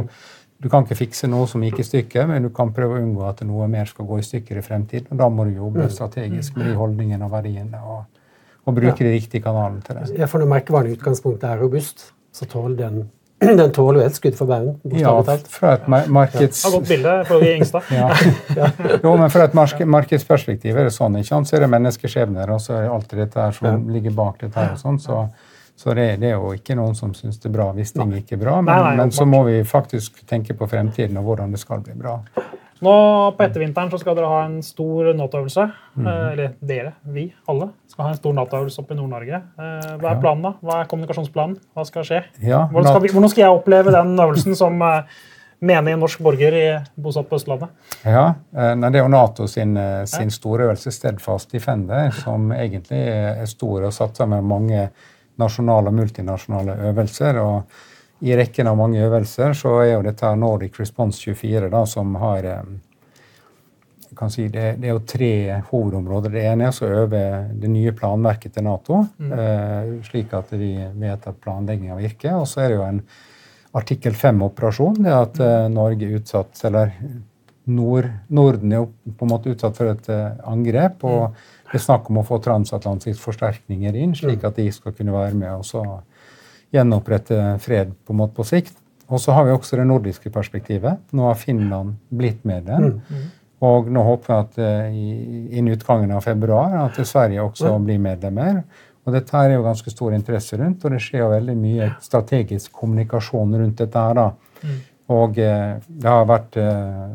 du 0.61 0.69
kan 0.69 0.85
ikke 0.85 0.99
fikse 0.99 1.29
noe 1.29 1.47
som 1.49 1.63
gikk 1.65 1.79
i 1.81 1.85
stykker, 1.85 2.27
men 2.29 2.45
du 2.45 2.51
kan 2.53 2.69
prøve 2.75 2.99
å 2.99 3.01
unngå 3.01 3.23
at 3.25 3.41
noe 3.47 3.65
mer 3.71 3.89
skal 3.89 4.05
gå 4.05 4.19
i 4.21 4.25
stykker 4.25 4.59
i 4.61 4.65
fremtiden. 4.65 5.09
Og 5.09 5.21
da 5.21 5.29
må 5.33 5.47
du 5.47 5.55
jobbe 5.55 5.87
strategisk 5.89 6.59
med 6.59 6.69
de 6.69 6.75
holdningene 6.77 7.25
og 7.25 7.33
verdiene 7.33 7.81
og, 7.81 8.03
og 8.67 8.77
bruke 8.77 9.01
de 9.01 9.15
riktige 9.15 9.41
kanalene 9.41 9.81
til 9.85 9.97
det. 9.97 10.11
Ja, 10.21 10.29
for 10.29 10.43
når 10.43 10.51
merkevaren 10.53 10.91
i 10.91 10.99
utgangspunktet 10.99 11.49
er 11.49 11.63
robust, 11.63 12.11
så 12.31 12.45
tåler 12.49 12.77
den 12.83 13.01
den 13.61 13.71
tåler 13.73 14.03
jo 14.03 14.05
et 14.05 14.17
skudd 14.17 14.35
for 14.37 14.45
baugen. 14.45 14.75
Ja, 15.01 15.15
fra 15.49 15.71
et 15.73 15.87
markeds... 15.89 16.59
Var 16.61 16.73
godt 16.75 16.89
bilde 16.91 17.13
for 17.25 17.45
yngste. 17.45 17.81
Ja. 17.97 18.67
Jo, 19.01 19.15
men 19.17 19.31
fra 19.33 19.47
et 19.47 19.55
mark 19.57 19.81
markedsperspektiv 19.81 20.77
er 20.77 20.89
det 20.89 20.93
sånn. 20.93 21.17
ikke 21.17 21.31
sant? 21.31 21.49
Så 21.49 21.57
er 21.57 21.65
det 21.65 21.71
menneskeskjebner, 21.73 22.51
og 22.53 22.61
så 22.61 22.75
er 22.77 22.85
det 22.85 22.91
alltid 22.93 23.23
dette 23.23 23.41
her 23.41 23.55
som 23.57 23.89
ligger 23.89 24.13
bak 24.13 24.37
dette 24.43 24.61
her. 24.61 24.75
og 24.75 24.83
sånn, 24.83 25.01
Så, 25.01 25.23
så 25.81 25.95
det, 25.97 26.19
det 26.21 26.29
er 26.29 26.35
jo 26.37 26.51
ikke 26.53 26.75
noen 26.77 26.93
som 26.93 27.13
syns 27.17 27.39
det 27.41 27.49
er 27.49 27.53
bra 27.55 27.71
hvis 27.73 27.95
ting 27.95 28.11
ikke 28.19 28.35
er 28.37 28.41
bra. 28.43 28.59
Men, 28.61 28.69
Nei, 28.69 28.81
nei, 28.85 28.97
men 28.99 29.13
så 29.15 29.25
må 29.25 29.41
vi 29.47 29.61
faktisk 29.65 30.21
tenke 30.29 30.53
på 30.57 30.67
fremtiden 30.69 31.17
og 31.17 31.25
hvordan 31.31 31.55
det 31.55 31.61
skal 31.61 31.81
bli 31.81 31.95
bra. 31.97 32.19
Nå 32.81 32.93
På 33.37 33.45
ettervinteren 33.45 33.91
så 33.91 33.99
skal 34.01 34.15
dere 34.17 34.29
ha 34.29 34.43
en 34.47 34.61
stor 34.65 35.11
Nato-øvelse. 35.13 35.67
Mhm. 35.95 36.07
Eh, 36.07 36.31
Eller 36.31 36.53
dere, 36.61 36.93
vi, 37.13 37.27
alle, 37.49 37.69
skal 37.87 38.07
ha 38.07 38.13
en 38.13 38.17
stor 38.17 38.33
Nato-øvelse 38.33 38.81
oppe 38.81 38.95
i 38.95 38.97
Nord-Norge. 38.97 39.41
Eh, 39.57 39.91
Hva 40.01 40.13
er 40.13 40.21
planen 40.21 40.47
da? 40.47 40.53
Hva 40.61 40.79
er 40.81 40.89
kommunikasjonsplanen? 40.89 41.59
Hva 41.75 41.85
skal 41.85 42.07
skje? 42.07 42.23
Ja, 42.41 42.63
Hvordan 42.71 42.89
skal, 42.89 43.03
vi, 43.03 43.13
hvordan 43.13 43.33
skal 43.33 43.45
jeg 43.45 43.59
oppleve 43.59 43.93
den 43.93 44.17
øvelsen 44.17 44.57
som 44.57 44.81
eh, 44.81 45.21
menig 45.61 45.93
norsk 46.01 46.21
borger 46.25 46.57
i, 46.57 46.65
bosatt 46.97 47.29
på 47.29 47.37
Østlandet? 47.37 47.69
Ja, 48.01 48.33
Det 48.51 48.95
er 48.95 49.03
jo 49.03 49.13
Nato 49.13 49.45
sin, 49.47 49.77
sin 50.09 50.33
store 50.33 50.71
øvelse, 50.71 50.91
Steadfast 50.91 51.51
Defender, 51.53 52.09
som 52.11 52.49
egentlig 52.51 53.01
er 53.05 53.45
stor 53.45 53.85
og 53.85 53.93
satser 53.93 54.25
med 54.25 54.41
mange 54.41 54.89
nasjonale 55.41 55.91
og 55.91 55.97
multinasjonale 55.97 56.77
øvelser. 56.91 57.41
og 57.41 58.23
I 58.25 58.37
rekken 58.37 58.69
av 58.69 58.77
mange 58.77 59.01
øvelser 59.01 59.57
så 59.57 59.79
er 59.81 59.95
jo 59.95 60.05
dette 60.05 60.35
Nordic 60.37 60.79
Response 60.79 61.19
24, 61.19 61.69
da, 61.73 61.85
som 61.89 62.15
har 62.21 62.47
eh, 62.47 62.71
jeg 64.11 64.17
kan 64.19 64.31
si 64.31 64.45
det, 64.51 64.73
det 64.81 64.89
er 64.89 64.91
jo 64.97 65.03
tre 65.07 65.33
hovedområder. 65.69 66.33
Det 66.33 66.41
ene 66.43 66.65
er 66.67 66.75
å 66.83 67.03
øve 67.05 67.19
det 67.61 67.69
nye 67.71 67.93
planverket 67.95 68.57
til 68.57 68.65
Nato, 68.67 69.05
eh, 69.23 69.91
slik 70.03 70.33
at 70.35 70.51
vi 70.51 70.73
vet 70.99 71.27
at 71.31 71.37
planlegginga 71.39 71.95
virker. 71.95 72.41
Og 72.41 72.49
så 72.51 72.65
er 72.65 72.73
det 72.73 72.75
jo 72.75 72.87
en 72.89 72.99
artikkel 73.79 74.17
5-operasjon. 74.19 74.99
Det 75.05 75.13
at 75.15 75.39
eh, 75.39 75.69
Norge 75.71 76.09
er 76.09 76.19
utsatt, 76.19 76.59
eller 76.67 76.91
Nord, 77.71 78.09
Norden 78.35 78.73
er 78.73 78.81
jo 78.81 78.89
på 79.15 79.27
en 79.27 79.31
måte 79.31 79.53
utsatt 79.53 79.79
for 79.79 79.93
et 79.93 80.11
eh, 80.11 80.43
angrep. 80.51 81.07
og 81.07 81.39
det 81.71 81.79
er 81.79 81.83
snakk 81.85 82.09
om 82.11 82.19
å 82.19 82.25
få 82.27 82.41
transatlantiske 82.43 83.23
forsterkninger 83.23 83.95
inn, 83.95 84.15
slik 84.17 84.43
at 84.47 84.57
de 84.59 84.67
skal 84.75 84.95
kunne 84.97 85.15
være 85.15 85.37
med 85.39 85.71
og 85.79 86.01
gjenopprette 86.71 87.37
fred 87.63 87.93
på 88.07 88.15
måte 88.15 88.35
på 88.35 88.45
sikt. 88.47 88.75
Og 89.11 89.19
så 89.19 89.35
har 89.35 89.47
vi 89.47 89.53
også 89.55 89.79
det 89.79 89.87
nordiske 89.87 90.31
perspektivet. 90.31 90.99
Nå 91.15 91.27
har 91.27 91.39
Finland 91.39 91.97
blitt 92.15 92.45
medlem. 92.47 93.01
Mm. 93.07 93.25
Og 93.67 93.89
nå 93.93 94.03
håper 94.07 94.33
jeg 94.33 94.45
at 94.45 94.61
uh, 94.61 95.01
innen 95.57 95.75
utgangen 95.75 96.13
av 96.15 96.23
februar 96.25 96.73
at 96.85 96.97
Sverige 97.05 97.43
også 97.43 97.75
blir 97.83 97.99
medlemmer. 98.01 98.63
Og 99.05 99.15
dette 99.15 99.35
her 99.35 99.49
er 99.49 99.57
jo 99.57 99.65
ganske 99.65 99.91
stor 99.91 100.15
interesse 100.15 100.57
rundt, 100.59 100.83
og 100.85 100.93
det 100.93 101.01
skjer 101.03 101.23
jo 101.23 101.31
veldig 101.33 101.55
mye 101.57 101.89
strategisk 102.03 102.71
kommunikasjon 102.77 103.55
rundt 103.59 103.83
dette 103.83 104.05
her. 104.07 104.17
da. 104.17 104.27
Mm. 104.63 104.79
Og 105.17 105.39
uh, 105.43 105.77
det 105.87 106.15
har 106.15 106.27
vært 106.29 106.59
uh, 106.61 107.07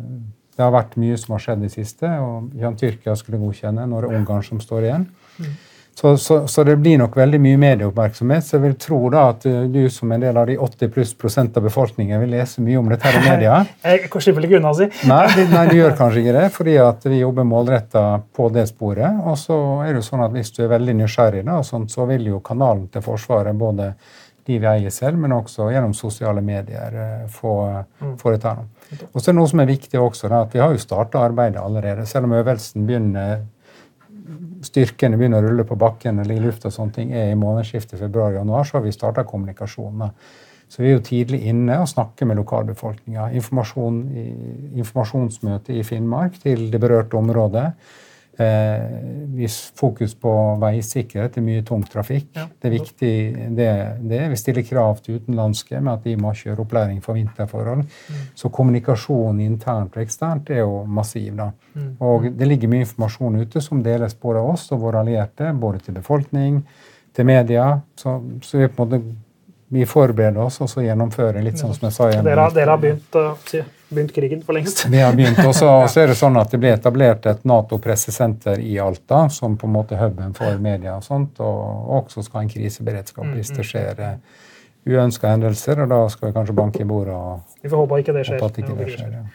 det 0.56 0.64
har 0.64 0.72
vært 0.74 0.96
mye 1.00 1.16
som 1.20 1.36
har 1.36 1.44
skjedd 1.44 1.62
i 1.62 1.68
det 1.68 1.74
siste, 1.74 2.10
og 2.24 2.52
Jan 2.56 2.76
Tyrkia 2.80 3.16
skulle 3.18 3.40
godkjenne. 3.42 3.84
Nå 3.86 3.98
er 3.98 4.06
det 4.06 4.20
Ungarn 4.20 4.44
som 4.46 4.60
står 4.62 4.88
igjen. 4.88 5.08
Så, 6.00 6.16
så, 6.16 6.48
så, 6.48 6.64
det 6.64 6.74
blir 6.76 6.98
nok 7.00 7.14
veldig 7.16 7.38
mye 7.40 7.56
medieoppmerksomhet. 7.56 8.44
Så 8.44 8.58
jeg 8.58 8.62
vil 8.66 8.74
tro 8.80 8.98
da 9.12 9.22
at 9.30 9.46
uh, 9.48 9.62
du 9.72 9.86
som 9.88 10.10
en 10.12 10.20
del 10.20 10.36
av 10.36 10.44
de 10.50 10.58
80 10.60 10.90
pluss 10.92 11.14
prosent 11.16 11.56
av 11.56 11.64
befolkningen 11.64 12.20
vil 12.20 12.34
lese 12.36 12.60
mye 12.60 12.76
om 12.76 12.90
dette 12.92 13.08
her 13.08 13.16
i 13.16 13.22
media. 13.30 13.62
Jeg 13.80 14.10
slipper 14.12 14.44
ikke 14.44 14.58
unna 14.60 14.74
å 14.74 14.76
si. 14.76 14.90
Nei, 15.08 15.22
nei, 15.54 15.62
du 15.70 15.78
gjør 15.78 15.96
kanskje 15.96 16.20
ikke 16.20 16.36
det, 16.36 16.50
fordi 16.52 16.76
at 16.84 17.08
vi 17.08 17.22
jobber 17.22 17.48
målretta 17.48 18.04
på 18.36 18.50
det 18.52 18.66
sporet. 18.68 19.22
Og 19.24 19.40
så 19.40 19.56
er 19.86 19.94
det 19.94 20.02
jo 20.02 20.06
sånn 20.10 20.26
at 20.26 20.36
hvis 20.36 20.52
du 20.58 20.66
er 20.66 20.74
veldig 20.74 20.98
nysgjerrig, 21.00 21.46
da, 21.48 21.62
sånt, 21.64 21.88
så 21.96 22.04
vil 22.12 22.28
jo 22.28 22.42
kanalen 22.44 22.90
til 22.92 23.04
Forsvaret 23.06 23.56
både 23.56 23.94
de 24.46 24.60
vi 24.62 24.68
eier 24.70 24.94
selv, 24.94 25.18
men 25.22 25.34
også 25.36 25.70
gjennom 25.72 25.94
sosiale 25.96 26.42
medier 26.44 26.96
uh, 26.96 27.26
få 27.32 27.56
mm. 28.00 28.14
foreta 28.20 28.54
noe. 28.58 28.70
Og 29.12 29.18
så 29.18 29.30
er 29.30 29.32
det 29.32 29.38
noe 29.40 29.50
som 29.50 29.62
er 29.62 29.70
viktig 29.70 30.00
også, 30.00 30.30
da, 30.30 30.44
at 30.46 30.54
vi 30.54 30.62
har 30.62 30.72
jo 30.72 30.80
starta 30.80 31.24
arbeidet 31.26 31.62
allerede. 31.62 32.06
Selv 32.06 32.28
om 32.28 32.36
øvelsen 32.38 32.86
begynner 32.86 33.44
styrkene 34.66 35.18
begynner 35.18 35.44
å 35.44 35.50
rulle 35.50 35.66
på 35.66 35.78
bakken 35.78 36.20
eller 36.22 36.36
i 36.36 36.42
lufta, 36.42 36.70
og 36.70 36.74
sånne 36.74 36.96
ting, 36.96 37.12
er 37.14 37.30
i 37.30 37.38
månedsskiftet 37.38 38.00
februar-januar, 38.00 38.66
så 38.66 38.78
har 38.78 38.86
vi 38.86 38.94
starta 38.94 39.26
kommunikasjonen. 39.28 40.14
Så 40.66 40.82
vi 40.82 40.90
er 40.90 40.96
jo 40.96 41.04
tidlig 41.06 41.44
inne 41.46 41.78
og 41.82 41.90
snakker 41.90 42.26
med 42.26 42.40
lokalbefolkninga. 42.40 43.28
Informasjon, 43.38 44.00
informasjonsmøte 44.74 45.76
i 45.76 45.84
Finnmark 45.86 46.40
til 46.42 46.66
det 46.72 46.80
berørte 46.82 47.18
området. 47.20 47.68
Eh, 48.38 49.48
fokus 49.74 50.14
på 50.14 50.56
veisikkerhet. 50.60 51.34
Det 51.34 51.40
er 51.40 51.44
mye 51.44 51.62
tungtrafikk. 51.64 52.26
Ja. 52.36 52.44
Det 52.60 52.68
er 52.68 52.72
viktig. 52.74 53.12
Det, 53.56 53.68
det. 54.00 54.20
Vi 54.28 54.36
stiller 54.36 54.66
krav 54.66 54.98
til 55.04 55.16
utenlandske 55.16 55.80
med 55.80 55.92
at 55.94 56.04
de 56.04 56.16
må 56.20 56.34
kjøre 56.36 56.60
opplæring 56.66 56.98
for 57.04 57.16
vinterforhold. 57.16 57.86
Mm. 57.86 58.26
Så 58.36 58.50
kommunikasjon 58.52 59.40
internt 59.40 59.96
og 59.96 60.04
eksternt 60.04 60.50
er 60.52 60.60
jo 60.64 60.82
massiv. 60.84 61.30
da. 61.36 61.50
Mm. 61.74 61.94
Og 62.00 62.28
det 62.36 62.48
ligger 62.48 62.72
mye 62.72 62.84
informasjon 62.84 63.40
ute 63.40 63.60
som 63.64 63.80
deles 63.82 64.18
både 64.20 64.42
av 64.44 64.50
oss 64.52 64.68
og 64.72 64.84
våre 64.84 65.00
allierte, 65.00 65.52
både 65.52 65.86
til 65.86 65.96
befolkning, 65.96 66.60
til 67.16 67.26
media. 67.26 67.70
Så, 67.96 68.18
så 68.42 68.58
vi 68.60 68.68
på 68.68 68.84
en 68.84 68.88
måte 68.88 69.02
vi 69.68 69.86
forbereder 69.88 70.38
oss 70.44 70.60
og 70.60 70.68
så 70.70 70.84
gjennomfører 70.84 71.42
litt 71.42 71.58
sånn 71.58 71.72
som 71.74 71.88
jeg 71.88 71.96
sa. 71.96 72.10
Dere, 72.22 72.44
dere 72.54 72.70
har 72.70 72.82
begynt, 72.82 73.16
uh, 73.18 73.32
begynt, 73.88 74.12
krigen 74.14 74.42
for 74.42 74.56
lengst? 74.56 74.84
Vi 74.90 75.00
har 75.00 75.14
begynt, 75.16 75.38
og 75.48 75.54
så 75.56 76.02
er 76.02 76.10
det 76.10 76.18
sånn 76.18 76.38
at 76.40 76.52
det 76.52 76.60
ble 76.62 76.72
etablert 76.74 77.26
et 77.30 77.46
Nato-pressesenter 77.48 78.62
i 78.62 78.76
Alta, 78.82 79.26
som 79.32 79.56
på 79.58 79.68
en 79.68 79.76
måte 79.76 79.98
huben 80.00 80.34
for 80.36 80.58
media 80.62 80.96
og 80.98 81.06
sånt, 81.06 81.40
og 81.44 81.92
også 82.00 82.26
skal 82.26 82.40
ha 82.42 82.46
en 82.46 82.52
kriseberedskap 82.52 83.26
hvis 83.32 83.52
det 83.52 83.60
mm, 83.60 83.64
mm. 83.64 83.70
skjer 83.70 84.02
uh, 84.02 84.46
uønska 84.86 85.34
hendelser, 85.34 85.82
og 85.84 85.92
da 85.92 86.00
skal 86.12 86.30
vi 86.30 86.38
kanskje 86.38 86.56
banke 86.56 86.82
i 86.82 86.88
bordet 86.88 87.14
og 87.14 87.62
Vi 87.62 87.70
får 87.70 87.84
håpe 87.84 88.00
ikke 88.02 88.16
det 88.16 88.26
skjer. 88.28 88.42
At 88.46 88.58
ikke 88.62 88.78
det 88.78 88.88
skjer 88.94 89.20
ja. 89.20 89.26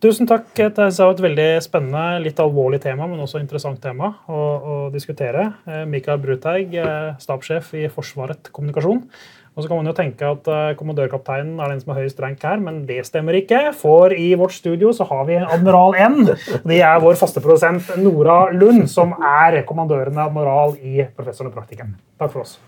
Tusen 0.00 0.24
takk. 0.24 0.46
Det 0.56 0.80
var 0.80 1.10
et 1.12 1.18
veldig 1.20 1.48
spennende, 1.60 2.04
litt 2.24 2.38
alvorlig 2.40 2.78
tema, 2.80 3.04
men 3.04 3.20
også 3.20 3.36
interessant 3.42 3.82
tema 3.84 4.14
å, 4.32 4.38
å 4.40 4.76
diskutere. 4.94 5.42
Eh, 5.68 5.82
Mikael 5.84 6.22
Bruteig, 6.22 6.72
stabssjef 7.20 7.74
i 7.76 7.84
Forsvaret 7.92 8.48
kommunikasjon. 8.48 9.02
Og 9.56 9.64
så 9.64 9.68
kan 9.68 9.80
man 9.80 9.90
jo 9.90 9.94
tenke 9.96 10.28
at 10.30 10.46
uh, 10.46 10.70
Kommandørkapteinen 10.78 11.58
er 11.58 11.72
den 11.72 11.82
som 11.82 11.92
har 11.92 12.04
høyest 12.04 12.22
rank 12.22 12.44
her, 12.46 12.62
men 12.62 12.84
det 12.88 13.02
stemmer 13.08 13.36
ikke. 13.40 13.74
For 13.76 14.14
i 14.14 14.30
vårt 14.38 14.54
studio 14.54 14.94
så 14.96 15.08
har 15.10 15.26
vi 15.28 15.40
Admiral 15.42 15.98
N. 16.06 16.32
Det 16.62 16.78
er 16.78 17.02
vår 17.02 17.18
faste 17.18 17.42
produsent 17.42 17.90
Nora 17.98 18.44
Lund, 18.54 18.86
som 18.88 19.16
er 19.18 19.62
kommandørende 19.68 20.22
admiral 20.22 20.78
i 20.78 21.02
Professoren 21.16 21.50
og 21.50 21.58
praktikeren. 21.58 21.98
Takk 22.20 22.36
for 22.36 22.46
oss. 22.46 22.60